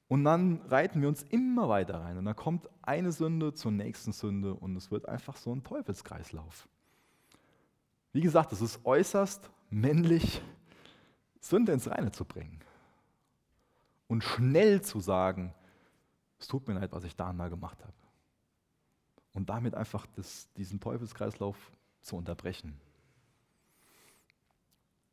Und 0.07 0.23
dann 0.23 0.61
reiten 0.69 1.01
wir 1.01 1.09
uns 1.09 1.25
immer 1.25 1.69
weiter 1.69 2.01
rein. 2.01 2.17
Und 2.19 2.27
dann 2.27 2.37
kommt 2.37 2.69
eine 2.83 3.11
Sünde 3.11 3.53
zur 3.55 3.73
nächsten 3.73 4.13
Sünde 4.13 4.55
und 4.55 4.77
es 4.77 4.93
wird 4.93 5.09
einfach 5.09 5.37
so 5.37 5.53
ein 5.53 5.65
Teufelskreislauf. 5.65 6.69
Wie 8.13 8.21
gesagt, 8.21 8.53
es 8.53 8.61
ist 8.61 8.79
äußerst 8.85 9.51
männlich, 9.71 10.41
Sünde 11.41 11.73
ins 11.73 11.91
Reine 11.91 12.13
zu 12.13 12.25
bringen. 12.25 12.61
Und 14.07 14.23
schnell 14.23 14.83
zu 14.83 15.01
sagen, 15.01 15.55
es 16.39 16.47
tut 16.47 16.69
mir 16.69 16.75
leid, 16.75 16.93
was 16.93 17.05
ich 17.05 17.17
da 17.17 17.31
und 17.31 17.39
da 17.39 17.49
gemacht 17.49 17.83
habe. 17.83 17.93
Und 19.33 19.49
damit 19.49 19.75
einfach 19.75 20.07
das, 20.15 20.53
diesen 20.55 20.81
Teufelskreislauf 20.81 21.57
zu 22.03 22.17
unterbrechen. 22.17 22.79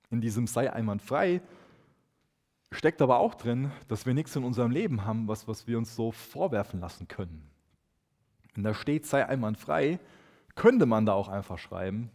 In 0.09 0.21
diesem 0.21 0.45
sei 0.45 0.71
einwandfrei 0.71 1.41
steckt 2.71 3.01
aber 3.01 3.19
auch 3.19 3.35
drin, 3.35 3.71
dass 3.87 4.05
wir 4.05 4.13
nichts 4.13 4.35
in 4.35 4.43
unserem 4.43 4.71
Leben 4.71 5.05
haben, 5.05 5.27
was, 5.27 5.47
was 5.47 5.67
wir 5.67 5.77
uns 5.77 5.95
so 5.95 6.11
vorwerfen 6.11 6.79
lassen 6.79 7.07
können. 7.07 7.49
Wenn 8.53 8.63
da 8.63 8.73
steht, 8.73 9.05
sei 9.05 9.25
einwandfrei, 9.25 9.99
könnte 10.55 10.85
man 10.85 11.05
da 11.05 11.13
auch 11.13 11.29
einfach 11.29 11.57
schreiben, 11.57 12.09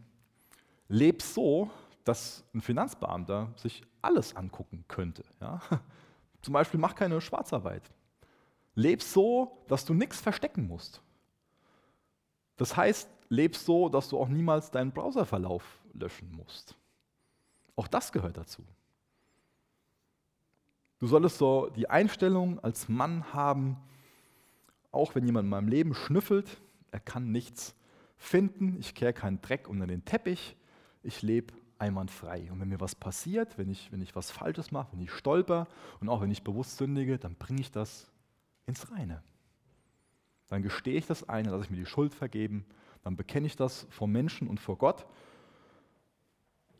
leb 0.89 1.23
so, 1.23 1.71
dass 2.05 2.45
ein 2.55 2.61
Finanzbeamter 2.61 3.53
sich 3.57 3.83
alles 4.03 4.37
angucken 4.37 4.85
könnte. 4.89 5.25
Ja? 5.41 5.61
Zum 6.43 6.53
Beispiel 6.53 6.81
mach 6.81 6.95
keine 6.95 7.21
Schwarzarbeit. 7.21 7.83
Leb 8.75 9.03
so, 9.03 9.65
dass 9.69 9.85
du 9.85 9.95
nichts 9.95 10.21
verstecken 10.21 10.67
musst. 10.67 11.03
Das 12.57 12.77
heißt, 12.77 13.09
leb 13.29 13.57
so, 13.57 13.89
dass 13.89 14.09
du 14.09 14.19
auch 14.19 14.29
niemals 14.29 14.71
deinen 14.71 14.93
Browserverlauf 14.93 15.63
löschen 15.93 16.31
musst. 16.33 16.77
Auch 17.75 17.89
das 17.89 18.13
gehört 18.13 18.37
dazu. 18.37 18.63
Du 20.99 21.07
solltest 21.07 21.39
so 21.39 21.69
die 21.77 21.91
Einstellung 21.91 22.59
als 22.61 22.89
Mann 22.89 23.33
haben, 23.35 23.77
auch 24.93 25.15
wenn 25.15 25.27
jemand 25.27 25.45
in 25.45 25.51
meinem 25.51 25.69
Leben 25.69 25.95
schnüffelt, 25.95 26.59
er 26.91 27.01
kann 27.01 27.31
nichts 27.33 27.75
finden, 28.17 28.79
ich 28.81 28.95
kehre 28.95 29.13
keinen 29.13 29.43
Dreck 29.43 29.69
unter 29.69 29.87
den 29.87 30.07
Teppich, 30.07 30.57
ich 31.03 31.21
lebe 31.21 31.53
einwandfrei. 31.79 32.51
Und 32.51 32.61
wenn 32.61 32.69
mir 32.69 32.81
was 32.81 32.95
passiert, 32.95 33.59
wenn 33.59 33.71
ich, 33.71 33.93
wenn 33.93 34.03
ich 34.03 34.17
was 34.17 34.31
Falsches 34.31 34.73
mache, 34.73 34.93
wenn 34.93 35.01
ich 35.01 35.11
stolper 35.11 35.67
und 36.01 36.09
auch 36.09 36.21
wenn 36.21 36.31
ich 36.31 36.43
bewusst 36.43 36.77
sündige, 36.77 37.19
dann 37.19 37.35
bringe 37.35 37.61
ich 37.61 37.71
das 37.71 38.11
ins 38.67 38.91
Reine. 38.91 39.23
Dann 40.49 40.63
gestehe 40.63 40.97
ich 40.97 41.07
das 41.07 41.29
ein, 41.29 41.45
lasse 41.47 41.65
ich 41.65 41.71
mir 41.71 41.77
die 41.77 41.87
Schuld 41.87 42.15
vergeben, 42.15 42.65
dann 43.03 43.17
bekenne 43.17 43.47
ich 43.47 43.57
das 43.57 43.87
vor 43.91 44.09
Menschen 44.09 44.49
und 44.49 44.61
vor 44.61 44.79
Gott 44.79 45.07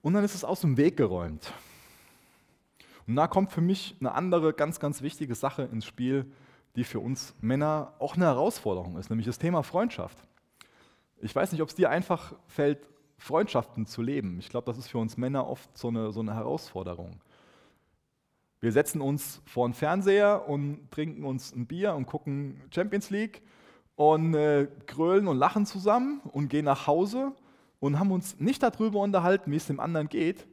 und 0.07 0.15
dann 0.15 0.23
ist 0.23 0.37
es 0.37 0.45
aus 0.45 0.61
dem 0.61 0.77
Weg 0.77 0.97
geräumt. 0.97 1.53
Und 3.09 3.17
da 3.17 3.27
kommt 3.27 3.51
für 3.51 3.61
mich 3.61 3.97
eine 3.99 4.13
andere 4.13 4.53
ganz, 4.53 4.79
ganz 4.79 5.03
wichtige 5.03 5.35
Sache 5.35 5.63
ins 5.63 5.85
Spiel, 5.85 6.31
die 6.77 6.85
für 6.85 7.01
uns 7.01 7.35
Männer 7.41 7.93
auch 7.99 8.15
eine 8.15 8.27
Herausforderung 8.27 8.99
ist, 8.99 9.11
nämlich 9.11 9.27
das 9.27 9.39
Thema 9.39 9.63
Freundschaft. 9.63 10.19
Ich 11.19 11.35
weiß 11.35 11.51
nicht, 11.51 11.61
ob 11.61 11.71
es 11.71 11.75
dir 11.75 11.91
einfach 11.91 12.35
fällt, 12.47 12.89
Freundschaften 13.19 13.87
zu 13.87 14.03
leben. 14.03 14.39
Ich 14.39 14.49
glaube, 14.49 14.67
das 14.67 14.79
ist 14.79 14.89
für 14.89 14.99
uns 14.99 15.17
Männer 15.17 15.47
oft 15.47 15.77
so 15.77 15.89
eine, 15.89 16.13
so 16.13 16.21
eine 16.21 16.35
Herausforderung. 16.35 17.21
Wir 18.61 18.73
setzen 18.73 19.01
uns 19.01 19.43
vor 19.45 19.69
den 19.69 19.75
Fernseher 19.75 20.49
und 20.49 20.91
trinken 20.91 21.25
uns 21.25 21.55
ein 21.55 21.67
Bier 21.67 21.95
und 21.95 22.07
gucken 22.07 22.61
Champions 22.75 23.11
League 23.11 23.43
und 23.97 24.35
äh, 24.35 24.69
grölen 24.87 25.29
und 25.29 25.39
lachen 25.39 25.67
zusammen 25.67 26.21
und 26.33 26.49
gehen 26.49 26.65
nach 26.65 26.87
Hause 26.87 27.33
und 27.81 27.99
haben 27.99 28.11
uns 28.13 28.39
nicht 28.41 28.63
darüber 28.63 29.01
unterhalten, 29.01 29.51
wie 29.51 29.57
es 29.57 29.67
dem 29.67 29.81
anderen 29.81 30.09
geht, 30.09 30.47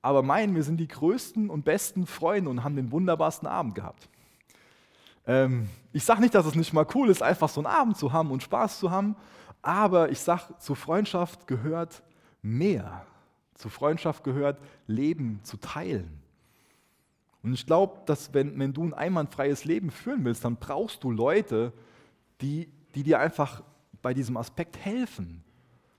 aber 0.00 0.22
meinen, 0.22 0.54
wir 0.54 0.62
sind 0.62 0.78
die 0.78 0.88
größten 0.88 1.48
und 1.48 1.64
besten 1.64 2.06
Freunde 2.06 2.50
und 2.50 2.64
haben 2.64 2.76
den 2.76 2.90
wunderbarsten 2.90 3.46
Abend 3.46 3.74
gehabt. 3.74 4.08
Ähm, 5.26 5.68
ich 5.92 6.04
sage 6.04 6.20
nicht, 6.20 6.34
dass 6.34 6.46
es 6.46 6.54
nicht 6.54 6.72
mal 6.72 6.86
cool 6.94 7.08
ist, 7.08 7.22
einfach 7.22 7.48
so 7.48 7.60
einen 7.60 7.68
Abend 7.68 7.96
zu 7.96 8.12
haben 8.12 8.30
und 8.30 8.42
Spaß 8.42 8.78
zu 8.78 8.90
haben, 8.90 9.14
aber 9.62 10.10
ich 10.10 10.18
sage, 10.18 10.54
zu 10.58 10.74
Freundschaft 10.74 11.46
gehört 11.46 12.02
mehr. 12.42 13.06
Zu 13.54 13.68
Freundschaft 13.68 14.24
gehört 14.24 14.60
Leben 14.88 15.40
zu 15.44 15.56
teilen. 15.56 16.20
Und 17.42 17.54
ich 17.54 17.66
glaube, 17.66 18.00
dass 18.06 18.34
wenn, 18.34 18.58
wenn 18.58 18.72
du 18.72 18.84
ein 18.84 18.94
einwandfreies 18.94 19.64
Leben 19.64 19.90
führen 19.90 20.24
willst, 20.24 20.44
dann 20.44 20.56
brauchst 20.56 21.02
du 21.04 21.10
Leute, 21.10 21.72
die, 22.40 22.68
die 22.94 23.02
dir 23.02 23.20
einfach 23.20 23.62
bei 24.00 24.14
diesem 24.14 24.36
Aspekt 24.36 24.76
helfen, 24.76 25.42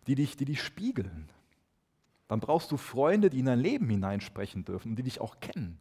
die 0.07 0.15
dich, 0.15 0.37
die 0.37 0.45
dich 0.45 0.61
spiegeln. 0.61 1.29
Dann 2.27 2.39
brauchst 2.39 2.71
du 2.71 2.77
Freunde, 2.77 3.29
die 3.29 3.39
in 3.39 3.45
dein 3.45 3.59
Leben 3.59 3.89
hineinsprechen 3.89 4.65
dürfen 4.65 4.89
und 4.89 4.95
die 4.97 5.03
dich 5.03 5.21
auch 5.21 5.39
kennen. 5.39 5.79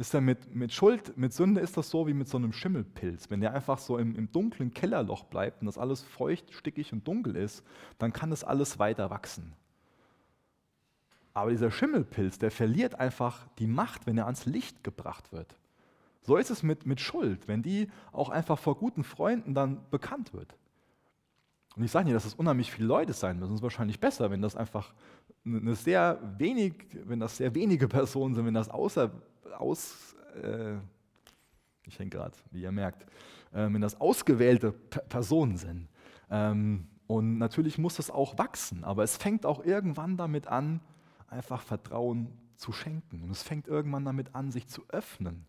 Wisst 0.00 0.14
ihr, 0.14 0.22
mit, 0.22 0.54
mit 0.54 0.72
Schuld, 0.72 1.14
mit 1.18 1.34
Sünde 1.34 1.60
ist 1.60 1.76
das 1.76 1.90
so 1.90 2.06
wie 2.06 2.14
mit 2.14 2.26
so 2.26 2.38
einem 2.38 2.54
Schimmelpilz. 2.54 3.28
Wenn 3.28 3.42
der 3.42 3.52
einfach 3.52 3.76
so 3.76 3.98
im, 3.98 4.16
im 4.16 4.32
dunklen 4.32 4.72
Kellerloch 4.72 5.24
bleibt 5.24 5.60
und 5.60 5.66
das 5.66 5.76
alles 5.76 6.00
feucht, 6.00 6.54
stickig 6.54 6.94
und 6.94 7.06
dunkel 7.06 7.36
ist, 7.36 7.62
dann 7.98 8.10
kann 8.10 8.30
das 8.30 8.42
alles 8.42 8.78
weiter 8.78 9.10
wachsen. 9.10 9.52
Aber 11.34 11.50
dieser 11.50 11.70
Schimmelpilz, 11.70 12.38
der 12.38 12.50
verliert 12.50 12.94
einfach 12.94 13.46
die 13.58 13.66
Macht, 13.66 14.06
wenn 14.06 14.16
er 14.16 14.24
ans 14.24 14.46
Licht 14.46 14.82
gebracht 14.84 15.34
wird. 15.34 15.58
So 16.22 16.38
ist 16.38 16.48
es 16.48 16.62
mit, 16.62 16.86
mit 16.86 17.02
Schuld, 17.02 17.46
wenn 17.46 17.62
die 17.62 17.90
auch 18.10 18.30
einfach 18.30 18.58
vor 18.58 18.78
guten 18.78 19.04
Freunden 19.04 19.52
dann 19.52 19.82
bekannt 19.90 20.32
wird. 20.32 20.56
Und 21.76 21.84
ich 21.84 21.90
sage 21.90 22.06
nicht, 22.06 22.16
dass 22.16 22.24
es 22.24 22.32
unheimlich 22.32 22.72
viele 22.72 22.88
Leute 22.88 23.12
sein 23.12 23.38
müssen. 23.38 23.52
Es 23.52 23.58
ist 23.58 23.62
wahrscheinlich 23.62 24.00
besser, 24.00 24.30
wenn 24.30 24.40
das 24.40 24.56
einfach 24.56 24.94
eine 25.44 25.74
sehr 25.74 26.18
wenig, 26.38 26.74
wenn 27.04 27.20
das 27.20 27.36
sehr 27.36 27.54
wenige 27.54 27.86
Personen 27.88 28.34
sind, 28.34 28.46
wenn 28.46 28.54
das 28.54 28.70
außer, 28.70 29.10
aus, 29.52 30.14
äh, 30.42 30.76
ich 31.86 31.96
denke 31.96 32.18
gerade, 32.18 32.36
wie 32.50 32.62
ihr 32.62 32.72
merkt, 32.72 33.02
äh, 33.52 33.68
wenn 33.72 33.80
das 33.80 34.00
ausgewählte 34.00 34.72
P 34.72 35.00
Personen 35.08 35.56
sind. 35.56 35.88
Ähm, 36.30 36.86
und 37.06 37.38
natürlich 37.38 37.78
muss 37.78 37.96
das 37.96 38.10
auch 38.10 38.38
wachsen, 38.38 38.84
aber 38.84 39.02
es 39.02 39.16
fängt 39.16 39.44
auch 39.44 39.64
irgendwann 39.64 40.16
damit 40.16 40.46
an, 40.46 40.80
einfach 41.26 41.62
Vertrauen 41.62 42.28
zu 42.56 42.72
schenken. 42.72 43.22
Und 43.22 43.30
es 43.30 43.42
fängt 43.42 43.66
irgendwann 43.66 44.04
damit 44.04 44.34
an, 44.34 44.52
sich 44.52 44.68
zu 44.68 44.84
öffnen. 44.88 45.46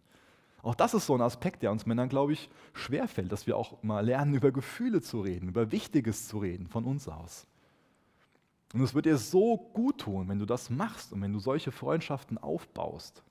Auch 0.64 0.76
das 0.76 0.94
ist 0.94 1.06
so 1.06 1.16
ein 1.16 1.22
Aspekt, 1.22 1.64
der 1.64 1.72
uns 1.72 1.86
Männern, 1.86 2.10
glaube 2.10 2.34
ich, 2.34 2.50
schwerfällt, 2.74 3.32
dass 3.32 3.48
wir 3.48 3.58
auch 3.58 3.82
mal 3.84 4.06
lernen, 4.06 4.36
über 4.36 4.52
Gefühle 4.52 5.02
zu 5.02 5.22
reden, 5.22 5.50
über 5.50 5.72
Wichtiges 5.72 6.28
zu 6.28 6.40
reden 6.40 6.68
von 6.68 6.86
uns 6.86 7.08
aus. 7.08 7.48
Und 8.74 8.82
es 8.82 8.94
wird 8.94 9.06
dir 9.06 9.18
so 9.18 9.58
gut 9.58 10.00
tun, 10.02 10.30
wenn 10.30 10.40
du 10.40 10.46
das 10.46 10.70
machst 10.70 11.12
und 11.12 11.22
wenn 11.22 11.34
du 11.34 11.40
solche 11.40 11.72
Freundschaften 11.72 12.38
aufbaust. 12.38 13.24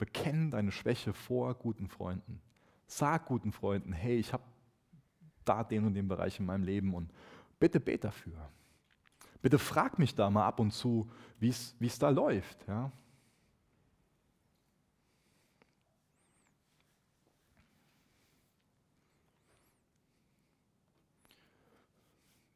Bekenn 0.00 0.50
deine 0.50 0.72
Schwäche 0.72 1.12
vor 1.12 1.54
guten 1.54 1.86
Freunden. 1.86 2.40
Sag 2.86 3.26
guten 3.26 3.52
Freunden, 3.52 3.92
hey, 3.92 4.16
ich 4.16 4.32
habe 4.32 4.42
da 5.44 5.62
den 5.62 5.84
und 5.84 5.92
den 5.92 6.08
Bereich 6.08 6.40
in 6.40 6.46
meinem 6.46 6.64
Leben 6.64 6.94
und 6.94 7.12
bitte 7.60 7.78
bet 7.78 8.02
dafür. 8.02 8.48
Bitte 9.42 9.58
frag 9.58 9.98
mich 9.98 10.14
da 10.14 10.30
mal 10.30 10.46
ab 10.46 10.58
und 10.58 10.72
zu, 10.72 11.10
wie 11.38 11.50
es 11.50 11.98
da 11.98 12.08
läuft. 12.08 12.66
Ja? 12.66 12.90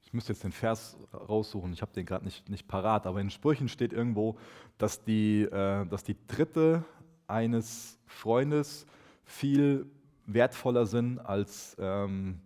Ich 0.02 0.14
müsste 0.14 0.32
jetzt 0.32 0.44
den 0.44 0.52
Vers 0.52 0.96
raussuchen, 1.12 1.74
ich 1.74 1.82
habe 1.82 1.92
den 1.92 2.06
gerade 2.06 2.24
nicht, 2.24 2.48
nicht 2.48 2.66
parat, 2.66 3.06
aber 3.06 3.20
in 3.20 3.28
Sprüchen 3.28 3.68
steht 3.68 3.92
irgendwo, 3.92 4.38
dass 4.78 5.04
die, 5.04 5.42
äh, 5.42 5.84
dass 5.86 6.04
die 6.04 6.16
Dritte 6.26 6.84
eines 7.26 7.98
Freundes 8.06 8.86
viel 9.24 9.86
wertvoller 10.26 10.86
sind 10.86 11.18
als 11.18 11.76
ähm, 11.78 12.40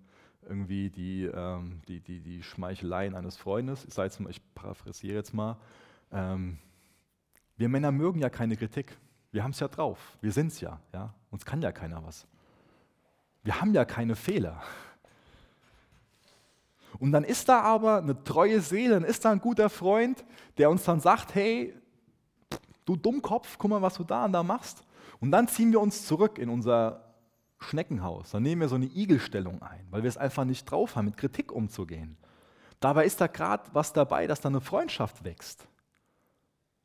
irgendwie 0.49 0.91
die, 0.91 1.25
ähm, 1.25 1.81
die, 1.89 2.01
die, 2.01 2.21
die 2.21 2.43
Schmeicheleien 2.43 3.15
eines 3.15 3.37
Freundes. 3.37 3.85
Ich, 3.85 3.97
jetzt 3.97 4.21
mal, 4.21 4.31
ich 4.31 4.41
paraphrasiere 4.55 5.15
jetzt 5.15 5.35
mal. 5.35 5.57
Ähm, 6.11 6.59
wir 7.57 7.69
Männer 7.69 7.93
mögen 7.93 8.21
ja 8.21 8.31
keine 8.31 8.57
Kritik. 8.57 8.97
Wir 9.31 9.43
haben 9.45 9.51
es 9.51 9.61
ja 9.61 9.69
drauf. 9.69 10.17
Wir 10.21 10.33
sind 10.33 10.49
es 10.49 10.61
ja, 10.61 10.81
ja. 10.93 11.13
Uns 11.31 11.45
kann 11.45 11.61
ja 11.61 11.73
keiner 11.73 12.03
was. 12.05 12.27
Wir 13.43 13.61
haben 13.61 13.75
ja 13.75 13.85
keine 13.85 14.17
Fehler. 14.17 14.63
Und 16.99 17.13
dann 17.13 17.25
ist 17.25 17.49
da 17.49 17.61
aber 17.61 17.99
eine 17.99 18.23
treue 18.25 18.61
Seele, 18.61 18.95
dann 18.95 19.05
ist 19.05 19.25
da 19.25 19.31
ein 19.31 19.41
guter 19.41 19.69
Freund, 19.69 20.25
der 20.57 20.71
uns 20.71 20.85
dann 20.85 21.01
sagt, 21.01 21.35
hey, 21.35 21.75
du 22.89 22.97
Dummkopf, 22.97 23.59
guck 23.59 23.71
mal, 23.71 23.83
was 23.83 23.95
du 23.95 24.05
da 24.05 24.25
und 24.25 24.33
da 24.33 24.43
machst. 24.43 24.83
Und 25.21 25.31
dann 25.31 25.49
ziehen 25.49 25.73
wir 25.73 25.81
uns 25.81 26.07
zurück 26.07 26.39
in 26.39 26.49
unser 26.49 27.05
Schneckenhaus. 27.59 28.31
Dann 28.31 28.43
nehmen 28.43 28.61
wir 28.61 28.69
so 28.69 28.77
eine 28.77 28.87
Igelstellung 28.87 29.61
ein, 29.63 29.87
weil 29.91 30.03
wir 30.03 30.09
es 30.09 30.17
einfach 30.17 30.45
nicht 30.45 30.65
drauf 30.71 30.97
haben, 30.97 31.07
mit 31.07 31.17
Kritik 31.17 31.53
umzugehen. 31.53 32.17
Dabei 32.81 33.05
ist 33.05 33.21
da 33.21 33.27
gerade 33.27 33.65
was 33.73 33.93
dabei, 33.93 34.27
dass 34.27 34.41
da 34.41 34.49
eine 34.49 34.61
Freundschaft 34.61 35.25
wächst. 35.25 35.67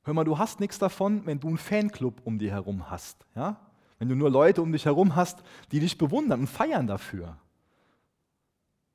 Hör 0.03 0.13
mal, 0.13 0.23
du 0.23 0.37
hast 0.37 0.59
nichts 0.59 0.79
davon, 0.79 1.25
wenn 1.25 1.39
du 1.39 1.47
einen 1.47 1.57
Fanclub 1.57 2.21
um 2.25 2.39
dich 2.39 2.49
herum 2.49 2.89
hast. 2.89 3.25
Ja? 3.35 3.59
Wenn 3.99 4.09
du 4.09 4.15
nur 4.15 4.29
Leute 4.29 4.61
um 4.61 4.71
dich 4.71 4.85
herum 4.85 5.15
hast, 5.15 5.43
die 5.71 5.79
dich 5.79 5.97
bewundern 5.97 6.41
und 6.41 6.47
feiern 6.47 6.87
dafür, 6.87 7.37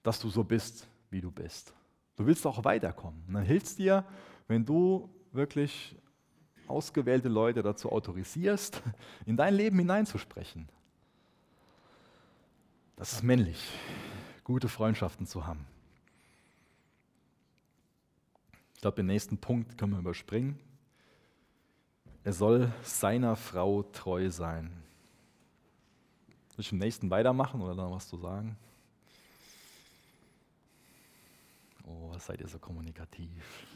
dass 0.03 0.18
du 0.18 0.29
so 0.29 0.44
bist, 0.44 0.87
wie 1.11 1.21
du 1.21 1.31
bist. 1.31 1.73
Du 2.16 2.27
willst 2.27 2.47
auch 2.47 2.64
weiterkommen. 2.64 3.23
Und 3.29 3.35
dann 3.35 3.44
hilft 3.44 3.66
es 3.66 3.77
dir, 3.77 4.05
wenn 4.49 4.64
du 4.64 5.09
wirklich 5.33 5.97
ausgewählte 6.68 7.28
Leute 7.28 7.62
dazu 7.62 7.90
autorisierst, 7.90 8.83
in 9.26 9.37
dein 9.37 9.54
Leben 9.54 9.78
hineinzusprechen. 9.78 10.68
Das 12.96 13.12
ist 13.12 13.22
männlich, 13.22 13.70
gute 14.44 14.68
Freundschaften 14.68 15.26
zu 15.26 15.46
haben. 15.46 15.66
Ich 18.74 18.81
glaube, 18.81 18.96
den 18.96 19.07
nächsten 19.07 19.38
Punkt 19.38 19.76
können 19.78 19.92
wir 19.92 19.98
überspringen. 19.98 20.59
Er 22.24 22.33
soll 22.33 22.72
seiner 22.83 23.37
Frau 23.37 23.83
treu 23.83 24.31
sein. 24.31 24.70
Soll 26.50 26.61
ich 26.61 26.72
im 26.72 26.78
nächsten 26.78 27.11
weitermachen 27.11 27.61
oder 27.61 27.74
noch 27.74 27.92
was 27.92 28.09
zu 28.09 28.16
sagen? 28.18 28.57
Oh, 31.85 32.12
seid 32.18 32.40
ihr 32.40 32.48
so 32.48 32.59
kommunikativ? 32.59 33.66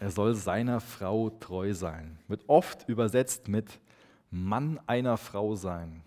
Er 0.00 0.10
soll 0.10 0.34
seiner 0.34 0.80
Frau 0.80 1.28
treu 1.28 1.74
sein. 1.74 2.18
Wird 2.26 2.48
oft 2.48 2.88
übersetzt 2.88 3.48
mit 3.48 3.80
Mann 4.30 4.80
einer 4.86 5.18
Frau 5.18 5.54
sein. 5.56 6.02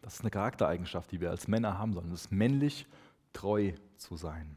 Das 0.00 0.14
ist 0.14 0.20
eine 0.22 0.30
Charaktereigenschaft, 0.30 1.12
die 1.12 1.20
wir 1.20 1.30
als 1.30 1.48
Männer 1.48 1.78
haben 1.78 1.92
sollen. 1.92 2.10
Es 2.12 2.22
ist 2.22 2.32
männlich, 2.32 2.86
treu 3.34 3.72
zu 3.98 4.16
sein. 4.16 4.56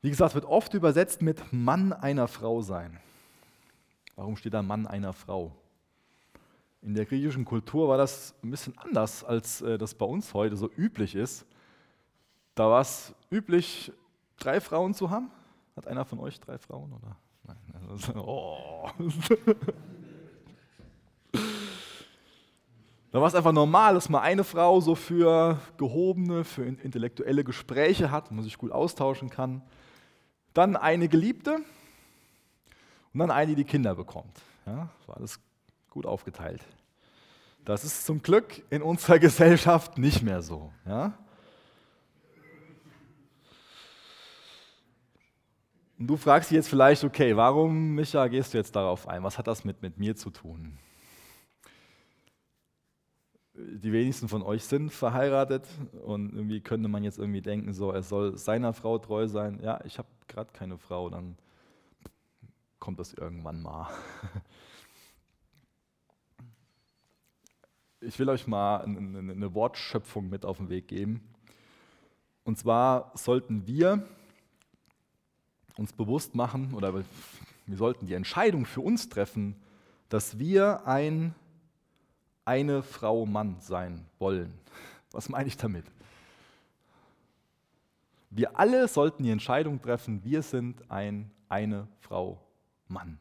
Wie 0.00 0.10
gesagt, 0.10 0.34
wird 0.36 0.44
oft 0.44 0.74
übersetzt 0.74 1.22
mit 1.22 1.52
Mann 1.52 1.92
einer 1.92 2.28
Frau 2.28 2.62
sein. 2.62 3.00
Warum 4.14 4.36
steht 4.36 4.54
da 4.54 4.62
Mann 4.62 4.86
einer 4.86 5.12
Frau? 5.12 5.56
In 6.82 6.94
der 6.94 7.04
griechischen 7.04 7.44
Kultur 7.44 7.88
war 7.88 7.98
das 7.98 8.32
ein 8.44 8.50
bisschen 8.50 8.78
anders, 8.78 9.24
als 9.24 9.60
äh, 9.62 9.76
das 9.76 9.94
bei 9.94 10.06
uns 10.06 10.34
heute 10.34 10.56
so 10.56 10.70
üblich 10.76 11.16
ist. 11.16 11.46
Da 12.54 12.68
war 12.68 12.82
es 12.82 13.12
üblich, 13.30 13.92
drei 14.38 14.60
Frauen 14.60 14.94
zu 14.94 15.10
haben. 15.10 15.30
Hat 15.76 15.86
einer 15.86 16.04
von 16.04 16.20
euch 16.20 16.38
drei 16.40 16.58
Frauen? 16.58 16.92
Oder? 16.92 17.16
Nein. 17.44 17.56
Oh. 18.16 18.88
Da 23.12 23.20
war 23.20 23.28
es 23.28 23.34
einfach 23.34 23.52
normal, 23.52 23.92
dass 23.92 24.08
man 24.08 24.22
eine 24.22 24.42
Frau 24.42 24.80
so 24.80 24.94
für 24.94 25.60
gehobene, 25.76 26.44
für 26.44 26.64
intellektuelle 26.64 27.44
Gespräche 27.44 28.10
hat, 28.10 28.30
wo 28.30 28.34
man 28.34 28.42
sich 28.42 28.56
gut 28.56 28.72
austauschen 28.72 29.28
kann. 29.28 29.60
Dann 30.54 30.76
eine 30.76 31.08
Geliebte 31.08 31.56
und 33.12 33.20
dann 33.20 33.30
eine, 33.30 33.54
die 33.54 33.64
Kinder 33.64 33.94
bekommt. 33.94 34.40
Ja, 34.64 34.88
war 35.06 35.18
alles 35.18 35.40
gut 35.90 36.06
aufgeteilt. 36.06 36.62
Das 37.66 37.84
ist 37.84 38.06
zum 38.06 38.22
Glück 38.22 38.62
in 38.70 38.80
unserer 38.80 39.18
Gesellschaft 39.20 39.98
nicht 39.98 40.22
mehr 40.22 40.40
so. 40.40 40.72
Ja? 40.86 41.12
Und 46.02 46.08
du 46.08 46.16
fragst 46.16 46.50
dich 46.50 46.56
jetzt 46.56 46.68
vielleicht, 46.68 47.04
okay, 47.04 47.36
warum, 47.36 47.94
Micha, 47.94 48.26
gehst 48.26 48.52
du 48.52 48.58
jetzt 48.58 48.74
darauf 48.74 49.06
ein? 49.06 49.22
Was 49.22 49.38
hat 49.38 49.46
das 49.46 49.64
mit, 49.64 49.82
mit 49.82 49.98
mir 49.98 50.16
zu 50.16 50.30
tun? 50.30 50.76
Die 53.54 53.92
wenigsten 53.92 54.26
von 54.26 54.42
euch 54.42 54.64
sind 54.64 54.90
verheiratet 54.90 55.64
und 56.04 56.34
irgendwie 56.34 56.60
könnte 56.60 56.88
man 56.88 57.04
jetzt 57.04 57.20
irgendwie 57.20 57.40
denken, 57.40 57.72
so, 57.72 57.92
er 57.92 58.02
soll 58.02 58.36
seiner 58.36 58.72
Frau 58.72 58.98
treu 58.98 59.28
sein. 59.28 59.60
Ja, 59.62 59.78
ich 59.84 59.96
habe 59.96 60.08
gerade 60.26 60.50
keine 60.52 60.76
Frau, 60.76 61.08
dann 61.08 61.36
kommt 62.80 62.98
das 62.98 63.14
irgendwann 63.14 63.62
mal. 63.62 63.88
Ich 68.04 68.18
will 68.18 68.28
euch 68.28 68.48
mal 68.48 68.78
eine, 68.78 69.20
eine 69.20 69.54
Wortschöpfung 69.54 70.28
mit 70.28 70.44
auf 70.44 70.56
den 70.56 70.68
Weg 70.68 70.88
geben. 70.88 71.32
Und 72.42 72.58
zwar 72.58 73.12
sollten 73.14 73.64
wir 73.68 74.04
uns 75.76 75.92
bewusst 75.92 76.34
machen 76.34 76.74
oder 76.74 76.94
wir 76.94 77.76
sollten 77.76 78.06
die 78.06 78.14
Entscheidung 78.14 78.66
für 78.66 78.80
uns 78.80 79.08
treffen, 79.08 79.56
dass 80.08 80.38
wir 80.38 80.86
ein, 80.86 81.34
eine 82.44 82.82
Frau 82.82 83.24
Mann 83.24 83.56
sein 83.60 84.04
wollen. 84.18 84.52
Was 85.12 85.28
meine 85.28 85.48
ich 85.48 85.56
damit? 85.56 85.84
Wir 88.30 88.58
alle 88.58 88.88
sollten 88.88 89.22
die 89.22 89.30
Entscheidung 89.30 89.80
treffen, 89.80 90.24
wir 90.24 90.42
sind 90.42 90.90
ein, 90.90 91.30
eine 91.48 91.86
Frau 92.00 92.40
Mann. 92.88 93.18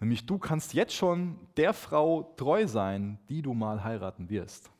Nämlich 0.00 0.26
du 0.26 0.38
kannst 0.38 0.74
jetzt 0.74 0.94
schon 0.94 1.38
der 1.56 1.72
Frau 1.72 2.34
treu 2.36 2.66
sein, 2.66 3.18
die 3.28 3.42
du 3.42 3.54
mal 3.54 3.84
heiraten 3.84 4.28
wirst. 4.28 4.70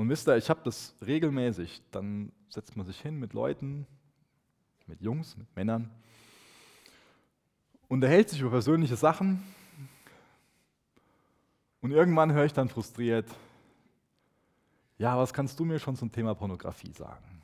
Und 0.00 0.08
wisst 0.08 0.26
ihr, 0.28 0.36
ich 0.38 0.48
habe 0.48 0.62
das 0.64 0.94
regelmäßig. 1.06 1.82
Dann 1.90 2.32
setzt 2.48 2.74
man 2.74 2.86
sich 2.86 2.98
hin 2.98 3.18
mit 3.18 3.34
Leuten, 3.34 3.86
mit 4.86 5.02
Jungs, 5.02 5.36
mit 5.36 5.54
Männern, 5.54 5.90
unterhält 7.86 8.30
sich 8.30 8.40
über 8.40 8.48
persönliche 8.48 8.96
Sachen. 8.96 9.42
Und 11.82 11.90
irgendwann 11.90 12.32
höre 12.32 12.46
ich 12.46 12.54
dann 12.54 12.70
frustriert, 12.70 13.28
ja, 14.96 15.18
was 15.18 15.34
kannst 15.34 15.60
du 15.60 15.66
mir 15.66 15.78
schon 15.78 15.96
zum 15.96 16.10
Thema 16.10 16.34
Pornografie 16.34 16.94
sagen? 16.94 17.42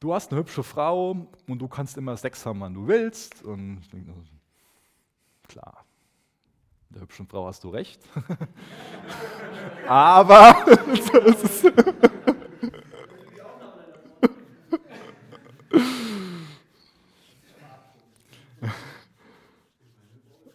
Du 0.00 0.12
hast 0.12 0.32
eine 0.32 0.40
hübsche 0.40 0.62
Frau 0.62 1.12
und 1.46 1.58
du 1.58 1.66
kannst 1.66 1.96
immer 1.96 2.14
Sex 2.14 2.44
haben, 2.44 2.60
wann 2.60 2.74
du 2.74 2.86
willst. 2.86 3.42
Und 3.42 3.78
ich 3.80 3.88
denke, 3.88 4.12
klar, 5.48 5.86
der 6.92 7.02
hübschen 7.02 7.26
Frau 7.26 7.46
hast 7.46 7.64
du 7.64 7.70
recht. 7.70 8.00
Aber 9.86 10.54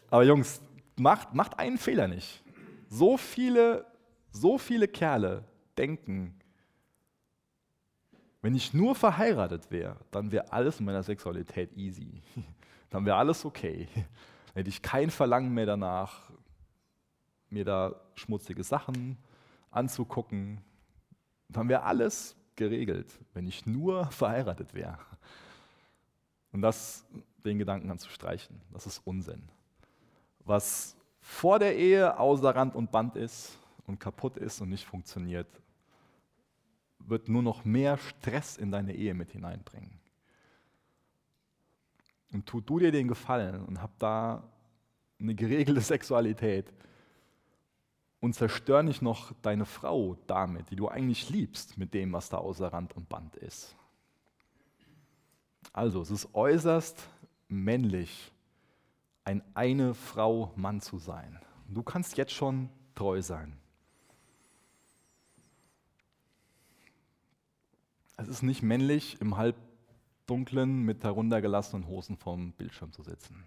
Aber 0.10 0.23
Jungs, 0.23 0.62
macht, 0.95 1.34
macht 1.34 1.60
einen 1.60 1.78
Fehler 1.78 2.08
nicht. 2.08 2.41
So 2.89 3.17
viele, 3.17 3.86
so 4.32 4.58
viele 4.58 4.88
Kerle 4.88 5.43
denken, 5.78 6.34
wenn 8.41 8.56
ich 8.56 8.73
nur 8.73 8.95
verheiratet 8.95 9.69
wäre, 9.71 9.97
dann 10.12 10.32
wäre 10.32 10.52
alles 10.54 10.80
in 10.80 10.86
meiner 10.86 11.04
Sexualität 11.04 11.76
easy. 11.76 12.21
Dann 12.89 13.06
wäre 13.06 13.17
alles 13.17 13.43
okay. 13.43 13.89
Dann 14.58 14.62
hätte 14.62 14.70
ich 14.70 14.82
kein 14.82 15.12
Verlangen 15.12 15.54
mehr 15.54 15.67
danach, 15.67 16.32
mir 17.52 17.63
da 17.63 17.93
schmutzige 18.15 18.63
Sachen 18.63 19.20
anzugucken. 19.70 20.63
Dann 21.48 21.70
wäre 21.70 21.84
alles 21.84 22.36
geregelt, 22.56 23.08
wenn 23.36 23.46
ich 23.46 23.67
nur 23.67 24.06
verheiratet 24.12 24.74
wäre. 24.74 24.98
Und 26.52 26.63
das, 26.63 27.06
den 27.46 27.60
Gedanken 27.60 27.91
anzustreichen, 27.91 28.60
das 28.74 28.88
ist 28.88 28.98
Unsinn. 29.06 29.48
Was 30.39 30.98
vor 31.20 31.60
der 31.60 31.78
Ehe 31.78 32.17
außer 32.17 32.56
Rand 32.56 32.74
und 32.74 32.89
Band 32.89 33.15
ist 33.15 33.60
und 33.86 34.00
kaputt 34.00 34.38
ist 34.38 34.60
und 34.60 34.70
nicht 34.70 34.86
funktioniert, 34.86 35.62
wird 36.98 37.30
nur 37.30 37.43
noch 37.43 37.63
mehr 37.63 38.00
Stress 38.00 38.58
in 38.58 38.72
deine 38.72 38.96
Ehe 38.96 39.13
mit 39.13 39.30
hineinbringen. 39.30 40.00
Und 42.34 42.46
tu 42.46 42.62
du 42.62 42.80
dir 42.80 42.92
den 42.92 43.08
Gefallen 43.08 43.66
und 43.66 43.82
hab 43.82 43.98
da 44.00 44.44
eine 45.20 45.36
geregelte 45.36 45.82
Sexualität 45.94 46.72
und 48.20 48.34
zerstör 48.34 48.84
nicht 48.84 49.02
noch 49.02 49.34
deine 49.42 49.66
Frau 49.66 50.18
damit, 50.28 50.70
die 50.72 50.76
du 50.76 50.88
eigentlich 50.88 51.30
liebst, 51.30 51.78
mit 51.78 51.94
dem, 51.94 52.13
was 52.13 52.30
da 52.30 52.38
außer 52.38 52.74
Rand 52.74 52.96
und 52.96 53.10
Band 53.10 53.36
ist. 53.36 53.76
Also, 55.74 56.02
es 56.02 56.12
ist 56.12 56.34
äußerst 56.34 57.08
männlich, 57.48 58.32
ein 59.24 59.44
eine 59.54 59.94
Frau 59.94 60.52
Mann 60.56 60.82
zu 60.82 60.98
sein. 60.98 61.40
Du 61.68 61.84
kannst 61.84 62.18
jetzt 62.18 62.34
schon 62.34 62.70
treu 62.96 63.22
sein. 63.22 63.58
Es 68.16 68.28
ist 68.28 68.42
nicht 68.42 68.63
männlich, 68.63 69.22
im 69.22 69.38
Halbdunklen 70.28 70.84
mit 70.84 71.06
heruntergelassenen 71.06 71.88
Hosen 71.88 72.18
vorm 72.18 72.52
Bildschirm 72.52 72.92
zu 72.92 73.02
sitzen. 73.02 73.46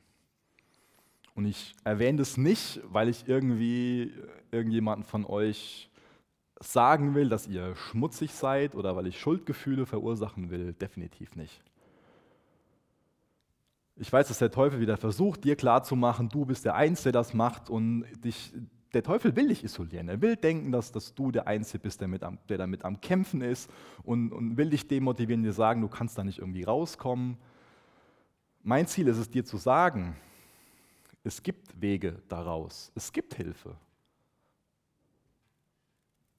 Und 1.35 1.45
ich 1.45 1.75
erwähne 1.85 2.19
das 2.19 2.39
nicht, 2.39 2.81
weil 2.85 3.11
ich 3.11 3.29
irgendwie 3.29 4.15
irgendjemanden 4.51 5.05
von 5.05 5.27
euch 5.27 5.91
sagen 6.59 7.15
will, 7.15 7.29
dass 7.29 7.47
ihr 7.47 7.77
schmutzig 7.77 8.33
seid 8.33 8.75
oder 8.75 8.97
weil 8.97 9.07
ich 9.07 9.21
Schuldgefühle 9.21 9.85
verursachen 9.85 10.49
will. 10.49 10.73
Definitiv 10.73 11.37
nicht. 11.37 11.63
Ich 13.97 14.11
weiß, 14.11 14.29
dass 14.29 14.39
der 14.39 14.51
Teufel 14.51 14.81
wieder 14.81 14.97
versucht, 14.97 15.45
dir 15.45 15.57
klarzumachen, 15.57 16.31
du 16.31 16.47
bist 16.47 16.65
der 16.65 16.77
Einzige, 16.77 17.13
der 17.13 17.21
das 17.21 17.35
macht 17.35 17.69
und 17.69 18.07
dich, 18.25 18.55
der 18.93 19.03
Teufel 19.03 19.37
will 19.37 19.49
dich 19.49 19.63
isolieren. 19.63 20.09
Er 20.09 20.21
will 20.21 20.37
denken, 20.37 20.73
dass, 20.73 20.93
dass 20.93 21.15
du 21.15 21.31
der 21.31 21.47
Einzige 21.47 21.79
bist, 21.79 22.01
der, 22.01 22.09
mit 22.09 22.23
am, 22.23 22.39
der 22.49 22.59
damit 22.59 22.85
am 22.85 23.01
Kämpfen 23.01 23.41
ist 23.41 23.71
und, 24.03 24.33
und 24.33 24.57
will 24.57 24.71
dich 24.71 24.89
demotivieren, 24.89 25.43
dir 25.43 25.53
sagen, 25.53 25.81
du 25.81 25.89
kannst 25.89 26.19
da 26.19 26.25
nicht 26.25 26.39
irgendwie 26.39 26.65
rauskommen. 26.65 27.37
Mein 28.63 28.87
Ziel 28.87 29.09
ist 29.09 29.19
es, 29.19 29.31
dir 29.31 29.45
zu 29.45 29.57
sagen, 29.57 30.17
es 31.23 31.43
gibt 31.43 31.81
Wege 31.81 32.23
daraus. 32.29 32.91
Es 32.95 33.13
gibt 33.13 33.35
Hilfe. 33.35 33.77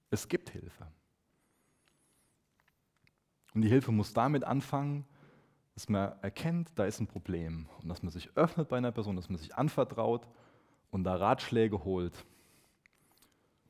Es 0.09 0.27
gibt 0.27 0.49
Hilfe. 0.49 0.87
Und 3.53 3.61
die 3.61 3.69
Hilfe 3.69 3.91
muss 3.91 4.13
damit 4.13 4.43
anfangen, 4.43 5.05
dass 5.73 5.87
man 5.87 6.13
erkennt, 6.21 6.69
da 6.75 6.85
ist 6.85 6.99
ein 6.99 7.07
Problem 7.07 7.67
und 7.81 7.89
dass 7.89 8.03
man 8.03 8.11
sich 8.11 8.35
öffnet 8.35 8.67
bei 8.67 8.77
einer 8.77 8.91
Person, 8.91 9.15
dass 9.15 9.29
man 9.29 9.37
sich 9.37 9.55
anvertraut 9.55 10.27
und 10.89 11.03
da 11.03 11.15
Ratschläge 11.15 11.83
holt. 11.83 12.25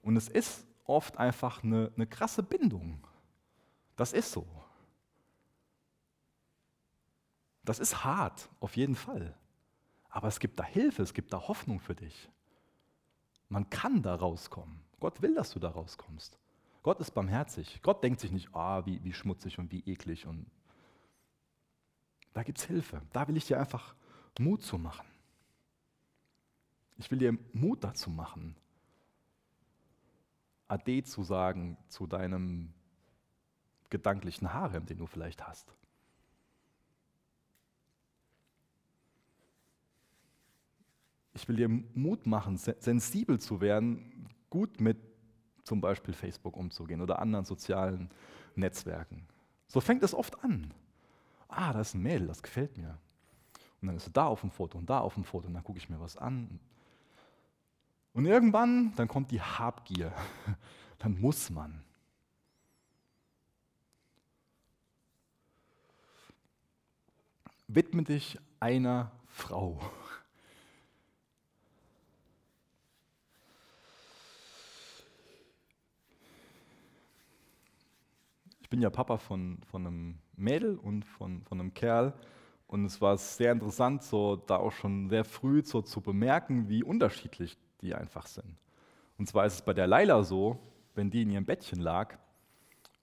Und 0.01 0.17
es 0.17 0.27
ist 0.27 0.65
oft 0.85 1.17
einfach 1.17 1.63
eine, 1.63 1.91
eine 1.95 2.07
krasse 2.07 2.43
Bindung. 2.43 3.05
Das 3.95 4.13
ist 4.13 4.31
so. 4.31 4.47
Das 7.63 7.79
ist 7.79 8.03
hart, 8.03 8.49
auf 8.59 8.75
jeden 8.75 8.95
Fall. 8.95 9.35
Aber 10.09 10.27
es 10.27 10.39
gibt 10.39 10.59
da 10.59 10.63
Hilfe, 10.63 11.03
es 11.03 11.13
gibt 11.13 11.31
da 11.31 11.47
Hoffnung 11.47 11.79
für 11.79 11.95
dich. 11.95 12.29
Man 13.49 13.69
kann 13.69 14.01
da 14.01 14.15
rauskommen. 14.15 14.81
Gott 14.99 15.21
will, 15.21 15.35
dass 15.35 15.51
du 15.51 15.59
da 15.59 15.69
rauskommst. 15.69 16.37
Gott 16.83 16.99
ist 16.99 17.11
barmherzig. 17.11 17.81
Gott 17.81 18.03
denkt 18.03 18.19
sich 18.19 18.31
nicht, 18.31 18.53
ah, 18.55 18.85
wie, 18.85 19.03
wie 19.03 19.13
schmutzig 19.13 19.59
und 19.59 19.71
wie 19.71 19.81
eklig. 19.81 20.25
Und 20.25 20.45
da 22.33 22.43
gibt 22.43 22.57
es 22.57 22.65
Hilfe. 22.65 23.01
Da 23.13 23.27
will 23.27 23.37
ich 23.37 23.45
dir 23.45 23.59
einfach 23.59 23.93
Mut 24.39 24.63
zu 24.63 24.77
machen. 24.77 25.05
Ich 26.97 27.11
will 27.11 27.19
dir 27.19 27.37
Mut 27.53 27.83
dazu 27.83 28.09
machen, 28.09 28.55
Ade 30.71 31.03
zu 31.03 31.23
sagen 31.23 31.77
zu 31.89 32.07
deinem 32.07 32.73
gedanklichen 33.89 34.53
Harem, 34.53 34.85
den 34.85 34.97
du 34.97 35.05
vielleicht 35.05 35.45
hast. 35.45 35.75
Ich 41.33 41.47
will 41.49 41.57
dir 41.57 41.67
Mut 41.67 42.25
machen, 42.25 42.57
sensibel 42.57 43.39
zu 43.39 43.59
werden, 43.59 44.29
gut 44.49 44.79
mit 44.79 44.97
zum 45.63 45.81
Beispiel 45.81 46.13
Facebook 46.13 46.55
umzugehen 46.55 47.01
oder 47.01 47.19
anderen 47.19 47.45
sozialen 47.45 48.09
Netzwerken. 48.55 49.27
So 49.67 49.81
fängt 49.81 50.03
es 50.03 50.13
oft 50.13 50.41
an. 50.43 50.73
Ah, 51.49 51.73
da 51.73 51.81
ist 51.81 51.95
ein 51.95 52.01
Mädel, 52.01 52.27
das 52.27 52.41
gefällt 52.41 52.77
mir. 52.77 52.97
Und 53.81 53.87
dann 53.87 53.97
ist 53.97 54.05
sie 54.05 54.11
da 54.11 54.25
auf 54.25 54.41
dem 54.41 54.51
Foto 54.51 54.77
und 54.77 54.89
da 54.89 54.99
auf 54.99 55.15
dem 55.15 55.25
Foto 55.25 55.47
und 55.47 55.53
dann 55.53 55.63
gucke 55.63 55.79
ich 55.79 55.89
mir 55.89 55.99
was 55.99 56.15
an. 56.15 56.61
Und 58.13 58.25
irgendwann, 58.25 58.93
dann 58.95 59.07
kommt 59.07 59.31
die 59.31 59.41
Habgier. 59.41 60.13
Dann 60.99 61.19
muss 61.19 61.49
man. 61.49 61.83
Widme 67.67 68.03
dich 68.03 68.37
einer 68.59 69.11
Frau. 69.25 69.81
bin 78.71 78.81
ja 78.81 78.89
Papa 78.89 79.17
von, 79.17 79.59
von 79.69 79.85
einem 79.85 80.17
Mädel 80.35 80.77
und 80.77 81.05
von, 81.05 81.43
von 81.43 81.59
einem 81.59 81.73
Kerl. 81.73 82.13
Und 82.67 82.85
es 82.85 83.01
war 83.01 83.17
sehr 83.17 83.51
interessant, 83.51 84.01
so 84.01 84.37
da 84.37 84.55
auch 84.55 84.71
schon 84.71 85.09
sehr 85.09 85.25
früh 85.25 85.61
so 85.61 85.81
zu 85.81 86.01
bemerken, 86.01 86.69
wie 86.69 86.81
unterschiedlich 86.81 87.57
die 87.81 87.93
einfach 87.93 88.27
sind. 88.27 88.57
Und 89.17 89.27
zwar 89.27 89.45
ist 89.45 89.53
es 89.53 89.61
bei 89.61 89.73
der 89.73 89.87
Laila 89.87 90.23
so, 90.23 90.57
wenn 90.95 91.09
die 91.09 91.21
in 91.21 91.29
ihrem 91.31 91.45
Bettchen 91.45 91.79
lag 91.79 92.17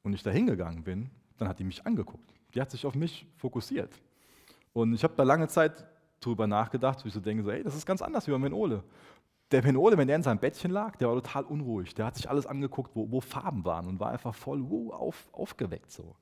und 0.03 0.13
ich 0.13 0.23
da 0.23 0.31
hingegangen 0.31 0.83
bin, 0.85 1.11
dann 1.37 1.49
hat 1.49 1.59
die 1.59 1.65
mich 1.65 1.87
angeguckt. 1.87 2.35
Die 2.55 2.61
hat 2.61 2.71
sich 2.71 2.85
auf 2.87 2.95
mich 2.95 3.27
fokussiert. 3.37 3.93
Und 4.73 4.95
ich 4.95 5.05
habe 5.05 5.15
da 5.17 5.23
lange 5.23 5.49
Zeit 5.49 5.87
drüber 6.21 6.47
nachgedacht, 6.47 7.05
wo 7.05 7.09
ich 7.09 7.15
so 7.15 7.21
denke, 7.21 7.43
so, 7.43 7.51
ey, 7.51 7.63
das 7.63 7.75
ist 7.75 7.87
ganz 7.87 8.03
anders 8.03 8.27
wie 8.27 8.33
bei 8.33 8.39
Menole. 8.39 8.83
Der 9.51 9.63
Penole, 9.63 9.97
wenn 9.97 10.09
der 10.09 10.17
in 10.17 10.23
seinem 10.23 10.39
Bettchen 10.39 10.71
lag, 10.71 10.97
der 10.97 11.09
war 11.09 11.15
total 11.15 11.45
unruhig. 11.45 11.95
Der 11.95 12.07
hat 12.07 12.17
sich 12.17 12.29
alles 12.29 12.47
angeguckt, 12.47 12.95
wo, 12.95 13.11
wo 13.11 13.21
Farben 13.21 13.65
waren 13.65 13.87
und 13.87 13.99
war 13.99 14.11
einfach 14.11 14.35
voll 14.35 14.63
wow, 14.69 14.93
auf, 14.93 15.29
aufgeweckt 15.33 15.91
so. 15.91 16.17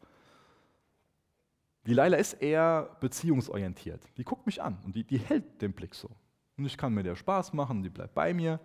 Die 1.87 1.95
Leila 1.95 2.17
ist 2.17 2.35
eher 2.35 2.97
beziehungsorientiert. 3.01 4.03
Die 4.17 4.25
guckt 4.25 4.47
mich 4.47 4.61
an 4.61 4.79
und 4.85 4.95
die, 4.95 5.05
die 5.05 5.19
hält 5.19 5.63
den 5.63 5.73
Blick 5.73 5.95
so. 5.95 6.11
Und 6.57 6.65
ich 6.65 6.77
kann 6.77 6.95
mir 6.95 7.03
der 7.03 7.17
Spaß 7.17 7.53
machen, 7.53 7.83
die 7.83 7.91
bleibt 7.91 8.15
bei 8.15 8.33
mir. 8.33 8.61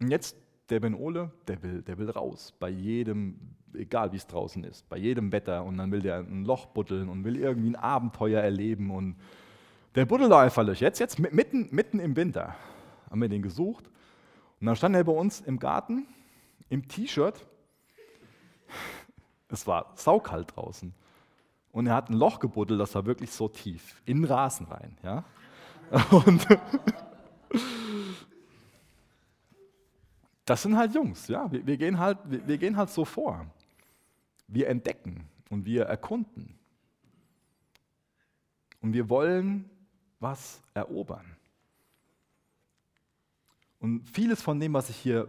Und 0.00 0.10
jetzt 0.10 0.36
der 0.70 0.80
Ben 0.80 0.94
Ole, 0.94 1.30
der 1.46 1.62
will, 1.62 1.82
der 1.82 1.98
will 1.98 2.10
raus. 2.10 2.54
Bei 2.58 2.68
jedem, 2.68 3.38
egal 3.74 4.12
wie 4.12 4.16
es 4.16 4.26
draußen 4.26 4.64
ist, 4.64 4.88
bei 4.88 4.96
jedem 4.96 5.30
Wetter. 5.32 5.64
Und 5.64 5.78
dann 5.78 5.90
will 5.92 6.00
der 6.00 6.18
ein 6.18 6.44
Loch 6.44 6.66
buddeln 6.66 7.08
und 7.08 7.24
will 7.24 7.36
irgendwie 7.36 7.70
ein 7.70 7.76
Abenteuer 7.76 8.40
erleben. 8.40 8.90
Und 8.90 9.16
der 9.94 10.06
buddelt 10.06 10.32
einfach 10.32 10.64
durch. 10.64 10.80
Jetzt, 10.80 10.98
jetzt 10.98 11.18
mitten, 11.18 11.68
mitten 11.70 12.00
im 12.00 12.16
Winter 12.16 12.56
haben 13.10 13.20
wir 13.20 13.28
den 13.28 13.42
gesucht. 13.42 13.88
Und 14.60 14.66
dann 14.66 14.76
stand 14.76 14.96
er 14.96 15.04
bei 15.04 15.12
uns 15.12 15.40
im 15.40 15.58
Garten 15.58 16.06
im 16.68 16.88
T-Shirt. 16.88 17.46
Es 19.48 19.66
war 19.66 19.92
saukalt 19.94 20.56
draußen. 20.56 20.92
Und 21.72 21.86
er 21.86 21.94
hat 21.94 22.08
ein 22.08 22.14
Loch 22.14 22.40
gebuddelt, 22.40 22.80
das 22.80 22.94
war 22.94 23.04
wirklich 23.04 23.30
so 23.30 23.48
tief, 23.48 24.00
in 24.06 24.22
den 24.22 24.24
Rasen 24.24 24.66
rein. 24.66 24.96
Ja? 25.02 25.24
Und 26.10 26.46
das 30.44 30.62
sind 30.62 30.76
halt 30.76 30.94
Jungs, 30.94 31.28
ja. 31.28 31.50
Wir, 31.50 31.66
wir, 31.66 31.76
gehen 31.76 31.98
halt, 31.98 32.18
wir, 32.24 32.46
wir 32.46 32.58
gehen 32.58 32.76
halt 32.76 32.90
so 32.90 33.04
vor. 33.04 33.46
Wir 34.48 34.68
entdecken 34.68 35.28
und 35.50 35.64
wir 35.64 35.84
erkunden. 35.84 36.58
Und 38.80 38.92
wir 38.92 39.08
wollen 39.08 39.68
was 40.20 40.62
erobern. 40.74 41.36
Und 43.80 44.08
vieles 44.08 44.42
von 44.42 44.58
dem, 44.58 44.72
was 44.72 44.90
ich 44.90 44.96
hier 44.96 45.28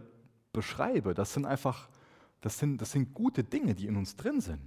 beschreibe, 0.52 1.14
das 1.14 1.34
sind 1.34 1.44
einfach, 1.44 1.88
das 2.40 2.58
sind, 2.58 2.80
das 2.80 2.92
sind 2.92 3.14
gute 3.14 3.44
Dinge, 3.44 3.74
die 3.74 3.86
in 3.86 3.96
uns 3.96 4.16
drin 4.16 4.40
sind. 4.40 4.60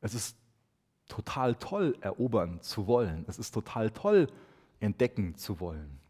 Es 0.00 0.14
ist 0.14 0.36
total 1.08 1.54
toll, 1.56 1.96
erobern 2.00 2.60
zu 2.60 2.86
wollen. 2.86 3.24
Es 3.28 3.38
ist 3.38 3.52
total 3.52 3.90
toll, 3.90 4.28
entdecken 4.80 5.34
zu 5.36 5.60
wollen. 5.60 6.00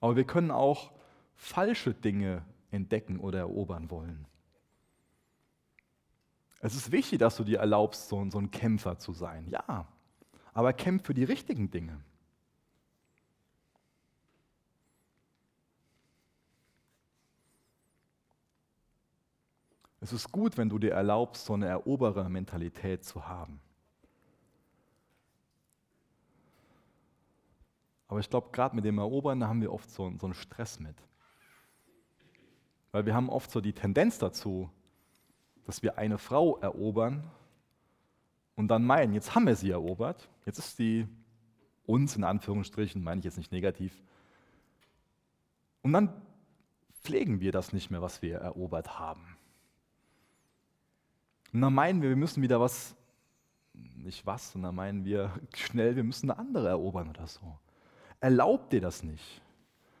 Aber 0.00 0.16
wir 0.16 0.24
können 0.24 0.50
auch 0.50 0.92
falsche 1.34 1.94
Dinge 1.94 2.44
entdecken 2.70 3.18
oder 3.18 3.40
erobern 3.40 3.90
wollen. 3.90 4.26
Es 6.60 6.74
ist 6.74 6.90
wichtig, 6.90 7.18
dass 7.18 7.36
du 7.36 7.44
dir 7.44 7.58
erlaubst, 7.58 8.08
so, 8.08 8.28
so 8.30 8.38
ein 8.38 8.50
Kämpfer 8.50 8.98
zu 8.98 9.12
sein. 9.12 9.48
Ja, 9.50 9.86
aber 10.52 10.72
kämpf 10.72 11.06
für 11.06 11.14
die 11.14 11.24
richtigen 11.24 11.70
Dinge. 11.70 12.00
Es 20.00 20.12
ist 20.12 20.30
gut, 20.30 20.56
wenn 20.56 20.68
du 20.68 20.78
dir 20.78 20.92
erlaubst, 20.92 21.46
so 21.46 21.54
eine 21.54 21.66
Eroberer-Mentalität 21.66 23.04
zu 23.04 23.26
haben. 23.26 23.60
Aber 28.08 28.20
ich 28.20 28.30
glaube, 28.30 28.50
gerade 28.52 28.76
mit 28.76 28.84
dem 28.84 28.98
Erobern, 28.98 29.40
da 29.40 29.48
haben 29.48 29.60
wir 29.60 29.72
oft 29.72 29.90
so, 29.90 30.12
so 30.18 30.26
einen 30.26 30.34
Stress 30.34 30.78
mit. 30.78 30.96
Weil 32.92 33.06
wir 33.06 33.14
haben 33.14 33.28
oft 33.28 33.50
so 33.50 33.60
die 33.60 33.72
Tendenz 33.72 34.18
dazu, 34.18 34.70
dass 35.64 35.82
wir 35.82 35.98
eine 35.98 36.18
Frau 36.18 36.58
erobern 36.58 37.24
und 38.54 38.68
dann 38.68 38.84
meinen, 38.84 39.12
jetzt 39.12 39.34
haben 39.34 39.46
wir 39.46 39.56
sie 39.56 39.70
erobert, 39.70 40.28
jetzt 40.46 40.58
ist 40.58 40.76
sie 40.76 41.06
uns 41.84 42.16
in 42.16 42.24
Anführungsstrichen, 42.24 43.02
meine 43.02 43.18
ich 43.18 43.24
jetzt 43.24 43.36
nicht 43.36 43.52
negativ. 43.52 44.02
Und 45.82 45.92
dann 45.92 46.12
pflegen 47.02 47.40
wir 47.40 47.52
das 47.52 47.72
nicht 47.72 47.90
mehr, 47.90 48.02
was 48.02 48.22
wir 48.22 48.38
erobert 48.38 48.98
haben. 48.98 49.36
Und 51.52 51.60
dann 51.60 51.74
meinen 51.74 52.02
wir, 52.02 52.08
wir 52.08 52.16
müssen 52.16 52.42
wieder 52.42 52.60
was, 52.60 52.96
nicht 53.72 54.26
was, 54.26 54.52
sondern 54.52 54.74
meinen 54.74 55.04
wir 55.04 55.32
schnell, 55.54 55.96
wir 55.96 56.04
müssen 56.04 56.30
eine 56.30 56.38
andere 56.38 56.68
erobern 56.68 57.08
oder 57.10 57.26
so. 57.26 57.58
Erlaub 58.20 58.70
dir 58.70 58.80
das 58.80 59.02
nicht, 59.02 59.42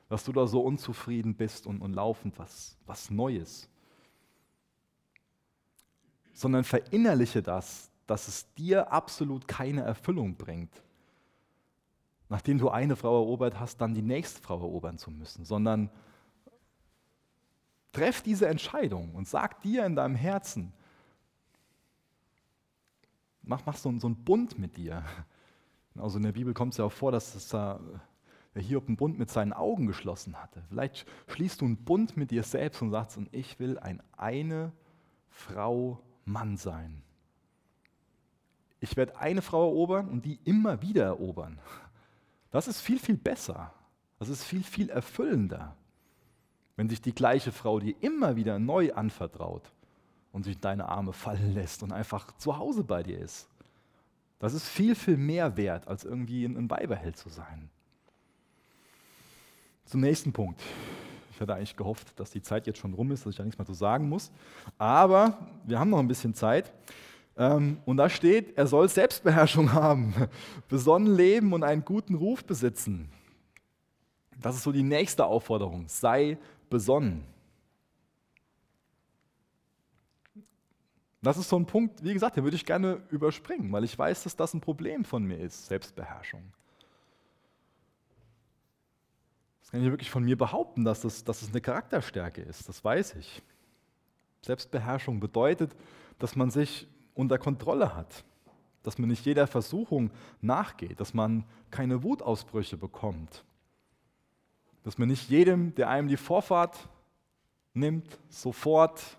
dass 0.08 0.24
du 0.24 0.32
da 0.32 0.46
so 0.46 0.60
unzufrieden 0.60 1.34
bist 1.34 1.66
und, 1.66 1.80
und 1.80 1.92
laufend 1.92 2.38
was, 2.38 2.76
was 2.86 3.10
Neues. 3.10 3.68
Sondern 6.32 6.64
verinnerliche 6.64 7.42
das, 7.42 7.90
dass 8.06 8.28
es 8.28 8.52
dir 8.54 8.92
absolut 8.92 9.48
keine 9.48 9.82
Erfüllung 9.82 10.36
bringt, 10.36 10.82
nachdem 12.28 12.58
du 12.58 12.70
eine 12.70 12.96
Frau 12.96 13.16
erobert 13.16 13.58
hast, 13.58 13.80
dann 13.80 13.94
die 13.94 14.02
nächste 14.02 14.40
Frau 14.40 14.58
erobern 14.58 14.98
zu 14.98 15.10
müssen, 15.10 15.44
sondern 15.44 15.90
treff 17.92 18.22
diese 18.22 18.46
Entscheidung 18.48 19.14
und 19.14 19.26
sag 19.26 19.62
dir 19.62 19.86
in 19.86 19.96
deinem 19.96 20.14
Herzen, 20.14 20.72
mach, 23.42 23.64
mach 23.64 23.76
so, 23.76 23.96
so 23.98 24.06
einen 24.06 24.24
Bund 24.24 24.58
mit 24.58 24.76
dir. 24.76 25.04
Also 26.00 26.18
in 26.18 26.24
der 26.24 26.32
Bibel 26.32 26.54
kommt 26.54 26.72
es 26.72 26.78
ja 26.78 26.84
auch 26.84 26.92
vor, 26.92 27.12
dass 27.12 27.34
es 27.34 27.48
da, 27.48 27.80
der 28.54 28.62
Hiob 28.62 28.88
einen 28.88 28.96
Bund 28.96 29.18
mit 29.18 29.30
seinen 29.30 29.52
Augen 29.52 29.86
geschlossen 29.86 30.40
hatte. 30.42 30.62
Vielleicht 30.68 31.06
schließt 31.28 31.60
du 31.60 31.64
einen 31.64 31.76
Bund 31.76 32.16
mit 32.16 32.30
dir 32.30 32.42
selbst 32.42 32.82
und 32.82 32.90
sagst, 32.90 33.16
und 33.16 33.28
ich 33.32 33.58
will 33.58 33.78
ein 33.78 34.02
eine 34.16 34.72
Frau 35.30 36.00
Mann 36.24 36.56
sein. 36.56 37.02
Ich 38.80 38.96
werde 38.96 39.18
eine 39.18 39.42
Frau 39.42 39.68
erobern 39.68 40.08
und 40.08 40.24
die 40.24 40.38
immer 40.44 40.82
wieder 40.82 41.04
erobern. 41.04 41.58
Das 42.50 42.68
ist 42.68 42.80
viel, 42.80 42.98
viel 42.98 43.16
besser. 43.16 43.72
Das 44.18 44.28
ist 44.28 44.44
viel, 44.44 44.62
viel 44.62 44.88
erfüllender, 44.88 45.76
wenn 46.76 46.88
sich 46.88 47.02
die 47.02 47.14
gleiche 47.14 47.52
Frau 47.52 47.80
dir 47.80 47.94
immer 48.00 48.36
wieder 48.36 48.58
neu 48.58 48.92
anvertraut 48.94 49.72
und 50.32 50.44
sich 50.44 50.56
in 50.56 50.60
deine 50.62 50.88
Arme 50.88 51.12
fallen 51.12 51.52
lässt 51.54 51.82
und 51.82 51.92
einfach 51.92 52.36
zu 52.38 52.56
Hause 52.56 52.82
bei 52.84 53.02
dir 53.02 53.18
ist. 53.18 53.48
Das 54.38 54.54
ist 54.54 54.68
viel, 54.68 54.94
viel 54.94 55.16
mehr 55.16 55.56
wert, 55.56 55.88
als 55.88 56.04
irgendwie 56.04 56.44
ein 56.44 56.70
Weiberheld 56.70 57.16
zu 57.16 57.28
sein. 57.28 57.70
Zum 59.86 60.00
nächsten 60.00 60.32
Punkt. 60.32 60.60
Ich 61.32 61.40
hatte 61.40 61.54
eigentlich 61.54 61.76
gehofft, 61.76 62.18
dass 62.18 62.30
die 62.30 62.42
Zeit 62.42 62.66
jetzt 62.66 62.78
schon 62.78 62.94
rum 62.94 63.12
ist, 63.12 63.24
dass 63.24 63.30
ich 63.30 63.36
da 63.36 63.44
nichts 63.44 63.58
mehr 63.58 63.66
zu 63.66 63.74
sagen 63.74 64.08
muss. 64.08 64.32
Aber 64.78 65.38
wir 65.64 65.78
haben 65.78 65.90
noch 65.90 65.98
ein 65.98 66.08
bisschen 66.08 66.34
Zeit. 66.34 66.72
Ähm, 67.36 67.78
und 67.84 67.98
da 67.98 68.08
steht, 68.08 68.56
er 68.56 68.66
soll 68.66 68.88
Selbstbeherrschung 68.88 69.72
haben, 69.74 70.14
besonnen 70.68 71.14
leben 71.14 71.52
und 71.52 71.62
einen 71.62 71.84
guten 71.84 72.14
Ruf 72.14 72.44
besitzen. 72.44 73.10
Das 74.40 74.56
ist 74.56 74.62
so 74.62 74.72
die 74.72 74.82
nächste 74.82 75.24
Aufforderung. 75.24 75.84
Sei 75.88 76.38
besonnen. 76.68 77.24
Das 81.26 81.38
ist 81.38 81.48
so 81.48 81.58
ein 81.58 81.66
Punkt, 81.66 82.04
wie 82.04 82.12
gesagt, 82.12 82.36
den 82.36 82.44
würde 82.44 82.54
ich 82.54 82.64
gerne 82.64 83.02
überspringen, 83.10 83.72
weil 83.72 83.82
ich 83.82 83.98
weiß, 83.98 84.22
dass 84.22 84.36
das 84.36 84.54
ein 84.54 84.60
Problem 84.60 85.04
von 85.04 85.24
mir 85.24 85.36
ist, 85.36 85.66
Selbstbeherrschung. 85.66 86.52
Das 89.60 89.72
kann 89.72 89.82
ich 89.82 89.90
wirklich 89.90 90.08
von 90.08 90.22
mir 90.22 90.38
behaupten, 90.38 90.84
dass 90.84 91.02
es, 91.02 91.24
dass 91.24 91.42
es 91.42 91.48
eine 91.48 91.60
Charakterstärke 91.60 92.42
ist, 92.42 92.68
das 92.68 92.84
weiß 92.84 93.16
ich. 93.16 93.42
Selbstbeherrschung 94.42 95.18
bedeutet, 95.18 95.74
dass 96.20 96.36
man 96.36 96.50
sich 96.50 96.86
unter 97.14 97.38
Kontrolle 97.38 97.96
hat, 97.96 98.22
dass 98.84 98.96
man 98.96 99.08
nicht 99.08 99.26
jeder 99.26 99.48
Versuchung 99.48 100.12
nachgeht, 100.40 101.00
dass 101.00 101.12
man 101.12 101.44
keine 101.72 102.04
Wutausbrüche 102.04 102.76
bekommt, 102.76 103.44
dass 104.84 104.96
man 104.96 105.08
nicht 105.08 105.28
jedem, 105.28 105.74
der 105.74 105.90
einem 105.90 106.06
die 106.06 106.18
Vorfahrt 106.18 106.88
nimmt, 107.74 108.16
sofort 108.28 109.18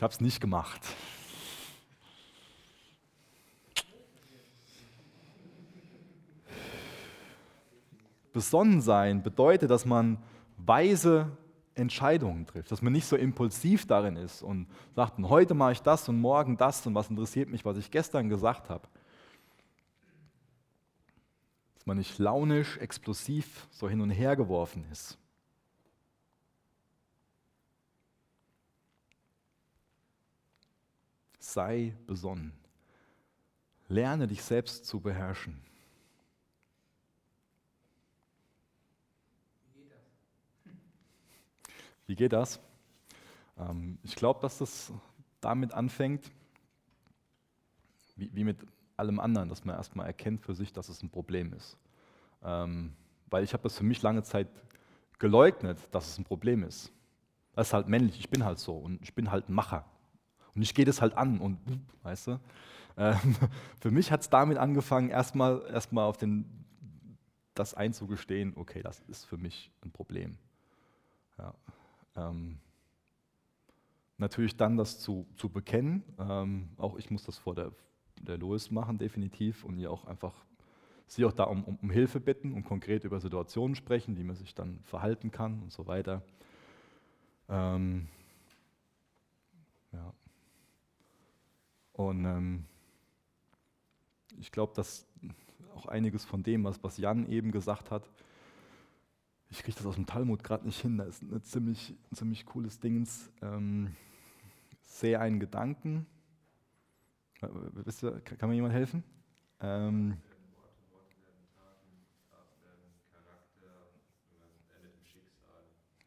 ich 0.00 0.02
habe 0.02 0.14
es 0.14 0.20
nicht 0.22 0.40
gemacht. 0.40 0.80
Besonnen 8.32 8.80
sein 8.80 9.22
bedeutet, 9.22 9.70
dass 9.70 9.84
man 9.84 10.16
weise 10.56 11.36
Entscheidungen 11.74 12.46
trifft, 12.46 12.72
dass 12.72 12.80
man 12.80 12.94
nicht 12.94 13.04
so 13.04 13.14
impulsiv 13.14 13.86
darin 13.86 14.16
ist 14.16 14.42
und 14.42 14.68
sagt, 14.96 15.18
heute 15.18 15.52
mache 15.52 15.72
ich 15.72 15.82
das 15.82 16.08
und 16.08 16.18
morgen 16.18 16.56
das 16.56 16.86
und 16.86 16.94
was 16.94 17.10
interessiert 17.10 17.50
mich, 17.50 17.66
was 17.66 17.76
ich 17.76 17.90
gestern 17.90 18.30
gesagt 18.30 18.70
habe. 18.70 18.88
Dass 21.74 21.84
man 21.84 21.98
nicht 21.98 22.18
launisch, 22.18 22.78
explosiv 22.78 23.68
so 23.70 23.86
hin 23.86 24.00
und 24.00 24.08
her 24.08 24.34
geworfen 24.34 24.86
ist. 24.90 25.19
Sei 31.52 31.94
besonnen. 32.06 32.52
Lerne 33.88 34.26
dich 34.26 34.42
selbst 34.42 34.86
zu 34.86 35.00
beherrschen. 35.00 35.60
Wie 42.06 42.16
geht 42.16 42.32
das? 42.32 42.60
Ähm, 43.58 43.98
ich 44.02 44.16
glaube, 44.16 44.40
dass 44.40 44.58
das 44.58 44.92
damit 45.40 45.72
anfängt, 45.72 46.30
wie, 48.16 48.44
mit 48.44 48.58
allem 48.96 49.18
anderen, 49.18 49.48
dass 49.48 49.64
man 49.64 49.76
erstmal 49.76 50.06
erkennt 50.06 50.42
für 50.42 50.54
sich, 50.54 50.72
dass 50.72 50.88
es 50.88 51.02
ein 51.02 51.08
Problem 51.08 51.52
ist. 51.52 51.78
Ähm, 52.42 52.94
weil 53.30 53.44
ich 53.44 53.52
habe 53.52 53.62
das 53.62 53.78
für 53.78 53.84
mich 53.84 54.02
lange 54.02 54.22
Zeit 54.22 54.48
geleugnet, 55.18 55.78
dass 55.92 56.08
es 56.08 56.18
ein 56.18 56.24
Problem 56.24 56.64
ist. 56.64 56.92
Das 57.54 57.68
ist 57.68 57.72
halt 57.72 57.88
männlich, 57.88 58.18
ich 58.18 58.28
bin 58.28 58.44
halt 58.44 58.58
so 58.58 58.76
und 58.76 59.00
ich 59.02 59.14
bin 59.14 59.30
halt 59.30 59.48
ein 59.48 59.54
Macher. 59.54 59.84
Und 60.54 60.62
ich 60.62 60.74
gehe 60.74 60.84
das 60.84 61.00
halt 61.00 61.16
an 61.16 61.38
und, 61.38 61.58
weißt 62.02 62.28
du, 62.28 62.40
ähm, 62.96 63.36
für 63.80 63.90
mich 63.90 64.10
hat 64.10 64.20
es 64.20 64.30
damit 64.30 64.58
angefangen, 64.58 65.08
erstmal 65.08 65.62
erstmal 65.72 66.04
auf 66.04 66.16
den, 66.16 66.44
das 67.54 67.74
einzugestehen, 67.74 68.52
okay, 68.56 68.82
das 68.82 69.00
ist 69.08 69.24
für 69.24 69.36
mich 69.36 69.70
ein 69.84 69.90
Problem. 69.90 70.38
Ja, 71.38 71.54
ähm, 72.16 72.58
natürlich 74.18 74.56
dann 74.56 74.76
das 74.76 75.00
zu, 75.00 75.26
zu 75.36 75.48
bekennen, 75.48 76.04
ähm, 76.18 76.68
auch 76.76 76.96
ich 76.96 77.10
muss 77.10 77.24
das 77.24 77.38
vor 77.38 77.54
der, 77.54 77.72
der 78.20 78.38
Lois 78.38 78.70
machen, 78.70 78.98
definitiv, 78.98 79.64
und 79.64 79.78
ihr 79.78 79.90
auch 79.90 80.04
einfach, 80.04 80.34
sie 81.06 81.24
auch 81.24 81.32
da 81.32 81.44
um, 81.44 81.64
um, 81.64 81.76
um 81.80 81.90
Hilfe 81.90 82.20
bitten 82.20 82.52
und 82.52 82.64
konkret 82.64 83.04
über 83.04 83.18
Situationen 83.18 83.74
sprechen, 83.74 84.16
wie 84.16 84.24
man 84.24 84.36
sich 84.36 84.54
dann 84.54 84.80
verhalten 84.84 85.30
kann 85.30 85.62
und 85.62 85.72
so 85.72 85.86
weiter. 85.86 86.22
Ähm, 87.48 88.08
ja. 89.92 90.12
Und 92.08 92.24
ähm, 92.24 92.64
ich 94.38 94.50
glaube, 94.50 94.72
dass 94.74 95.06
auch 95.74 95.84
einiges 95.84 96.24
von 96.24 96.42
dem, 96.42 96.64
was, 96.64 96.82
was 96.82 96.96
Jan 96.96 97.28
eben 97.28 97.52
gesagt 97.52 97.90
hat, 97.90 98.08
ich 99.50 99.62
kriege 99.62 99.76
das 99.76 99.84
aus 99.84 99.96
dem 99.96 100.06
Talmud 100.06 100.42
gerade 100.42 100.64
nicht 100.64 100.80
hin, 100.80 100.96
da 100.96 101.04
ist 101.04 101.22
ein 101.22 101.42
ziemlich, 101.42 101.94
ein 102.10 102.16
ziemlich 102.16 102.46
cooles 102.46 102.80
Ding. 102.80 103.06
Ähm, 103.42 103.94
sehe 104.80 105.20
einen 105.20 105.40
Gedanken. 105.40 106.06
Wisst 107.40 108.02
ihr, 108.02 108.20
kann 108.20 108.48
mir 108.48 108.54
jemand 108.54 108.74
helfen? 108.74 109.04
Ähm, 109.60 110.16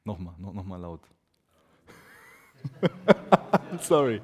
Nochmal, 0.06 0.34
noch, 0.38 0.54
noch 0.54 0.66
mal 0.66 0.82
laut. 0.82 1.00
Sorry. 3.80 4.22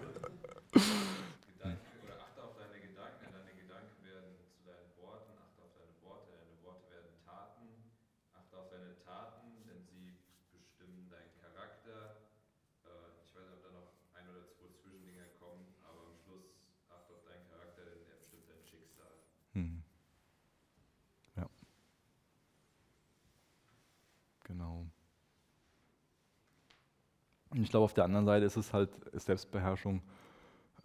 Und 27.59 27.63
ich 27.63 27.71
glaube, 27.71 27.83
auf 27.83 27.93
der 27.93 28.05
anderen 28.05 28.25
Seite 28.25 28.45
ist 28.45 28.55
es 28.55 28.71
halt 28.71 28.89
Selbstbeherrschung 29.11 30.01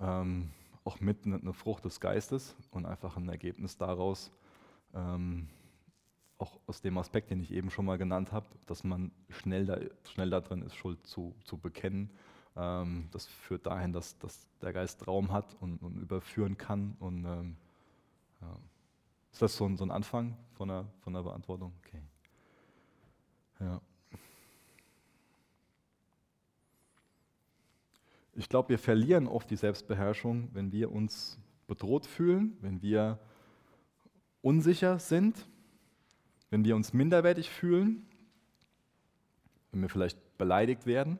ähm, 0.00 0.50
auch 0.82 0.98
mit 0.98 1.24
eine 1.24 1.52
Frucht 1.52 1.84
des 1.84 2.00
Geistes 2.00 2.56
und 2.72 2.84
einfach 2.84 3.16
ein 3.16 3.28
Ergebnis 3.28 3.76
daraus, 3.76 4.32
ähm, 4.92 5.48
auch 6.36 6.58
aus 6.66 6.80
dem 6.80 6.98
Aspekt, 6.98 7.30
den 7.30 7.40
ich 7.40 7.52
eben 7.52 7.70
schon 7.70 7.84
mal 7.84 7.96
genannt 7.96 8.32
habe, 8.32 8.46
dass 8.66 8.82
man 8.82 9.12
schnell 9.28 9.66
da, 9.66 9.78
schnell 10.10 10.30
da 10.30 10.40
drin 10.40 10.62
ist, 10.62 10.74
Schuld 10.74 11.06
zu, 11.06 11.36
zu 11.44 11.58
bekennen. 11.58 12.10
Ähm, 12.56 13.06
das 13.12 13.26
führt 13.26 13.66
dahin, 13.66 13.92
dass, 13.92 14.18
dass 14.18 14.48
der 14.60 14.72
Geist 14.72 15.06
Raum 15.06 15.30
hat 15.30 15.54
und, 15.60 15.80
und 15.80 15.96
überführen 15.98 16.58
kann. 16.58 16.96
Und, 16.98 17.24
ähm, 17.24 17.56
ja. 18.40 18.48
Ist 19.30 19.42
das 19.42 19.56
so 19.56 19.64
ein, 19.64 19.76
so 19.76 19.84
ein 19.84 19.92
Anfang 19.92 20.36
von 20.54 20.66
der, 20.66 20.86
von 21.02 21.12
der 21.12 21.22
Beantwortung? 21.22 21.72
Okay. 21.86 22.02
Ja. 23.60 23.80
Ich 28.36 28.48
glaube, 28.48 28.70
wir 28.70 28.78
verlieren 28.78 29.28
oft 29.28 29.48
die 29.50 29.56
Selbstbeherrschung, 29.56 30.48
wenn 30.52 30.72
wir 30.72 30.90
uns 30.90 31.38
bedroht 31.66 32.04
fühlen, 32.04 32.56
wenn 32.60 32.82
wir 32.82 33.18
unsicher 34.42 34.98
sind, 34.98 35.46
wenn 36.50 36.64
wir 36.64 36.74
uns 36.76 36.92
minderwertig 36.92 37.48
fühlen, 37.48 38.06
wenn 39.70 39.82
wir 39.82 39.88
vielleicht 39.88 40.18
beleidigt 40.36 40.84
werden. 40.84 41.18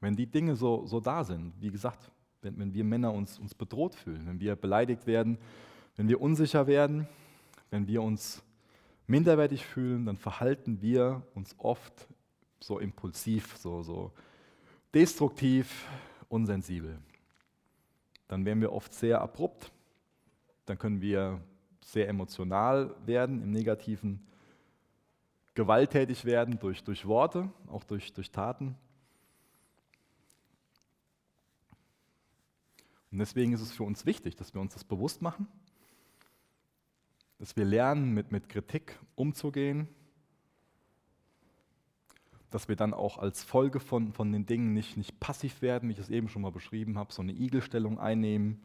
Wenn 0.00 0.16
die 0.16 0.26
Dinge 0.26 0.54
so, 0.54 0.86
so 0.86 1.00
da 1.00 1.24
sind, 1.24 1.52
wie 1.60 1.70
gesagt, 1.70 2.10
wenn, 2.42 2.58
wenn 2.58 2.74
wir 2.74 2.84
Männer 2.84 3.12
uns, 3.12 3.38
uns 3.38 3.54
bedroht 3.54 3.94
fühlen, 3.94 4.26
wenn 4.26 4.40
wir 4.40 4.56
beleidigt 4.56 5.06
werden, 5.06 5.38
wenn 5.96 6.08
wir 6.08 6.20
unsicher 6.20 6.66
werden, 6.66 7.06
wenn 7.70 7.86
wir 7.86 8.02
uns 8.02 8.42
minderwertig 9.06 9.66
fühlen, 9.66 10.06
dann 10.06 10.16
verhalten 10.16 10.80
wir 10.80 11.22
uns 11.34 11.54
oft 11.58 12.06
so 12.60 12.78
impulsiv, 12.78 13.56
so, 13.56 13.82
so 13.82 14.12
destruktiv, 14.94 15.86
unsensibel. 16.28 16.98
Dann 18.28 18.44
werden 18.44 18.60
wir 18.60 18.72
oft 18.72 18.92
sehr 18.94 19.20
abrupt, 19.20 19.72
dann 20.66 20.78
können 20.78 21.00
wir 21.00 21.40
sehr 21.80 22.08
emotional 22.08 22.94
werden, 23.06 23.42
im 23.42 23.50
Negativen 23.50 24.24
gewalttätig 25.54 26.24
werden 26.24 26.58
durch, 26.58 26.84
durch 26.84 27.06
Worte, 27.06 27.50
auch 27.66 27.84
durch, 27.84 28.12
durch 28.12 28.30
Taten. 28.30 28.76
Und 33.10 33.18
deswegen 33.18 33.52
ist 33.52 33.60
es 33.60 33.72
für 33.72 33.82
uns 33.82 34.06
wichtig, 34.06 34.36
dass 34.36 34.54
wir 34.54 34.60
uns 34.60 34.74
das 34.74 34.84
bewusst 34.84 35.20
machen, 35.20 35.48
dass 37.38 37.56
wir 37.56 37.64
lernen, 37.64 38.12
mit, 38.14 38.30
mit 38.30 38.48
Kritik 38.48 38.98
umzugehen, 39.16 39.88
dass 42.50 42.68
wir 42.68 42.76
dann 42.76 42.94
auch 42.94 43.18
als 43.18 43.42
Folge 43.42 43.80
von, 43.80 44.12
von 44.12 44.32
den 44.32 44.46
Dingen 44.46 44.74
nicht, 44.74 44.96
nicht 44.96 45.20
passiv 45.20 45.62
werden, 45.62 45.88
wie 45.88 45.92
ich 45.92 45.98
es 45.98 46.10
eben 46.10 46.28
schon 46.28 46.42
mal 46.42 46.52
beschrieben 46.52 46.98
habe, 46.98 47.12
so 47.12 47.22
eine 47.22 47.32
Igelstellung 47.32 47.98
einnehmen. 47.98 48.60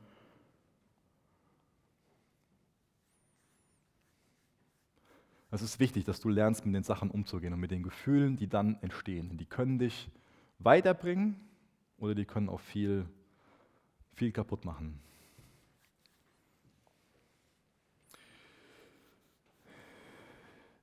Es 5.52 5.62
ist 5.62 5.80
wichtig, 5.80 6.04
dass 6.04 6.20
du 6.20 6.28
lernst, 6.28 6.66
mit 6.66 6.76
den 6.76 6.84
Sachen 6.84 7.10
umzugehen 7.12 7.54
und 7.54 7.60
mit 7.60 7.72
den 7.72 7.84
Gefühlen, 7.84 8.36
die 8.36 8.48
dann 8.48 8.78
entstehen. 8.82 9.38
Die 9.38 9.46
können 9.46 9.80
dich 9.80 10.10
weiterbringen 10.60 11.40
oder 11.98 12.16
die 12.16 12.26
können 12.26 12.50
auch 12.50 12.60
viel, 12.60 13.06
viel 14.14 14.32
kaputt 14.32 14.66
machen. 14.66 15.00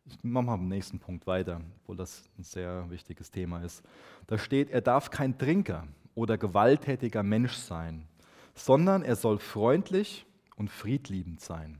Ich 0.04 0.22
mache 0.22 0.44
mal 0.44 0.54
am 0.54 0.68
nächsten 0.68 0.98
Punkt 0.98 1.26
weiter, 1.26 1.60
obwohl 1.82 1.96
das 1.96 2.28
ein 2.38 2.42
sehr 2.42 2.90
wichtiges 2.90 3.30
Thema 3.30 3.62
ist. 3.62 3.82
Da 4.26 4.38
steht, 4.38 4.70
er 4.70 4.80
darf 4.80 5.10
kein 5.10 5.38
Trinker 5.38 5.86
oder 6.14 6.38
gewalttätiger 6.38 7.22
Mensch 7.22 7.54
sein, 7.54 8.08
sondern 8.54 9.02
er 9.02 9.16
soll 9.16 9.38
freundlich 9.38 10.26
und 10.56 10.70
friedliebend 10.70 11.40
sein. 11.40 11.78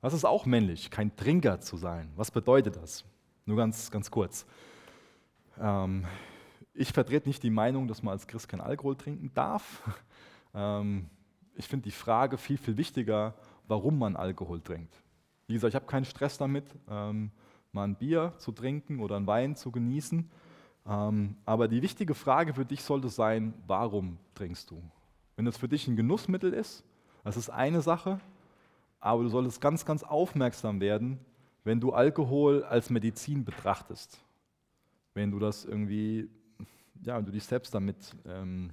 Das 0.00 0.14
ist 0.14 0.24
auch 0.24 0.46
männlich, 0.46 0.90
kein 0.90 1.14
Trinker 1.14 1.60
zu 1.60 1.76
sein. 1.76 2.10
Was 2.16 2.30
bedeutet 2.30 2.76
das? 2.76 3.04
Nur 3.44 3.56
ganz, 3.56 3.90
ganz 3.90 4.10
kurz. 4.10 4.46
Ähm, 5.58 6.06
ich 6.72 6.92
vertrete 6.92 7.28
nicht 7.28 7.42
die 7.42 7.50
Meinung, 7.50 7.86
dass 7.86 8.02
man 8.02 8.12
als 8.12 8.26
Christ 8.26 8.48
kein 8.48 8.60
Alkohol 8.60 8.96
trinken 8.96 9.30
darf. 9.34 9.82
Ähm, 10.52 11.08
ich 11.54 11.68
finde 11.68 11.84
die 11.84 11.92
Frage 11.92 12.36
viel, 12.36 12.58
viel 12.58 12.76
wichtiger, 12.76 13.36
warum 13.68 14.00
man 14.00 14.16
Alkohol 14.16 14.60
trinkt. 14.60 15.00
Wie 15.50 15.54
gesagt, 15.54 15.72
ich 15.72 15.74
habe 15.74 15.86
keinen 15.86 16.04
Stress 16.04 16.38
damit, 16.38 16.64
ähm, 16.88 17.32
mal 17.72 17.82
ein 17.82 17.96
Bier 17.96 18.34
zu 18.38 18.52
trinken 18.52 19.00
oder 19.00 19.16
einen 19.16 19.26
Wein 19.26 19.56
zu 19.56 19.72
genießen. 19.72 20.30
Ähm, 20.86 21.36
aber 21.44 21.66
die 21.66 21.82
wichtige 21.82 22.14
Frage 22.14 22.54
für 22.54 22.64
dich 22.64 22.84
sollte 22.84 23.08
sein, 23.08 23.52
warum 23.66 24.18
trinkst 24.36 24.70
du? 24.70 24.80
Wenn 25.34 25.48
es 25.48 25.56
für 25.56 25.66
dich 25.66 25.88
ein 25.88 25.96
Genussmittel 25.96 26.52
ist, 26.52 26.84
das 27.24 27.36
ist 27.36 27.50
eine 27.50 27.82
Sache, 27.82 28.20
aber 29.00 29.24
du 29.24 29.28
solltest 29.28 29.60
ganz, 29.60 29.84
ganz 29.84 30.04
aufmerksam 30.04 30.80
werden, 30.80 31.18
wenn 31.64 31.80
du 31.80 31.92
Alkohol 31.92 32.62
als 32.62 32.88
Medizin 32.88 33.44
betrachtest. 33.44 34.24
Wenn 35.14 35.32
du 35.32 35.40
das 35.40 35.64
irgendwie, 35.64 36.30
ja, 37.02 37.16
wenn 37.16 37.26
du 37.26 37.32
dich 37.32 37.44
selbst 37.44 37.74
damit 37.74 38.14
ähm, 38.24 38.70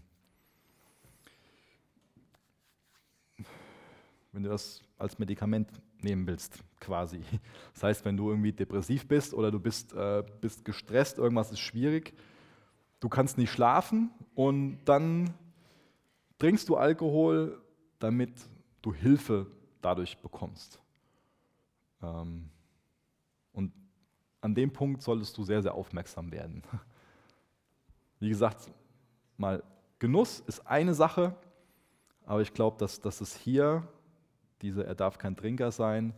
wenn 4.31 4.43
du 4.43 4.49
das 4.49 4.83
als 4.99 5.17
Medikament 5.17 5.67
nehmen 6.03 6.27
willst, 6.27 6.63
quasi. 6.79 7.21
Das 7.73 7.83
heißt, 7.83 8.05
wenn 8.05 8.17
du 8.17 8.29
irgendwie 8.29 8.51
depressiv 8.51 9.07
bist 9.07 9.33
oder 9.33 9.51
du 9.51 9.59
bist, 9.59 9.93
äh, 9.93 10.23
bist 10.41 10.65
gestresst, 10.65 11.17
irgendwas 11.17 11.51
ist 11.51 11.59
schwierig, 11.59 12.13
du 12.99 13.09
kannst 13.09 13.37
nicht 13.37 13.51
schlafen 13.51 14.11
und 14.35 14.79
dann 14.85 15.33
trinkst 16.39 16.67
du 16.69 16.75
Alkohol, 16.75 17.61
damit 17.99 18.31
du 18.81 18.93
Hilfe 18.93 19.47
dadurch 19.81 20.17
bekommst. 20.19 20.79
Ähm, 22.01 22.49
und 23.53 23.73
an 24.41 24.55
dem 24.55 24.71
Punkt 24.71 25.01
solltest 25.01 25.37
du 25.37 25.43
sehr, 25.43 25.61
sehr 25.61 25.73
aufmerksam 25.73 26.31
werden. 26.31 26.63
Wie 28.19 28.29
gesagt, 28.29 28.71
mal 29.37 29.63
Genuss 29.99 30.41
ist 30.41 30.67
eine 30.67 30.93
Sache, 30.93 31.35
aber 32.25 32.41
ich 32.41 32.53
glaube, 32.53 32.77
dass, 32.77 32.99
dass 32.99 33.21
es 33.21 33.35
hier 33.35 33.87
diese, 34.61 34.85
er 34.85 34.95
darf 34.95 35.17
kein 35.17 35.35
Trinker 35.35 35.71
sein. 35.71 36.13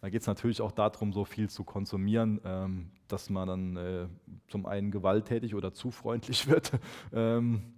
Da 0.00 0.10
geht 0.10 0.20
es 0.20 0.26
natürlich 0.26 0.60
auch 0.60 0.72
darum, 0.72 1.12
so 1.12 1.24
viel 1.24 1.50
zu 1.50 1.64
konsumieren, 1.64 2.40
ähm, 2.44 2.90
dass 3.08 3.30
man 3.30 3.48
dann 3.48 3.76
äh, 3.76 4.08
zum 4.48 4.66
einen 4.66 4.90
gewalttätig 4.90 5.54
oder 5.54 5.72
zu 5.72 5.90
freundlich 5.90 6.46
wird. 6.48 6.72
ähm, 7.12 7.74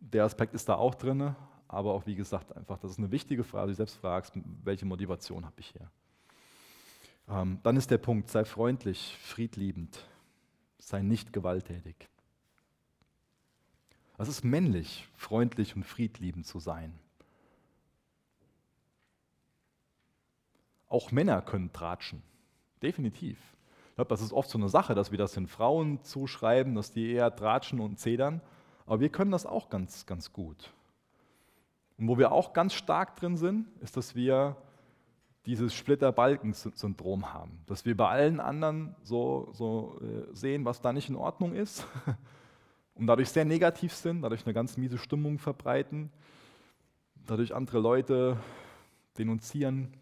der 0.00 0.24
Aspekt 0.24 0.54
ist 0.54 0.68
da 0.68 0.74
auch 0.74 0.94
drin, 0.94 1.34
aber 1.68 1.92
auch 1.92 2.06
wie 2.06 2.14
gesagt, 2.14 2.56
einfach, 2.56 2.78
das 2.78 2.92
ist 2.92 2.98
eine 2.98 3.10
wichtige 3.10 3.44
Frage, 3.44 3.68
du 3.68 3.74
selbst 3.74 3.96
fragst, 3.96 4.34
welche 4.64 4.86
Motivation 4.86 5.44
habe 5.44 5.60
ich 5.60 5.68
hier. 5.68 5.90
Ähm, 7.28 7.58
dann 7.62 7.76
ist 7.76 7.90
der 7.90 7.98
Punkt, 7.98 8.30
sei 8.30 8.44
freundlich, 8.44 9.16
friedliebend, 9.20 10.04
sei 10.78 11.02
nicht 11.02 11.32
gewalttätig. 11.32 12.08
Es 14.18 14.28
ist 14.28 14.44
männlich, 14.44 15.06
freundlich 15.14 15.76
und 15.76 15.84
friedliebend 15.84 16.46
zu 16.46 16.58
sein. 16.58 16.98
Auch 20.88 21.12
Männer 21.12 21.42
können 21.42 21.72
tratschen. 21.72 22.22
Definitiv. 22.82 23.38
Ich 23.90 23.94
glaube, 23.96 24.08
das 24.08 24.20
ist 24.20 24.32
oft 24.32 24.50
so 24.50 24.58
eine 24.58 24.68
Sache, 24.68 24.94
dass 24.94 25.10
wir 25.10 25.18
das 25.18 25.32
den 25.32 25.46
Frauen 25.46 26.02
zuschreiben, 26.02 26.74
dass 26.74 26.92
die 26.92 27.12
eher 27.12 27.34
tratschen 27.34 27.80
und 27.80 27.98
zedern. 27.98 28.42
Aber 28.84 29.00
wir 29.00 29.08
können 29.08 29.30
das 29.30 29.46
auch 29.46 29.70
ganz, 29.70 30.06
ganz 30.06 30.32
gut. 30.32 30.72
Und 31.98 32.08
wo 32.08 32.18
wir 32.18 32.30
auch 32.32 32.52
ganz 32.52 32.74
stark 32.74 33.16
drin 33.16 33.36
sind, 33.36 33.66
ist, 33.80 33.96
dass 33.96 34.14
wir 34.14 34.56
dieses 35.46 35.74
Splitter-Balken-Syndrom 35.74 37.32
haben. 37.32 37.60
Dass 37.66 37.84
wir 37.84 37.96
bei 37.96 38.08
allen 38.08 38.40
anderen 38.40 38.94
so, 39.02 39.48
so 39.52 39.98
äh, 40.02 40.34
sehen, 40.34 40.64
was 40.64 40.80
da 40.80 40.92
nicht 40.92 41.08
in 41.08 41.16
Ordnung 41.16 41.54
ist 41.54 41.86
und 42.94 43.06
dadurch 43.06 43.30
sehr 43.30 43.44
negativ 43.44 43.94
sind, 43.94 44.22
dadurch 44.22 44.44
eine 44.44 44.54
ganz 44.54 44.76
miese 44.76 44.98
Stimmung 44.98 45.38
verbreiten, 45.38 46.10
dadurch 47.26 47.54
andere 47.54 47.78
Leute 47.78 48.36
denunzieren, 49.16 49.92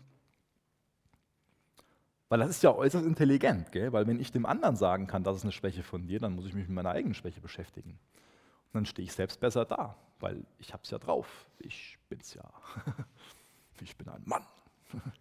weil 2.35 2.41
das 2.41 2.51
ist 2.51 2.65
ja 2.65 2.75
äußerst 2.75 3.07
intelligent, 3.07 3.71
gell? 3.71 3.93
weil 3.93 4.09
wenn 4.09 4.19
ich 4.19 4.33
dem 4.33 4.45
anderen 4.45 4.75
sagen 4.75 5.07
kann, 5.07 5.23
das 5.23 5.37
ist 5.37 5.43
eine 5.45 5.53
Schwäche 5.53 5.85
von 5.85 6.09
dir, 6.09 6.19
dann 6.19 6.35
muss 6.35 6.47
ich 6.47 6.53
mich 6.53 6.67
mit 6.67 6.75
meiner 6.75 6.91
eigenen 6.91 7.15
Schwäche 7.15 7.41
beschäftigen. 7.41 7.91
Und 7.91 8.75
dann 8.75 8.87
stehe 8.87 9.07
ich 9.07 9.13
selbst 9.13 9.39
besser 9.39 9.65
da, 9.65 9.97
weil 10.19 10.45
ich 10.59 10.73
habe 10.73 10.83
es 10.83 10.91
ja 10.91 10.99
drauf. 10.99 11.49
Ich 11.61 11.97
bin's 12.09 12.35
ja. 12.35 12.43
Ich 13.81 13.97
bin 13.97 14.09
ein 14.09 14.23
Mann. 14.25 14.45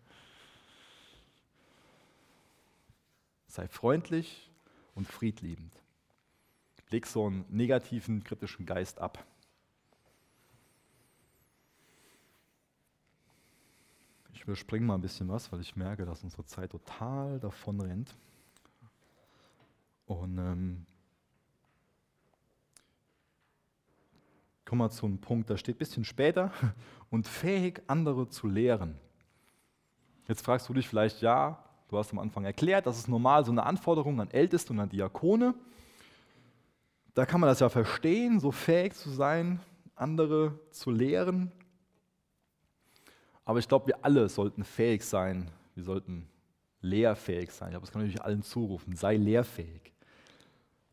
Sei 3.48 3.68
freundlich 3.68 4.50
und 4.96 5.08
friedliebend. 5.08 5.84
Leg 6.90 7.06
so 7.06 7.28
einen 7.28 7.46
negativen, 7.50 8.24
kritischen 8.24 8.66
Geist 8.66 9.00
ab. 9.00 9.24
Ich 14.44 14.48
überspringe 14.50 14.86
mal 14.86 14.96
ein 14.96 15.02
bisschen 15.02 15.30
was, 15.30 15.50
weil 15.54 15.62
ich 15.62 15.78
merke, 15.78 16.06
dass 16.06 16.22
unsere 16.22 16.44
Zeit 16.44 16.72
total 16.72 17.40
davon 17.40 17.80
rennt. 17.80 18.14
Und 20.06 20.38
ähm, 20.38 20.86
kommen 24.66 24.82
wir 24.82 24.90
zu 24.90 25.06
einem 25.06 25.18
Punkt, 25.20 25.50
da 25.50 25.56
steht 25.56 25.78
ein 25.78 25.80
bisschen 25.80 26.04
später, 26.04 26.52
und 27.10 27.26
fähig, 27.26 27.82
andere 27.88 28.28
zu 28.28 28.48
lehren. 28.48 29.00
Jetzt 30.28 30.44
fragst 30.44 30.68
du 30.68 30.74
dich 30.74 30.90
vielleicht, 30.90 31.22
ja, 31.22 31.64
du 31.88 31.98
hast 31.98 32.12
am 32.12 32.20
Anfang 32.20 32.44
erklärt, 32.44 32.86
das 32.86 32.98
ist 32.98 33.08
normal 33.08 33.46
so 33.46 33.52
eine 33.54 33.64
Anforderung 33.64 34.20
an 34.20 34.30
Älteste 34.30 34.74
und 34.74 34.82
an 34.82 34.90
Diakone. 34.90 35.56
Da 37.14 37.26
kann 37.26 37.40
man 37.40 37.48
das 37.48 37.62
ja 37.62 37.70
verstehen, 37.70 38.42
so 38.42 38.52
fähig 38.52 38.94
zu 38.94 39.10
sein, 39.10 39.62
andere 39.96 40.60
zu 40.72 40.92
lehren. 40.92 41.54
Aber 43.46 43.60
ich 43.60 43.68
glaube, 43.68 43.88
wir 43.88 44.04
alle 44.04 44.30
sollten 44.30 44.64
fähig 44.64 45.04
sein, 45.04 45.52
wir 45.76 45.84
sollten 45.84 46.28
lehrfähig 46.82 47.52
sein. 47.52 47.70
Ich 47.70 47.72
glaube, 47.74 47.86
das 47.86 47.92
kann 47.92 48.02
natürlich 48.02 48.22
allen 48.22 48.44
zurufen, 48.44 48.96
sei 48.96 49.18
lehrfähig. 49.18 49.94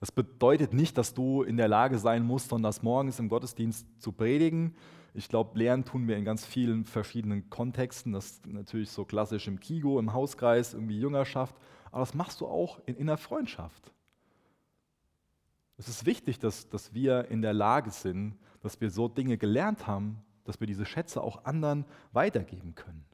Das 0.00 0.10
bedeutet 0.10 0.72
nicht, 0.72 0.96
dass 0.96 1.12
du 1.12 1.42
in 1.42 1.58
der 1.58 1.68
Lage 1.68 1.98
sein 1.98 2.24
musst, 2.24 2.48
sonntags 2.48 2.82
morgens 2.82 3.18
im 3.18 3.28
Gottesdienst 3.28 3.86
zu 3.98 4.12
predigen. 4.12 4.74
Ich 5.12 5.28
glaube, 5.28 5.58
Lehren 5.58 5.84
tun 5.84 6.08
wir 6.08 6.16
in 6.16 6.24
ganz 6.24 6.46
vielen 6.46 6.84
verschiedenen 6.84 7.50
Kontexten. 7.50 8.12
Das 8.12 8.26
ist 8.26 8.46
natürlich 8.46 8.90
so 8.90 9.04
klassisch 9.04 9.46
im 9.46 9.60
Kigo, 9.60 9.98
im 9.98 10.12
Hauskreis, 10.12 10.72
irgendwie 10.72 10.98
Jüngerschaft. 10.98 11.54
Aber 11.90 12.00
das 12.00 12.14
machst 12.14 12.40
du 12.40 12.46
auch 12.46 12.80
in 12.86 12.96
inner 12.96 13.18
Freundschaft. 13.18 13.92
Es 15.76 15.88
ist 15.88 16.06
wichtig, 16.06 16.38
dass, 16.38 16.68
dass 16.68 16.94
wir 16.94 17.26
in 17.30 17.42
der 17.42 17.52
Lage 17.52 17.90
sind, 17.90 18.36
dass 18.62 18.80
wir 18.80 18.90
so 18.90 19.08
Dinge 19.08 19.36
gelernt 19.36 19.86
haben, 19.86 20.22
dass 20.44 20.60
wir 20.60 20.66
diese 20.66 20.86
Schätze 20.86 21.22
auch 21.22 21.44
anderen 21.44 21.84
weitergeben 22.12 22.74
können. 22.74 23.04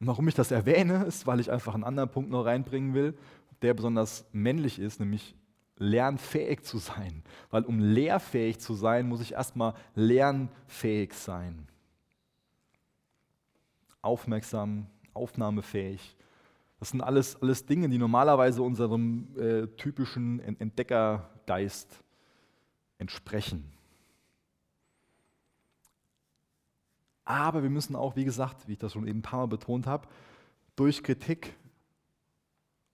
Und 0.00 0.06
warum 0.06 0.28
ich 0.28 0.34
das 0.34 0.50
erwähne, 0.50 1.04
ist, 1.04 1.26
weil 1.26 1.40
ich 1.40 1.50
einfach 1.50 1.74
einen 1.74 1.84
anderen 1.84 2.10
Punkt 2.10 2.30
noch 2.30 2.46
reinbringen 2.46 2.94
will, 2.94 3.16
der 3.62 3.74
besonders 3.74 4.24
männlich 4.32 4.78
ist, 4.78 4.98
nämlich 4.98 5.34
lernfähig 5.76 6.62
zu 6.62 6.78
sein. 6.78 7.22
Weil 7.50 7.64
um 7.64 7.78
lehrfähig 7.78 8.58
zu 8.60 8.74
sein, 8.74 9.08
muss 9.08 9.20
ich 9.20 9.32
erstmal 9.32 9.74
lernfähig 9.94 11.12
sein. 11.12 11.66
Aufmerksam, 14.02 14.86
aufnahmefähig. 15.12 16.16
Das 16.78 16.90
sind 16.90 17.02
alles, 17.02 17.40
alles 17.42 17.66
Dinge, 17.66 17.90
die 17.90 17.98
normalerweise 17.98 18.62
unserem 18.62 19.28
äh, 19.36 19.66
typischen 19.76 20.40
Entdeckergeist 20.58 22.02
entsprechen. 22.96 23.70
Aber 27.30 27.62
wir 27.62 27.70
müssen 27.70 27.94
auch, 27.94 28.16
wie 28.16 28.24
gesagt, 28.24 28.66
wie 28.66 28.72
ich 28.72 28.78
das 28.80 28.94
schon 28.94 29.06
eben 29.06 29.20
ein 29.20 29.22
paar 29.22 29.38
Mal 29.38 29.46
betont 29.46 29.86
habe, 29.86 30.08
durch 30.74 31.04
Kritik 31.04 31.54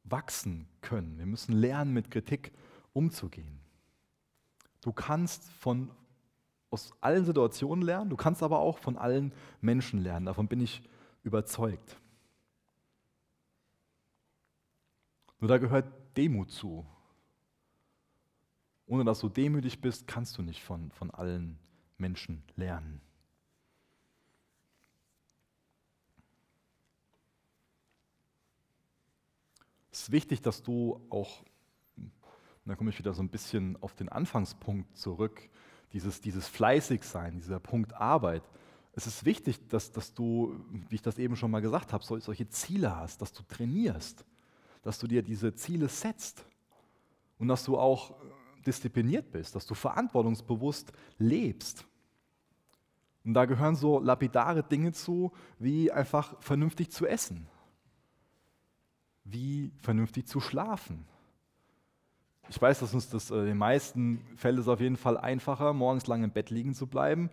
wachsen 0.05 0.69
können. 0.83 1.17
Wir 1.17 1.25
müssen 1.25 1.53
lernen, 1.53 1.95
mit 1.95 2.11
Kritik 2.11 2.53
umzugehen. 2.93 3.61
Du 4.83 4.93
kannst 4.93 5.51
von, 5.53 5.91
aus 6.69 6.93
allen 7.01 7.25
Situationen 7.25 7.83
lernen, 7.83 8.11
du 8.11 8.17
kannst 8.17 8.43
aber 8.43 8.59
auch 8.59 8.77
von 8.77 8.99
allen 8.99 9.33
Menschen 9.63 10.03
lernen. 10.03 10.27
Davon 10.27 10.49
bin 10.49 10.61
ich 10.61 10.83
überzeugt. 11.23 11.97
Nur 15.41 15.49
da 15.49 15.57
gehört 15.57 15.91
Demut 16.15 16.51
zu. 16.51 16.85
Ohne 18.85 19.05
dass 19.05 19.21
du 19.21 19.31
demütig 19.31 19.81
bist, 19.81 20.07
kannst 20.07 20.37
du 20.37 20.43
nicht 20.43 20.63
von, 20.63 20.91
von 20.91 21.11
allen 21.11 21.59
Menschen 21.97 22.43
lernen. 22.55 23.01
Es 29.97 30.03
ist 30.03 30.13
wichtig, 30.13 30.43
dass 30.43 30.63
du 30.63 31.01
auch, 31.09 31.43
da 32.67 32.75
komme 32.75 32.91
ich 32.91 32.99
wieder 32.99 33.15
so 33.15 33.23
ein 33.23 33.31
bisschen 33.31 33.79
auf 33.81 33.95
den 33.95 34.11
Anfangspunkt 34.11 34.95
zurück, 34.95 35.49
dieses, 35.95 36.21
dieses 36.21 36.47
Fleißigsein, 36.49 37.39
dieser 37.39 37.61
Punkt 37.61 37.95
Arbeit. 37.95 38.43
Es 38.93 39.07
ist 39.07 39.25
wichtig, 39.25 39.67
dass, 39.69 39.93
dass 39.93 40.13
du, 40.13 40.61
wie 40.91 40.97
ich 40.97 41.03
das 41.03 41.17
eben 41.17 41.35
schon 41.35 41.51
mal 41.51 41.63
gesagt 41.63 41.95
habe, 41.95 42.05
solche 42.05 42.47
Ziele 42.51 42.95
hast, 42.95 43.23
dass 43.23 43.33
du 43.33 43.43
trainierst, 43.45 44.27
dass 44.83 44.99
du 44.99 45.07
dir 45.07 45.23
diese 45.23 45.55
Ziele 45.55 45.89
setzt 45.89 46.45
und 47.39 47.49
dass 47.49 47.65
du 47.65 47.79
auch 47.79 48.17
diszipliniert 48.67 49.33
bist, 49.33 49.55
dass 49.55 49.65
du 49.65 49.73
verantwortungsbewusst 49.73 50.93
lebst. 51.17 51.87
Und 53.25 53.33
da 53.33 53.47
gehören 53.47 53.77
so 53.77 53.99
lapidare 53.99 54.63
Dinge 54.63 54.93
zu, 54.93 55.33
wie 55.59 55.91
einfach 55.91 56.39
vernünftig 56.43 56.91
zu 56.91 57.07
essen, 57.07 57.49
wie 59.29 59.73
vernünftig 59.79 60.27
zu 60.27 60.41
schlafen. 60.41 61.05
Ich 62.49 62.61
weiß, 62.61 62.79
dass 62.79 62.95
uns 62.95 63.11
das 63.11 63.31
in 63.31 63.45
den 63.45 63.59
meisten 63.59 64.25
Fällen 64.37 64.59
ist 64.59 64.69
auf 64.69 64.81
jeden 64.81 64.97
Fall 64.97 65.19
einfacher, 65.19 65.73
morgens 65.73 66.07
lang 66.07 66.23
im 66.23 66.31
Bett 66.31 66.51
liegen 66.51 66.75
zu 66.75 66.87
bleiben 66.87 67.29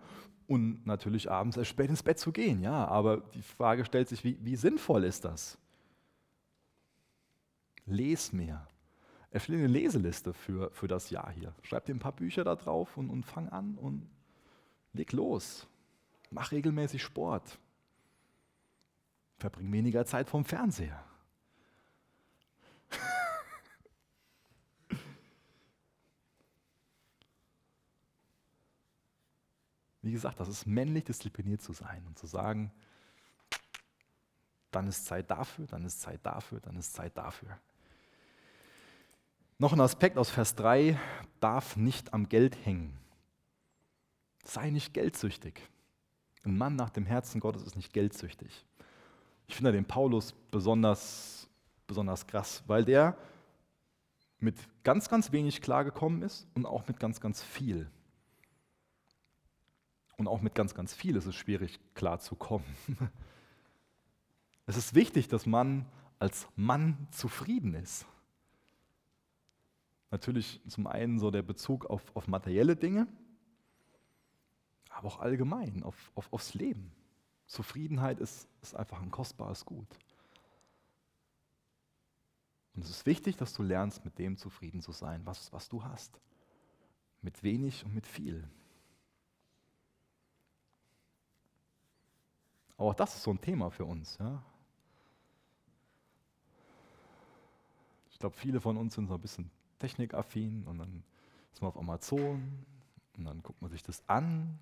und 0.48 0.84
natürlich 0.86 1.30
abends 1.30 1.56
erst 1.56 1.70
spät 1.70 1.88
ins 1.88 2.02
Bett 2.02 2.18
zu 2.18 2.32
gehen. 2.32 2.62
Ja, 2.62 2.86
aber 2.86 3.18
die 3.34 3.42
Frage 3.42 3.84
stellt 3.84 4.08
sich, 4.08 4.24
wie, 4.24 4.38
wie 4.42 4.56
sinnvoll 4.56 5.04
ist 5.04 5.24
das? 5.24 5.56
Les 7.86 8.32
mehr. 8.32 8.66
Erstelle 9.30 9.58
eine 9.58 9.66
Leseliste 9.68 10.32
für, 10.32 10.70
für 10.70 10.88
das 10.88 11.10
Jahr 11.10 11.30
hier. 11.30 11.54
Schreib 11.62 11.84
dir 11.84 11.94
ein 11.94 12.00
paar 12.00 12.12
Bücher 12.12 12.44
da 12.44 12.56
drauf 12.56 12.96
und, 12.96 13.10
und 13.10 13.24
fang 13.24 13.48
an 13.48 13.76
und 13.76 14.08
leg 14.92 15.12
los. 15.12 15.66
Mach 16.30 16.50
regelmäßig 16.50 17.02
Sport. 17.02 17.58
Verbring 19.38 19.72
weniger 19.72 20.04
Zeit 20.04 20.28
vom 20.28 20.44
Fernseher. 20.44 21.04
Wie 30.04 30.12
gesagt, 30.12 30.38
das 30.38 30.48
ist 30.48 30.66
männlich 30.66 31.04
diszipliniert 31.04 31.62
zu 31.62 31.72
sein 31.72 32.04
und 32.06 32.18
zu 32.18 32.26
sagen, 32.26 32.70
dann 34.70 34.86
ist 34.86 35.06
Zeit 35.06 35.30
dafür, 35.30 35.66
dann 35.66 35.82
ist 35.86 36.02
Zeit 36.02 36.20
dafür, 36.26 36.60
dann 36.60 36.76
ist 36.76 36.92
Zeit 36.92 37.16
dafür. 37.16 37.58
Noch 39.56 39.72
ein 39.72 39.80
Aspekt 39.80 40.18
aus 40.18 40.28
Vers 40.28 40.56
3, 40.56 41.00
darf 41.40 41.76
nicht 41.76 42.12
am 42.12 42.28
Geld 42.28 42.66
hängen. 42.66 42.98
Sei 44.44 44.68
nicht 44.68 44.92
geldsüchtig. 44.92 45.62
Ein 46.44 46.58
Mann 46.58 46.76
nach 46.76 46.90
dem 46.90 47.06
Herzen 47.06 47.40
Gottes 47.40 47.62
ist 47.62 47.74
nicht 47.76 47.94
geldsüchtig. 47.94 48.66
Ich 49.46 49.54
finde 49.54 49.72
den 49.72 49.86
Paulus 49.86 50.34
besonders, 50.50 51.48
besonders 51.86 52.26
krass, 52.26 52.62
weil 52.66 52.84
der 52.84 53.16
mit 54.38 54.56
ganz, 54.82 55.08
ganz 55.08 55.32
wenig 55.32 55.62
klargekommen 55.62 56.20
ist 56.20 56.46
und 56.54 56.66
auch 56.66 56.86
mit 56.88 57.00
ganz, 57.00 57.22
ganz 57.22 57.42
viel. 57.42 57.90
Und 60.16 60.28
auch 60.28 60.40
mit 60.40 60.54
ganz, 60.54 60.74
ganz 60.74 60.94
viel 60.94 61.16
ist 61.16 61.26
es 61.26 61.34
schwierig 61.34 61.80
klarzukommen. 61.94 62.66
Es 64.66 64.78
ist 64.78 64.94
wichtig, 64.94 65.28
dass 65.28 65.44
man 65.44 65.84
als 66.18 66.48
Mann 66.56 67.06
zufrieden 67.10 67.74
ist. 67.74 68.06
Natürlich 70.10 70.60
zum 70.66 70.86
einen 70.86 71.18
so 71.18 71.30
der 71.30 71.42
Bezug 71.42 71.84
auf, 71.84 72.16
auf 72.16 72.28
materielle 72.28 72.76
Dinge, 72.76 73.06
aber 74.88 75.08
auch 75.08 75.20
allgemein 75.20 75.82
auf, 75.82 76.12
auf, 76.14 76.32
aufs 76.32 76.54
Leben. 76.54 76.92
Zufriedenheit 77.46 78.20
ist, 78.20 78.48
ist 78.62 78.74
einfach 78.74 79.02
ein 79.02 79.10
kostbares 79.10 79.66
Gut. 79.66 79.98
Und 82.74 82.84
es 82.84 82.90
ist 82.90 83.06
wichtig, 83.06 83.36
dass 83.36 83.52
du 83.52 83.62
lernst, 83.62 84.04
mit 84.04 84.18
dem 84.18 84.36
zufrieden 84.36 84.80
zu 84.80 84.92
sein, 84.92 85.20
was, 85.24 85.52
was 85.52 85.68
du 85.68 85.84
hast. 85.84 86.20
Mit 87.22 87.42
wenig 87.42 87.84
und 87.84 87.94
mit 87.94 88.06
viel. 88.06 88.48
Auch 92.76 92.94
das 92.94 93.14
ist 93.14 93.22
so 93.22 93.30
ein 93.30 93.40
Thema 93.40 93.70
für 93.70 93.84
uns. 93.84 94.18
Ja? 94.18 94.42
Ich 98.10 98.18
glaube, 98.18 98.36
viele 98.36 98.60
von 98.60 98.76
uns 98.76 98.94
sind 98.94 99.06
so 99.06 99.14
ein 99.14 99.20
bisschen 99.20 99.50
technikaffin 99.78 100.64
und 100.66 100.78
dann 100.78 101.04
ist 101.52 101.62
man 101.62 101.68
auf 101.68 101.76
Amazon 101.76 102.64
und 103.16 103.24
dann 103.24 103.42
guckt 103.42 103.60
man 103.62 103.70
sich 103.70 103.82
das 103.82 104.02
an 104.08 104.58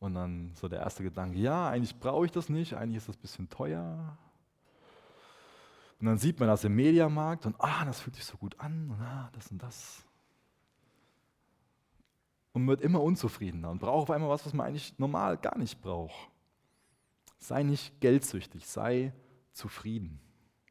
und 0.00 0.14
dann 0.14 0.52
so 0.56 0.68
der 0.68 0.80
erste 0.80 1.04
Gedanke, 1.04 1.38
ja, 1.38 1.68
eigentlich 1.68 1.98
brauche 1.98 2.24
ich 2.24 2.32
das 2.32 2.48
nicht, 2.48 2.74
eigentlich 2.74 2.96
ist 2.96 3.08
das 3.08 3.16
ein 3.16 3.20
bisschen 3.20 3.48
teuer. 3.48 4.18
Und 6.00 6.06
dann 6.06 6.18
sieht 6.18 6.40
man 6.40 6.48
das 6.48 6.64
im 6.64 6.74
Mediamarkt 6.74 7.46
und 7.46 7.54
ah, 7.60 7.84
das 7.84 8.00
fühlt 8.00 8.16
sich 8.16 8.24
so 8.24 8.36
gut 8.36 8.58
an 8.58 8.90
und 8.90 9.00
ah, 9.00 9.30
das 9.32 9.52
und 9.52 9.62
das. 9.62 10.02
Und 12.52 12.66
wird 12.66 12.80
immer 12.80 13.00
unzufriedener 13.00 13.70
und 13.70 13.78
braucht 13.78 14.02
auf 14.02 14.10
einmal 14.10 14.28
was, 14.28 14.44
was 14.44 14.52
man 14.52 14.66
eigentlich 14.66 14.98
normal 14.98 15.36
gar 15.36 15.56
nicht 15.56 15.80
braucht. 15.80 16.31
Sei 17.42 17.64
nicht 17.64 18.00
geldsüchtig, 18.00 18.68
sei 18.68 19.12
zufrieden. 19.50 20.20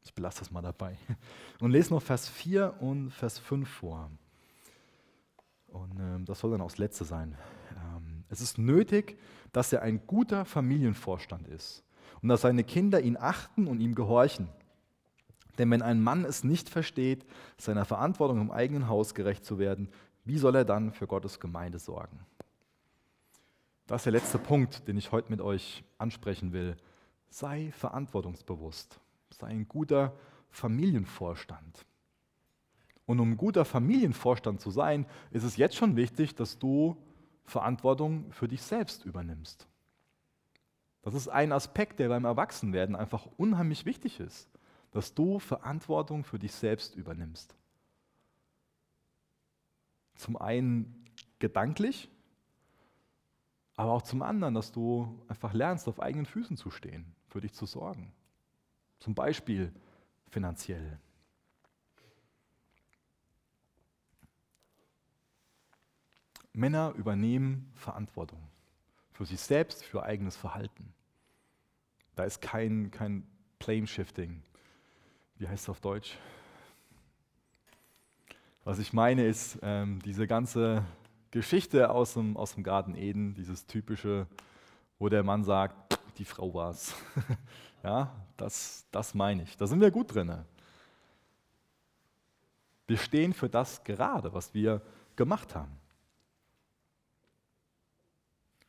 Ich 0.04 0.14
belasse 0.14 0.38
das 0.38 0.50
mal 0.50 0.62
dabei. 0.62 0.96
Und 1.60 1.70
lese 1.70 1.92
noch 1.92 2.00
Vers 2.00 2.30
4 2.30 2.80
und 2.80 3.10
Vers 3.10 3.38
5 3.38 3.68
vor. 3.68 4.10
Und 5.66 6.00
ähm, 6.00 6.24
das 6.24 6.40
soll 6.40 6.50
dann 6.50 6.62
auch 6.62 6.70
das 6.70 6.78
letzte 6.78 7.04
sein. 7.04 7.36
Ähm, 7.72 8.24
es 8.30 8.40
ist 8.40 8.56
nötig, 8.56 9.18
dass 9.52 9.70
er 9.74 9.82
ein 9.82 10.06
guter 10.06 10.46
Familienvorstand 10.46 11.46
ist 11.46 11.84
und 12.22 12.30
dass 12.30 12.40
seine 12.40 12.64
Kinder 12.64 13.02
ihn 13.02 13.18
achten 13.18 13.66
und 13.66 13.80
ihm 13.80 13.94
gehorchen. 13.94 14.48
Denn 15.58 15.70
wenn 15.70 15.82
ein 15.82 16.02
Mann 16.02 16.24
es 16.24 16.42
nicht 16.42 16.70
versteht, 16.70 17.26
seiner 17.58 17.84
Verantwortung 17.84 18.40
im 18.40 18.50
eigenen 18.50 18.88
Haus 18.88 19.14
gerecht 19.14 19.44
zu 19.44 19.58
werden, 19.58 19.90
wie 20.24 20.38
soll 20.38 20.56
er 20.56 20.64
dann 20.64 20.92
für 20.92 21.06
Gottes 21.06 21.38
Gemeinde 21.38 21.78
sorgen? 21.78 22.20
Das 23.86 24.02
ist 24.02 24.06
der 24.06 24.12
letzte 24.12 24.38
Punkt, 24.38 24.86
den 24.86 24.96
ich 24.96 25.12
heute 25.12 25.30
mit 25.30 25.40
euch 25.40 25.84
ansprechen 25.98 26.52
will. 26.52 26.76
Sei 27.28 27.72
verantwortungsbewusst. 27.72 29.00
Sei 29.30 29.48
ein 29.48 29.68
guter 29.68 30.16
Familienvorstand. 30.50 31.84
Und 33.06 33.20
um 33.20 33.36
guter 33.36 33.64
Familienvorstand 33.64 34.60
zu 34.60 34.70
sein, 34.70 35.06
ist 35.30 35.42
es 35.42 35.56
jetzt 35.56 35.76
schon 35.76 35.96
wichtig, 35.96 36.34
dass 36.34 36.58
du 36.58 36.96
Verantwortung 37.44 38.30
für 38.32 38.48
dich 38.48 38.62
selbst 38.62 39.04
übernimmst. 39.04 39.66
Das 41.02 41.14
ist 41.14 41.28
ein 41.28 41.52
Aspekt, 41.52 41.98
der 41.98 42.08
beim 42.08 42.24
Erwachsenwerden 42.24 42.94
einfach 42.94 43.26
unheimlich 43.36 43.84
wichtig 43.84 44.20
ist, 44.20 44.48
dass 44.92 45.14
du 45.14 45.40
Verantwortung 45.40 46.22
für 46.22 46.38
dich 46.38 46.52
selbst 46.52 46.94
übernimmst. 46.94 47.56
Zum 50.14 50.36
einen 50.36 51.04
gedanklich, 51.40 52.08
aber 53.82 53.94
auch 53.94 54.02
zum 54.02 54.22
anderen, 54.22 54.54
dass 54.54 54.70
du 54.70 55.20
einfach 55.26 55.52
lernst, 55.52 55.88
auf 55.88 56.00
eigenen 56.00 56.24
Füßen 56.24 56.56
zu 56.56 56.70
stehen, 56.70 57.04
für 57.26 57.40
dich 57.40 57.52
zu 57.52 57.66
sorgen. 57.66 58.12
Zum 59.00 59.12
Beispiel 59.12 59.72
finanziell. 60.28 61.00
Männer 66.52 66.92
übernehmen 66.96 67.72
Verantwortung 67.74 68.38
für 69.10 69.26
sich 69.26 69.40
selbst, 69.40 69.84
für 69.84 70.04
eigenes 70.04 70.36
Verhalten. 70.36 70.94
Da 72.14 72.22
ist 72.22 72.40
kein, 72.40 72.92
kein 72.92 73.26
Plane 73.58 73.88
Shifting. 73.88 74.44
Wie 75.38 75.48
heißt 75.48 75.64
es 75.64 75.68
auf 75.68 75.80
Deutsch? 75.80 76.16
Was 78.62 78.78
ich 78.78 78.92
meine 78.92 79.26
ist, 79.26 79.58
ähm, 79.62 79.98
diese 80.04 80.28
ganze 80.28 80.84
Geschichte 81.32 81.90
aus 81.90 82.14
dem, 82.14 82.36
aus 82.36 82.54
dem 82.54 82.62
Garten 82.62 82.94
Eden, 82.94 83.34
dieses 83.34 83.66
typische, 83.66 84.28
wo 84.98 85.08
der 85.08 85.24
Mann 85.24 85.42
sagt, 85.42 85.98
die 86.18 86.24
Frau 86.24 86.54
war 86.54 86.70
es. 86.70 86.94
Ja, 87.84 88.14
das, 88.36 88.86
das 88.92 89.12
meine 89.12 89.42
ich. 89.42 89.56
Da 89.56 89.66
sind 89.66 89.80
wir 89.80 89.90
gut 89.90 90.14
drin. 90.14 90.44
Wir 92.86 92.96
stehen 92.96 93.32
für 93.32 93.48
das 93.48 93.82
gerade, 93.82 94.32
was 94.32 94.54
wir 94.54 94.80
gemacht 95.16 95.56
haben. 95.56 95.76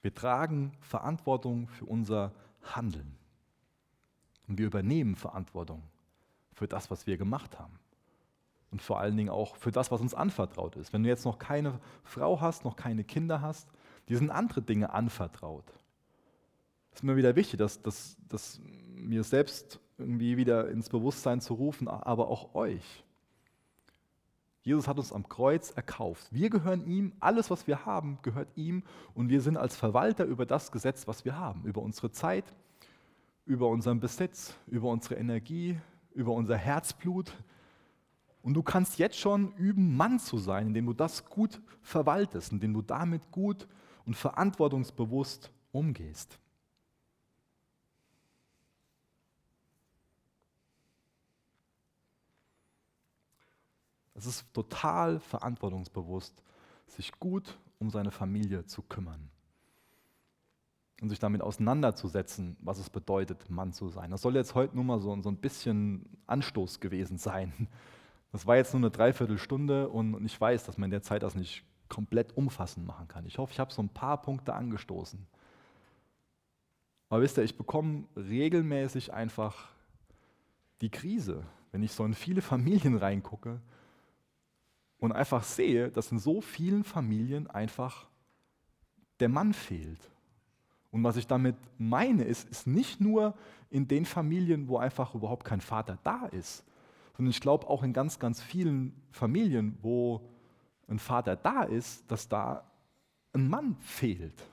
Wir 0.02 0.16
tragen 0.16 0.72
Verantwortung 0.82 1.68
für 1.68 1.86
unser 1.86 2.34
Handeln. 2.64 3.16
Und 4.48 4.58
wir 4.58 4.66
übernehmen 4.66 5.16
Verantwortung 5.16 5.84
für 6.54 6.68
das, 6.68 6.90
was 6.90 7.06
wir 7.06 7.18
gemacht 7.18 7.60
haben. 7.60 7.78
Und 8.74 8.82
vor 8.82 9.00
allen 9.00 9.16
Dingen 9.16 9.30
auch 9.30 9.56
für 9.56 9.72
das, 9.72 9.92
was 9.92 10.02
uns 10.02 10.16
anvertraut 10.16 10.76
ist. 10.78 10.94
Wenn 10.94 11.04
du 11.04 11.10
jetzt 11.10 11.26
noch 11.26 11.38
keine 11.38 11.80
Frau 12.04 12.42
hast, 12.42 12.66
noch 12.66 12.76
keine 12.76 13.04
Kinder 13.04 13.40
hast, 13.40 13.70
die 14.10 14.16
sind 14.16 14.32
andere 14.32 14.64
Dinge 14.64 14.92
anvertraut. 14.92 15.64
Es 16.92 17.02
ist 17.02 17.04
mir 17.04 17.16
wieder 17.16 17.36
wichtig, 17.36 17.60
dass, 17.60 17.84
dass, 17.84 18.18
dass 18.28 18.60
mir 18.96 19.24
selbst 19.24 19.80
irgendwie 20.00 20.38
wieder 20.38 20.70
ins 20.70 20.90
Bewusstsein 20.90 21.40
zu 21.40 21.54
rufen, 21.54 21.88
aber 21.88 22.30
auch 22.30 22.56
euch. 22.56 23.04
Jesus 24.64 24.88
hat 24.88 24.98
uns 24.98 25.14
am 25.14 25.30
Kreuz 25.30 25.70
erkauft. 25.70 26.30
Wir 26.32 26.50
gehören 26.50 26.88
ihm, 26.88 27.14
alles, 27.20 27.52
was 27.52 27.68
wir 27.68 27.86
haben, 27.86 28.18
gehört 28.24 28.48
ihm 28.56 28.82
und 29.14 29.30
wir 29.30 29.42
sind 29.42 29.56
als 29.56 29.76
Verwalter 29.76 30.26
über 30.26 30.48
das 30.48 30.72
Gesetz, 30.72 31.08
was 31.08 31.26
wir 31.26 31.38
haben, 31.38 31.64
über 31.66 31.84
unsere 31.84 32.12
Zeit, 32.12 32.46
über 33.46 33.68
unseren 33.68 34.00
Besitz, 34.00 34.56
über 34.66 34.90
unsere 34.90 35.14
Energie, 35.14 35.78
über 36.16 36.32
unser 36.32 36.58
Herzblut. 36.58 37.34
Und 38.44 38.56
du 38.56 38.62
kannst 38.62 39.00
jetzt 39.00 39.18
schon 39.18 39.54
üben, 39.56 39.96
Mann 39.96 40.20
zu 40.20 40.38
sein, 40.38 40.68
indem 40.68 40.86
du 40.86 40.94
das 40.94 41.26
gut 41.26 41.62
verwaltest, 41.82 42.52
indem 42.52 42.74
du 42.74 42.82
damit 42.82 43.32
gut 43.32 43.68
und 44.06 44.16
verantwortungsbewusst 44.16 45.50
umgehst. 45.72 46.38
Es 54.14 54.26
ist 54.26 54.54
total 54.54 55.20
verantwortungsbewusst, 55.22 56.44
sich 56.88 57.18
gut 57.20 57.58
um 57.80 57.90
seine 57.90 58.12
Familie 58.12 58.66
zu 58.66 58.82
kümmern 58.82 59.30
und 61.02 61.10
sich 61.10 61.20
damit 61.20 61.42
auseinanderzusetzen, 61.42 62.58
was 62.60 62.78
es 62.78 62.90
bedeutet, 62.90 63.50
Mann 63.50 63.72
zu 63.72 63.88
sein. 63.88 64.12
Das 64.12 64.22
soll 64.22 64.36
jetzt 64.36 64.54
heute 64.54 64.76
nur 64.76 64.84
mal 64.84 65.00
so, 65.00 65.20
so 65.22 65.30
ein 65.30 65.38
bisschen 65.38 66.06
Anstoß 66.28 66.82
gewesen 66.82 67.18
sein. 67.18 67.70
Das 68.34 68.48
war 68.48 68.58
jetzt 68.58 68.74
nur 68.74 68.82
eine 68.82 68.90
Dreiviertelstunde 68.90 69.88
und 69.88 70.26
ich 70.26 70.42
weiß, 70.42 70.64
dass 70.66 70.80
man 70.80 70.88
in 70.88 70.92
der 70.92 71.04
Zeit 71.04 71.22
das 71.22 71.36
nicht 71.36 71.64
komplett 71.88 72.36
umfassend 72.36 72.86
machen 72.86 73.08
kann. 73.08 73.28
Ich 73.28 73.38
hoffe, 73.38 73.54
ich 73.54 73.60
habe 73.60 73.72
so 73.72 73.82
ein 73.82 73.90
paar 73.90 74.20
Punkte 74.22 74.56
angestoßen. 74.56 75.24
Aber 77.10 77.22
wisst 77.22 77.38
ihr, 77.38 77.44
ich 77.44 77.56
bekomme 77.56 78.06
regelmäßig 78.16 79.14
einfach 79.14 79.70
die 80.82 80.90
Krise, 80.90 81.44
wenn 81.72 81.84
ich 81.84 81.92
so 81.92 82.04
in 82.06 82.16
viele 82.16 82.42
Familien 82.42 82.98
reingucke 82.98 83.62
und 84.98 85.12
einfach 85.12 85.44
sehe, 85.44 85.92
dass 85.92 86.12
in 86.12 86.18
so 86.18 86.42
vielen 86.42 86.84
Familien 86.84 87.48
einfach 87.48 88.08
der 89.20 89.30
Mann 89.30 89.54
fehlt. 89.54 90.10
Und 90.90 91.04
was 91.04 91.18
ich 91.18 91.28
damit 91.28 91.56
meine, 91.78 92.24
ist, 92.24 92.50
ist 92.50 92.66
nicht 92.66 93.00
nur 93.00 93.36
in 93.70 93.88
den 93.88 94.06
Familien, 94.06 94.68
wo 94.68 94.78
einfach 94.78 95.14
überhaupt 95.14 95.46
kein 95.46 95.62
Vater 95.62 96.00
da 96.04 96.26
ist, 96.26 96.64
sondern 97.16 97.32
ich 97.32 97.42
glaube 97.42 97.68
auch 97.68 97.84
in 97.84 97.94
ganz, 97.94 98.20
ganz 98.20 98.42
vielen 98.42 98.94
Familien, 99.12 99.78
wo 99.82 100.30
ein 100.88 101.00
Vater 101.00 101.36
da 101.36 101.64
ist, 101.64 102.10
dass 102.12 102.28
da 102.28 102.70
ein 103.34 103.48
Mann 103.48 103.76
fehlt. 103.80 104.44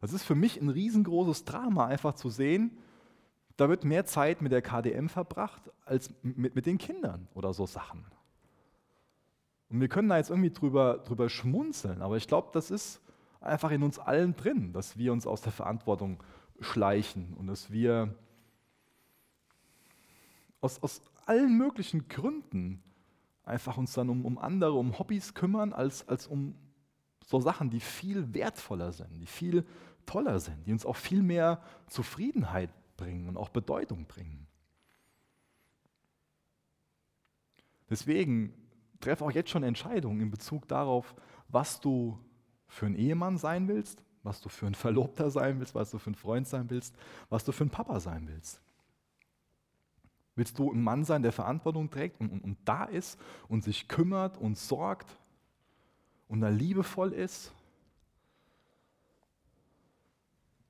Das 0.00 0.12
ist 0.12 0.24
für 0.24 0.34
mich 0.34 0.60
ein 0.60 0.70
riesengroßes 0.70 1.44
Drama, 1.44 1.86
einfach 1.86 2.14
zu 2.14 2.30
sehen, 2.30 2.78
da 3.56 3.68
wird 3.68 3.84
mehr 3.84 4.06
Zeit 4.06 4.40
mit 4.40 4.52
der 4.52 4.62
KDM 4.62 5.08
verbracht 5.08 5.70
als 5.84 6.14
mit, 6.22 6.54
mit 6.54 6.64
den 6.64 6.78
Kindern 6.78 7.28
oder 7.34 7.52
so 7.52 7.66
Sachen. 7.66 8.06
Und 9.68 9.80
wir 9.80 9.88
können 9.88 10.08
da 10.08 10.16
jetzt 10.16 10.30
irgendwie 10.30 10.50
drüber, 10.50 10.98
drüber 10.98 11.28
schmunzeln, 11.28 12.00
aber 12.00 12.16
ich 12.16 12.26
glaube, 12.26 12.48
das 12.52 12.70
ist 12.70 13.02
einfach 13.40 13.70
in 13.70 13.82
uns 13.82 13.98
allen 13.98 14.34
drin, 14.34 14.72
dass 14.72 14.96
wir 14.96 15.12
uns 15.12 15.26
aus 15.26 15.42
der 15.42 15.52
Verantwortung 15.52 16.22
schleichen 16.60 17.34
und 17.34 17.48
dass 17.48 17.70
wir 17.70 18.14
aus, 20.62 20.82
aus 20.82 21.02
allen 21.30 21.56
möglichen 21.56 22.08
Gründen 22.08 22.82
einfach 23.44 23.76
uns 23.76 23.92
dann 23.92 24.08
um, 24.08 24.26
um 24.26 24.36
andere, 24.36 24.72
um 24.72 24.98
Hobbys 24.98 25.32
kümmern, 25.32 25.72
als, 25.72 26.08
als 26.08 26.26
um 26.26 26.56
so 27.24 27.38
Sachen, 27.38 27.70
die 27.70 27.78
viel 27.78 28.34
wertvoller 28.34 28.90
sind, 28.90 29.16
die 29.16 29.26
viel 29.26 29.64
toller 30.06 30.40
sind, 30.40 30.66
die 30.66 30.72
uns 30.72 30.84
auch 30.84 30.96
viel 30.96 31.22
mehr 31.22 31.62
Zufriedenheit 31.86 32.70
bringen 32.96 33.28
und 33.28 33.36
auch 33.36 33.48
Bedeutung 33.48 34.06
bringen. 34.06 34.48
Deswegen 37.88 38.52
treff 38.98 39.22
auch 39.22 39.30
jetzt 39.30 39.50
schon 39.50 39.62
Entscheidungen 39.62 40.20
in 40.20 40.30
Bezug 40.32 40.66
darauf, 40.66 41.14
was 41.46 41.80
du 41.80 42.18
für 42.66 42.86
ein 42.86 42.96
Ehemann 42.96 43.38
sein 43.38 43.68
willst, 43.68 44.02
was 44.24 44.40
du 44.40 44.48
für 44.48 44.66
ein 44.66 44.74
Verlobter 44.74 45.30
sein 45.30 45.60
willst, 45.60 45.76
was 45.76 45.92
du 45.92 45.98
für 45.98 46.10
ein 46.10 46.16
Freund 46.16 46.48
sein 46.48 46.68
willst, 46.70 46.96
was 47.28 47.44
du 47.44 47.52
für 47.52 47.64
ein 47.64 47.70
Papa 47.70 48.00
sein 48.00 48.26
willst. 48.26 48.60
Willst 50.40 50.58
du 50.58 50.72
ein 50.72 50.82
Mann 50.82 51.04
sein, 51.04 51.22
der 51.22 51.32
Verantwortung 51.32 51.90
trägt 51.90 52.18
und, 52.18 52.32
und, 52.32 52.42
und 52.42 52.56
da 52.64 52.84
ist 52.84 53.20
und 53.48 53.62
sich 53.62 53.88
kümmert 53.88 54.38
und 54.38 54.56
sorgt 54.56 55.18
und 56.28 56.40
da 56.40 56.48
liebevoll 56.48 57.12
ist? 57.12 57.52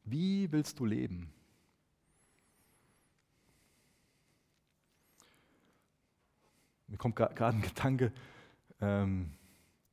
Wie 0.03 0.51
willst 0.51 0.81
du 0.81 0.87
leben? 0.87 1.33
Mir 6.89 6.97
kommt 6.97 7.15
gerade 7.15 7.57
ein 7.57 7.63
Gedanke, 7.63 8.13
ähm, 8.81 9.31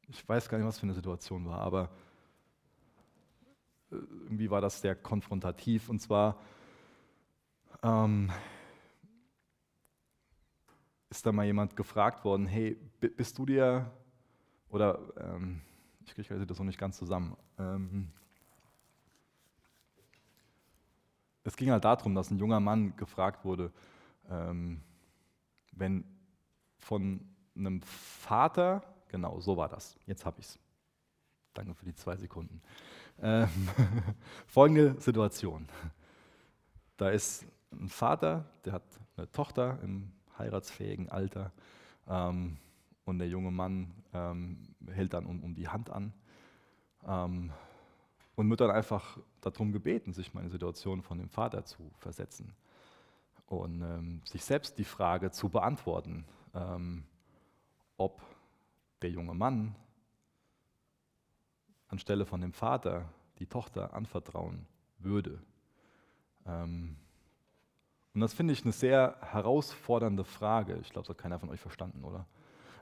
ich 0.08 0.28
weiß 0.28 0.50
gar 0.50 0.58
nicht, 0.58 0.66
was 0.66 0.80
für 0.80 0.88
eine 0.88 0.96
Situation 0.96 1.46
war, 1.46 1.60
aber 1.60 1.92
äh, 3.92 3.98
irgendwie 4.24 4.50
war 4.50 4.60
das 4.60 4.82
sehr 4.82 4.96
konfrontativ. 4.96 5.88
Und 5.88 6.00
zwar 6.00 6.42
ähm, 7.84 8.32
ist 11.10 11.26
da 11.26 11.32
mal 11.32 11.46
jemand 11.46 11.76
gefragt 11.76 12.24
worden, 12.26 12.48
hey, 12.48 12.78
bist 13.00 13.38
du 13.38 13.46
dir, 13.46 13.92
oder 14.70 15.00
ähm, 15.18 15.62
ich 16.06 16.14
kriege 16.14 16.46
das 16.46 16.60
noch 16.60 16.66
nicht 16.66 16.80
ganz 16.80 16.98
zusammen. 16.98 17.36
Ähm, 17.58 18.12
es 21.44 21.56
ging 21.56 21.72
halt 21.72 21.86
darum, 21.86 22.14
dass 22.14 22.30
ein 22.30 22.38
junger 22.38 22.60
Mann 22.60 22.96
gefragt 22.98 23.46
wurde, 23.46 23.72
ähm, 24.30 24.82
wenn 25.72 26.04
von 26.78 27.22
einem 27.56 27.82
Vater, 27.82 28.84
genau 29.08 29.40
so 29.40 29.56
war 29.56 29.70
das, 29.70 29.98
jetzt 30.06 30.26
habe 30.26 30.40
ich 30.40 30.48
es. 30.48 30.60
Danke 31.54 31.74
für 31.74 31.86
die 31.86 31.96
zwei 31.96 32.16
Sekunden. 32.18 32.62
Ähm, 33.20 33.50
folgende 34.48 35.00
Situation. 35.00 35.68
Da 36.98 37.10
ist 37.10 37.46
ein 37.72 37.90
Vater, 37.90 38.46
der 38.66 38.74
hat 38.74 38.84
eine 39.16 39.32
Tochter 39.32 39.80
im 39.82 40.12
heiratsfähigen 40.40 41.10
Alter 41.10 41.52
ähm, 42.08 42.58
und 43.06 43.20
der 43.20 43.28
junge 43.28 43.52
Mann 43.52 43.94
ähm, 44.14 44.58
hält 44.92 45.14
dann 45.14 45.26
um, 45.26 45.44
um, 45.44 45.56
die 45.56 45.68
Hand 45.68 45.90
an 45.90 46.14
ähm, 47.06 47.52
und 48.36 48.50
wird 48.50 48.62
dann 48.62 48.72
einfach 48.72 49.18
darum 49.42 49.72
gebeten, 49.72 50.14
sich 50.14 50.34
mal 50.34 50.42
in 50.42 50.48
die 50.48 50.52
Situation 50.52 51.02
von 51.02 51.18
dem 51.18 51.30
Vater 51.30 51.66
zu 51.66 51.92
versetzen 51.98 52.54
und 53.48 53.82
ähm, 53.82 54.22
sich 54.26 54.44
selbst 54.44 54.78
die 54.78 54.84
Frage 54.84 55.32
zu 55.32 55.50
beantworten, 55.50 56.26
ähm, 56.54 57.04
ob 57.98 58.22
der 59.02 59.10
junge 59.10 59.34
Mann 59.34 59.76
anstelle 61.88 62.26
von 62.26 62.42
dem 62.42 62.54
Vater 62.54 63.10
die 63.40 63.48
Tochter 63.48 63.94
anvertrauen 63.94 64.68
würde. 65.00 65.42
Ähm, 66.46 66.98
und 68.18 68.22
das 68.22 68.34
finde 68.34 68.52
ich 68.52 68.64
eine 68.64 68.72
sehr 68.72 69.16
herausfordernde 69.22 70.24
Frage. 70.24 70.80
Ich 70.82 70.90
glaube, 70.90 71.06
das 71.06 71.10
hat 71.10 71.20
keiner 71.20 71.38
von 71.38 71.52
euch 71.52 71.60
verstanden, 71.60 72.04
oder? 72.04 72.26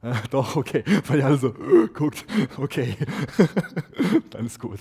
Äh, 0.01 0.13
doch, 0.31 0.55
okay. 0.55 0.81
Weil 1.07 1.19
ihr 1.19 1.25
alle 1.25 1.35
so 1.35 1.49
äh, 1.49 1.89
guckt, 1.93 2.25
okay, 2.55 2.95
dann 4.29 4.45
ist 4.45 4.61
gut. 4.61 4.79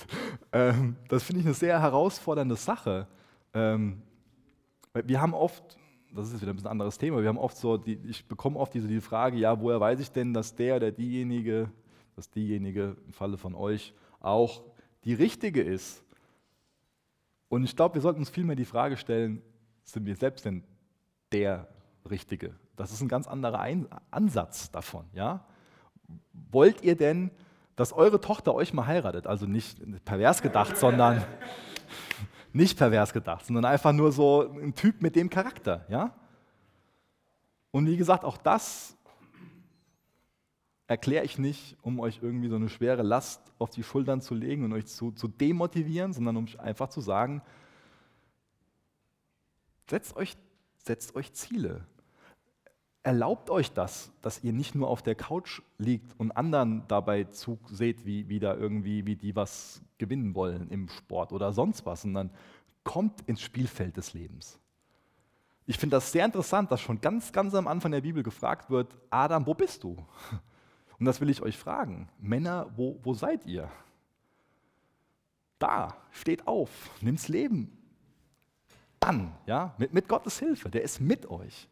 Ähm, 0.53 0.95
das 1.09 1.23
finde 1.23 1.41
ich 1.41 1.45
eine 1.45 1.55
sehr 1.55 1.81
herausfordernde 1.81 2.55
Sache. 2.55 3.05
Ähm, 3.53 4.01
wir 4.93 5.21
haben 5.21 5.33
oft 5.33 5.77
das 6.15 6.31
ist 6.31 6.41
wieder 6.41 6.53
ein 6.53 6.55
bisschen 6.55 6.71
anderes 6.71 6.97
Thema. 6.97 7.21
Wir 7.21 7.27
haben 7.27 7.37
oft 7.37 7.57
so, 7.57 7.75
die, 7.75 7.99
ich 8.07 8.25
bekomme 8.25 8.57
oft 8.57 8.73
diese 8.73 8.87
die 8.87 9.01
Frage, 9.01 9.35
ja, 9.35 9.59
woher 9.59 9.81
weiß 9.81 9.99
ich 9.99 10.09
denn, 10.09 10.33
dass 10.33 10.55
der 10.55 10.77
oder 10.77 10.89
diejenige, 10.89 11.69
dass 12.15 12.29
diejenige 12.29 12.95
im 13.05 13.11
Falle 13.11 13.37
von 13.37 13.55
euch 13.55 13.93
auch 14.21 14.63
die 15.03 15.15
richtige 15.15 15.61
ist? 15.61 16.01
Und 17.49 17.65
ich 17.65 17.75
glaube, 17.75 17.95
wir 17.95 18.01
sollten 18.01 18.19
uns 18.19 18.29
vielmehr 18.29 18.55
die 18.55 18.63
Frage 18.63 18.95
stellen, 18.95 19.41
sind 19.85 20.05
wir 20.05 20.15
selbst 20.15 20.45
denn 20.45 20.63
der 21.31 21.67
Richtige? 22.09 22.55
Das 22.75 22.91
ist 22.91 23.01
ein 23.01 23.07
ganz 23.07 23.27
anderer 23.27 23.59
ein 23.59 23.87
Ansatz 24.11 24.71
davon. 24.71 25.05
Ja? 25.13 25.45
Wollt 26.51 26.81
ihr 26.83 26.97
denn, 26.97 27.31
dass 27.75 27.93
eure 27.93 28.19
Tochter 28.19 28.53
euch 28.53 28.73
mal 28.73 28.87
heiratet? 28.87 29.27
Also 29.27 29.45
nicht 29.45 29.79
pervers 30.03 30.41
gedacht, 30.41 30.77
sondern 30.77 31.23
nicht 32.53 32.77
pervers 32.77 33.13
gedacht, 33.13 33.45
sondern 33.45 33.65
einfach 33.65 33.93
nur 33.93 34.11
so 34.11 34.49
ein 34.61 34.75
Typ 34.75 35.01
mit 35.01 35.15
dem 35.15 35.29
Charakter. 35.29 35.85
Ja? 35.89 36.13
Und 37.71 37.87
wie 37.87 37.97
gesagt, 37.97 38.25
auch 38.25 38.37
das 38.37 38.95
erkläre 40.87 41.25
ich 41.25 41.37
nicht, 41.37 41.77
um 41.81 41.99
euch 41.99 42.19
irgendwie 42.21 42.47
so 42.47 42.55
eine 42.55 42.69
schwere 42.69 43.01
Last 43.01 43.41
auf 43.57 43.69
die 43.71 43.83
Schultern 43.83 44.21
zu 44.21 44.35
legen 44.35 44.63
und 44.63 44.73
euch 44.73 44.85
zu, 44.85 45.11
zu 45.11 45.27
demotivieren, 45.27 46.13
sondern 46.13 46.37
um 46.37 46.47
einfach 46.59 46.89
zu 46.89 47.01
sagen, 47.01 47.41
setzt 49.87 50.15
euch, 50.15 50.37
setzt 50.77 51.15
euch 51.15 51.33
Ziele. 51.33 51.85
erlaubt 53.03 53.51
euch 53.51 53.71
das, 53.71 54.11
dass 54.23 54.43
ihr 54.43 54.51
nicht 54.51 54.73
nur 54.73 54.87
auf 54.87 55.03
der 55.03 55.13
Couch 55.13 55.61
liegt 55.77 56.19
und 56.19 56.31
anderen 56.31 56.87
dabei 56.87 57.25
zuseht, 57.25 58.03
wie, 58.03 58.27
wie 58.29 58.39
da 58.39 58.55
irgendwie, 58.55 59.05
wie 59.05 59.15
die 59.15 59.35
was 59.35 59.83
gewinnen 59.99 60.33
wollen 60.33 60.71
im 60.71 60.89
Sport 60.89 61.31
oder 61.31 61.53
sonst 61.53 61.85
was, 61.85 62.01
sondern 62.01 62.31
kommt 62.83 63.21
ins 63.27 63.41
Spielfeld 63.41 63.95
des 63.95 64.13
Lebens. 64.13 64.59
Ich 65.67 65.77
finde 65.77 65.97
das 65.97 66.11
sehr 66.11 66.25
interessant, 66.25 66.71
dass 66.71 66.81
schon 66.81 66.99
ganz, 66.99 67.31
ganz 67.31 67.53
am 67.53 67.67
Anfang 67.67 67.91
der 67.91 68.01
Bibel 68.01 68.23
gefragt 68.23 68.71
wird, 68.71 68.95
Adam, 69.11 69.45
wo 69.45 69.53
bist 69.53 69.83
du? 69.83 70.03
Und 70.97 71.05
das 71.05 71.21
will 71.21 71.29
ich 71.29 71.43
euch 71.43 71.57
fragen. 71.57 72.09
Männer, 72.19 72.71
wo, 72.75 72.99
wo 73.03 73.13
seid 73.13 73.45
ihr? 73.45 73.69
Da, 75.59 75.95
steht 76.09 76.47
auf, 76.47 76.89
nimmt's 77.01 77.27
Leben 77.27 77.84
an, 78.99 79.33
ja, 79.45 79.75
mit, 79.77 79.93
mit 79.93 80.07
Gottes 80.07 80.39
Hilfe, 80.39 80.69
der 80.69 80.83
ist 80.83 80.99
mit 80.99 81.29
euch. 81.29 81.67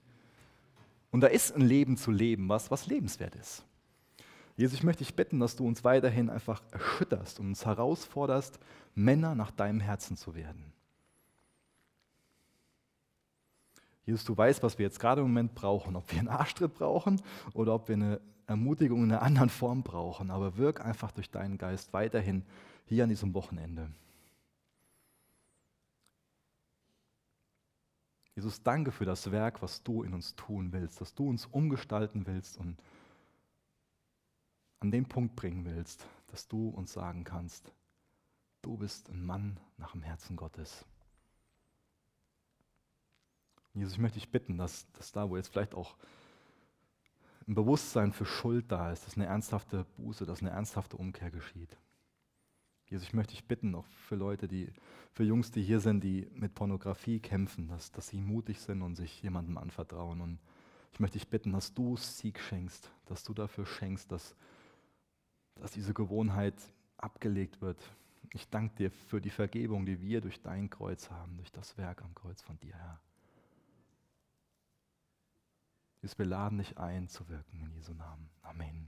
Und 1.11 1.21
da 1.21 1.27
ist 1.27 1.55
ein 1.55 1.61
Leben 1.61 1.97
zu 1.97 2.11
leben, 2.11 2.49
was, 2.49 2.71
was 2.71 2.87
lebenswert 2.87 3.35
ist. 3.35 3.63
Jesus, 4.55 4.77
ich 4.77 4.83
möchte 4.83 5.03
dich 5.03 5.15
bitten, 5.15 5.39
dass 5.39 5.55
du 5.55 5.65
uns 5.65 5.83
weiterhin 5.83 6.29
einfach 6.29 6.61
erschütterst 6.71 7.39
und 7.39 7.47
uns 7.47 7.65
herausforderst, 7.65 8.59
Männer 8.93 9.33
nach 9.35 9.51
deinem 9.51 9.79
Herzen 9.79 10.15
zu 10.15 10.35
werden. 10.35 10.73
Jesus, 14.05 14.25
du 14.25 14.35
weißt, 14.35 14.61
was 14.63 14.77
wir 14.77 14.85
jetzt 14.85 14.99
gerade 14.99 15.21
im 15.21 15.27
Moment 15.27 15.55
brauchen, 15.55 15.95
ob 15.95 16.11
wir 16.11 16.19
einen 16.19 16.27
Arschtritt 16.27 16.73
brauchen 16.73 17.21
oder 17.53 17.73
ob 17.73 17.87
wir 17.87 17.95
eine 17.95 18.21
Ermutigung 18.47 19.03
in 19.03 19.11
einer 19.11 19.21
anderen 19.21 19.49
Form 19.49 19.81
brauchen. 19.81 20.29
Aber 20.29 20.57
wirk 20.57 20.85
einfach 20.85 21.11
durch 21.11 21.31
deinen 21.31 21.57
Geist 21.57 21.93
weiterhin 21.93 22.43
hier 22.85 23.03
an 23.03 23.09
diesem 23.09 23.33
Wochenende. 23.33 23.89
Jesus, 28.35 28.63
danke 28.63 28.91
für 28.91 29.05
das 29.05 29.31
Werk, 29.31 29.61
was 29.61 29.83
du 29.83 30.03
in 30.03 30.13
uns 30.13 30.35
tun 30.35 30.71
willst, 30.71 30.99
dass 31.01 31.13
du 31.13 31.29
uns 31.29 31.45
umgestalten 31.45 32.25
willst 32.25 32.57
und 32.57 32.81
an 34.79 34.91
den 34.91 35.07
Punkt 35.07 35.35
bringen 35.35 35.65
willst, 35.65 36.05
dass 36.27 36.47
du 36.47 36.69
uns 36.69 36.93
sagen 36.93 37.23
kannst, 37.23 37.71
du 38.61 38.77
bist 38.77 39.09
ein 39.09 39.23
Mann 39.23 39.59
nach 39.77 39.91
dem 39.91 40.01
Herzen 40.01 40.35
Gottes. 40.35 40.85
Jesus, 43.73 43.93
ich 43.93 43.99
möchte 43.99 44.19
dich 44.19 44.31
bitten, 44.31 44.57
dass, 44.57 44.91
dass 44.93 45.11
da, 45.11 45.29
wo 45.29 45.37
jetzt 45.37 45.49
vielleicht 45.49 45.73
auch 45.73 45.95
ein 47.47 47.55
Bewusstsein 47.55 48.13
für 48.13 48.25
Schuld 48.25 48.71
da 48.71 48.91
ist, 48.91 49.05
dass 49.05 49.15
eine 49.15 49.25
ernsthafte 49.25 49.85
Buße, 49.97 50.25
dass 50.25 50.41
eine 50.41 50.51
ernsthafte 50.51 50.97
Umkehr 50.97 51.31
geschieht. 51.31 51.77
Jesus, 52.93 53.07
ich 53.07 53.13
möchte 53.15 53.31
dich 53.31 53.43
bitten, 53.45 53.73
auch 53.73 53.87
für 53.87 54.13
Leute, 54.13 54.47
die, 54.47 54.71
für 55.13 55.23
Jungs, 55.23 55.49
die 55.49 55.63
hier 55.63 55.79
sind, 55.79 56.03
die 56.03 56.29
mit 56.35 56.53
Pornografie 56.53 57.19
kämpfen, 57.19 57.67
dass, 57.67 57.91
dass 57.91 58.09
sie 58.09 58.21
mutig 58.21 58.59
sind 58.59 58.83
und 58.83 58.93
sich 58.93 59.23
jemandem 59.23 59.57
anvertrauen. 59.57 60.21
Und 60.21 60.37
ich 60.91 60.99
möchte 60.99 61.17
dich 61.17 61.27
bitten, 61.27 61.53
dass 61.53 61.73
du 61.73 61.97
Sieg 61.97 62.39
schenkst, 62.39 62.91
dass 63.07 63.23
du 63.23 63.33
dafür 63.33 63.65
schenkst, 63.65 64.11
dass, 64.11 64.35
dass 65.55 65.71
diese 65.71 65.95
Gewohnheit 65.95 66.53
abgelegt 66.97 67.61
wird. 67.61 67.81
Ich 68.31 68.47
danke 68.49 68.75
dir 68.75 68.91
für 68.91 69.19
die 69.19 69.31
Vergebung, 69.31 69.87
die 69.87 69.99
wir 69.99 70.21
durch 70.21 70.39
dein 70.43 70.69
Kreuz 70.69 71.09
haben, 71.09 71.37
durch 71.37 71.51
das 71.51 71.75
Werk 71.79 72.03
am 72.03 72.13
Kreuz 72.13 72.43
von 72.43 72.59
dir, 72.59 72.75
Herr. 72.75 72.99
Jesus, 76.03 76.19
wir 76.19 76.27
laden 76.27 76.59
dich 76.59 76.77
ein 76.77 77.07
zu 77.07 77.27
wirken 77.27 77.59
in 77.59 77.71
Jesu 77.71 77.95
Namen. 77.95 78.29
Amen 78.43 78.87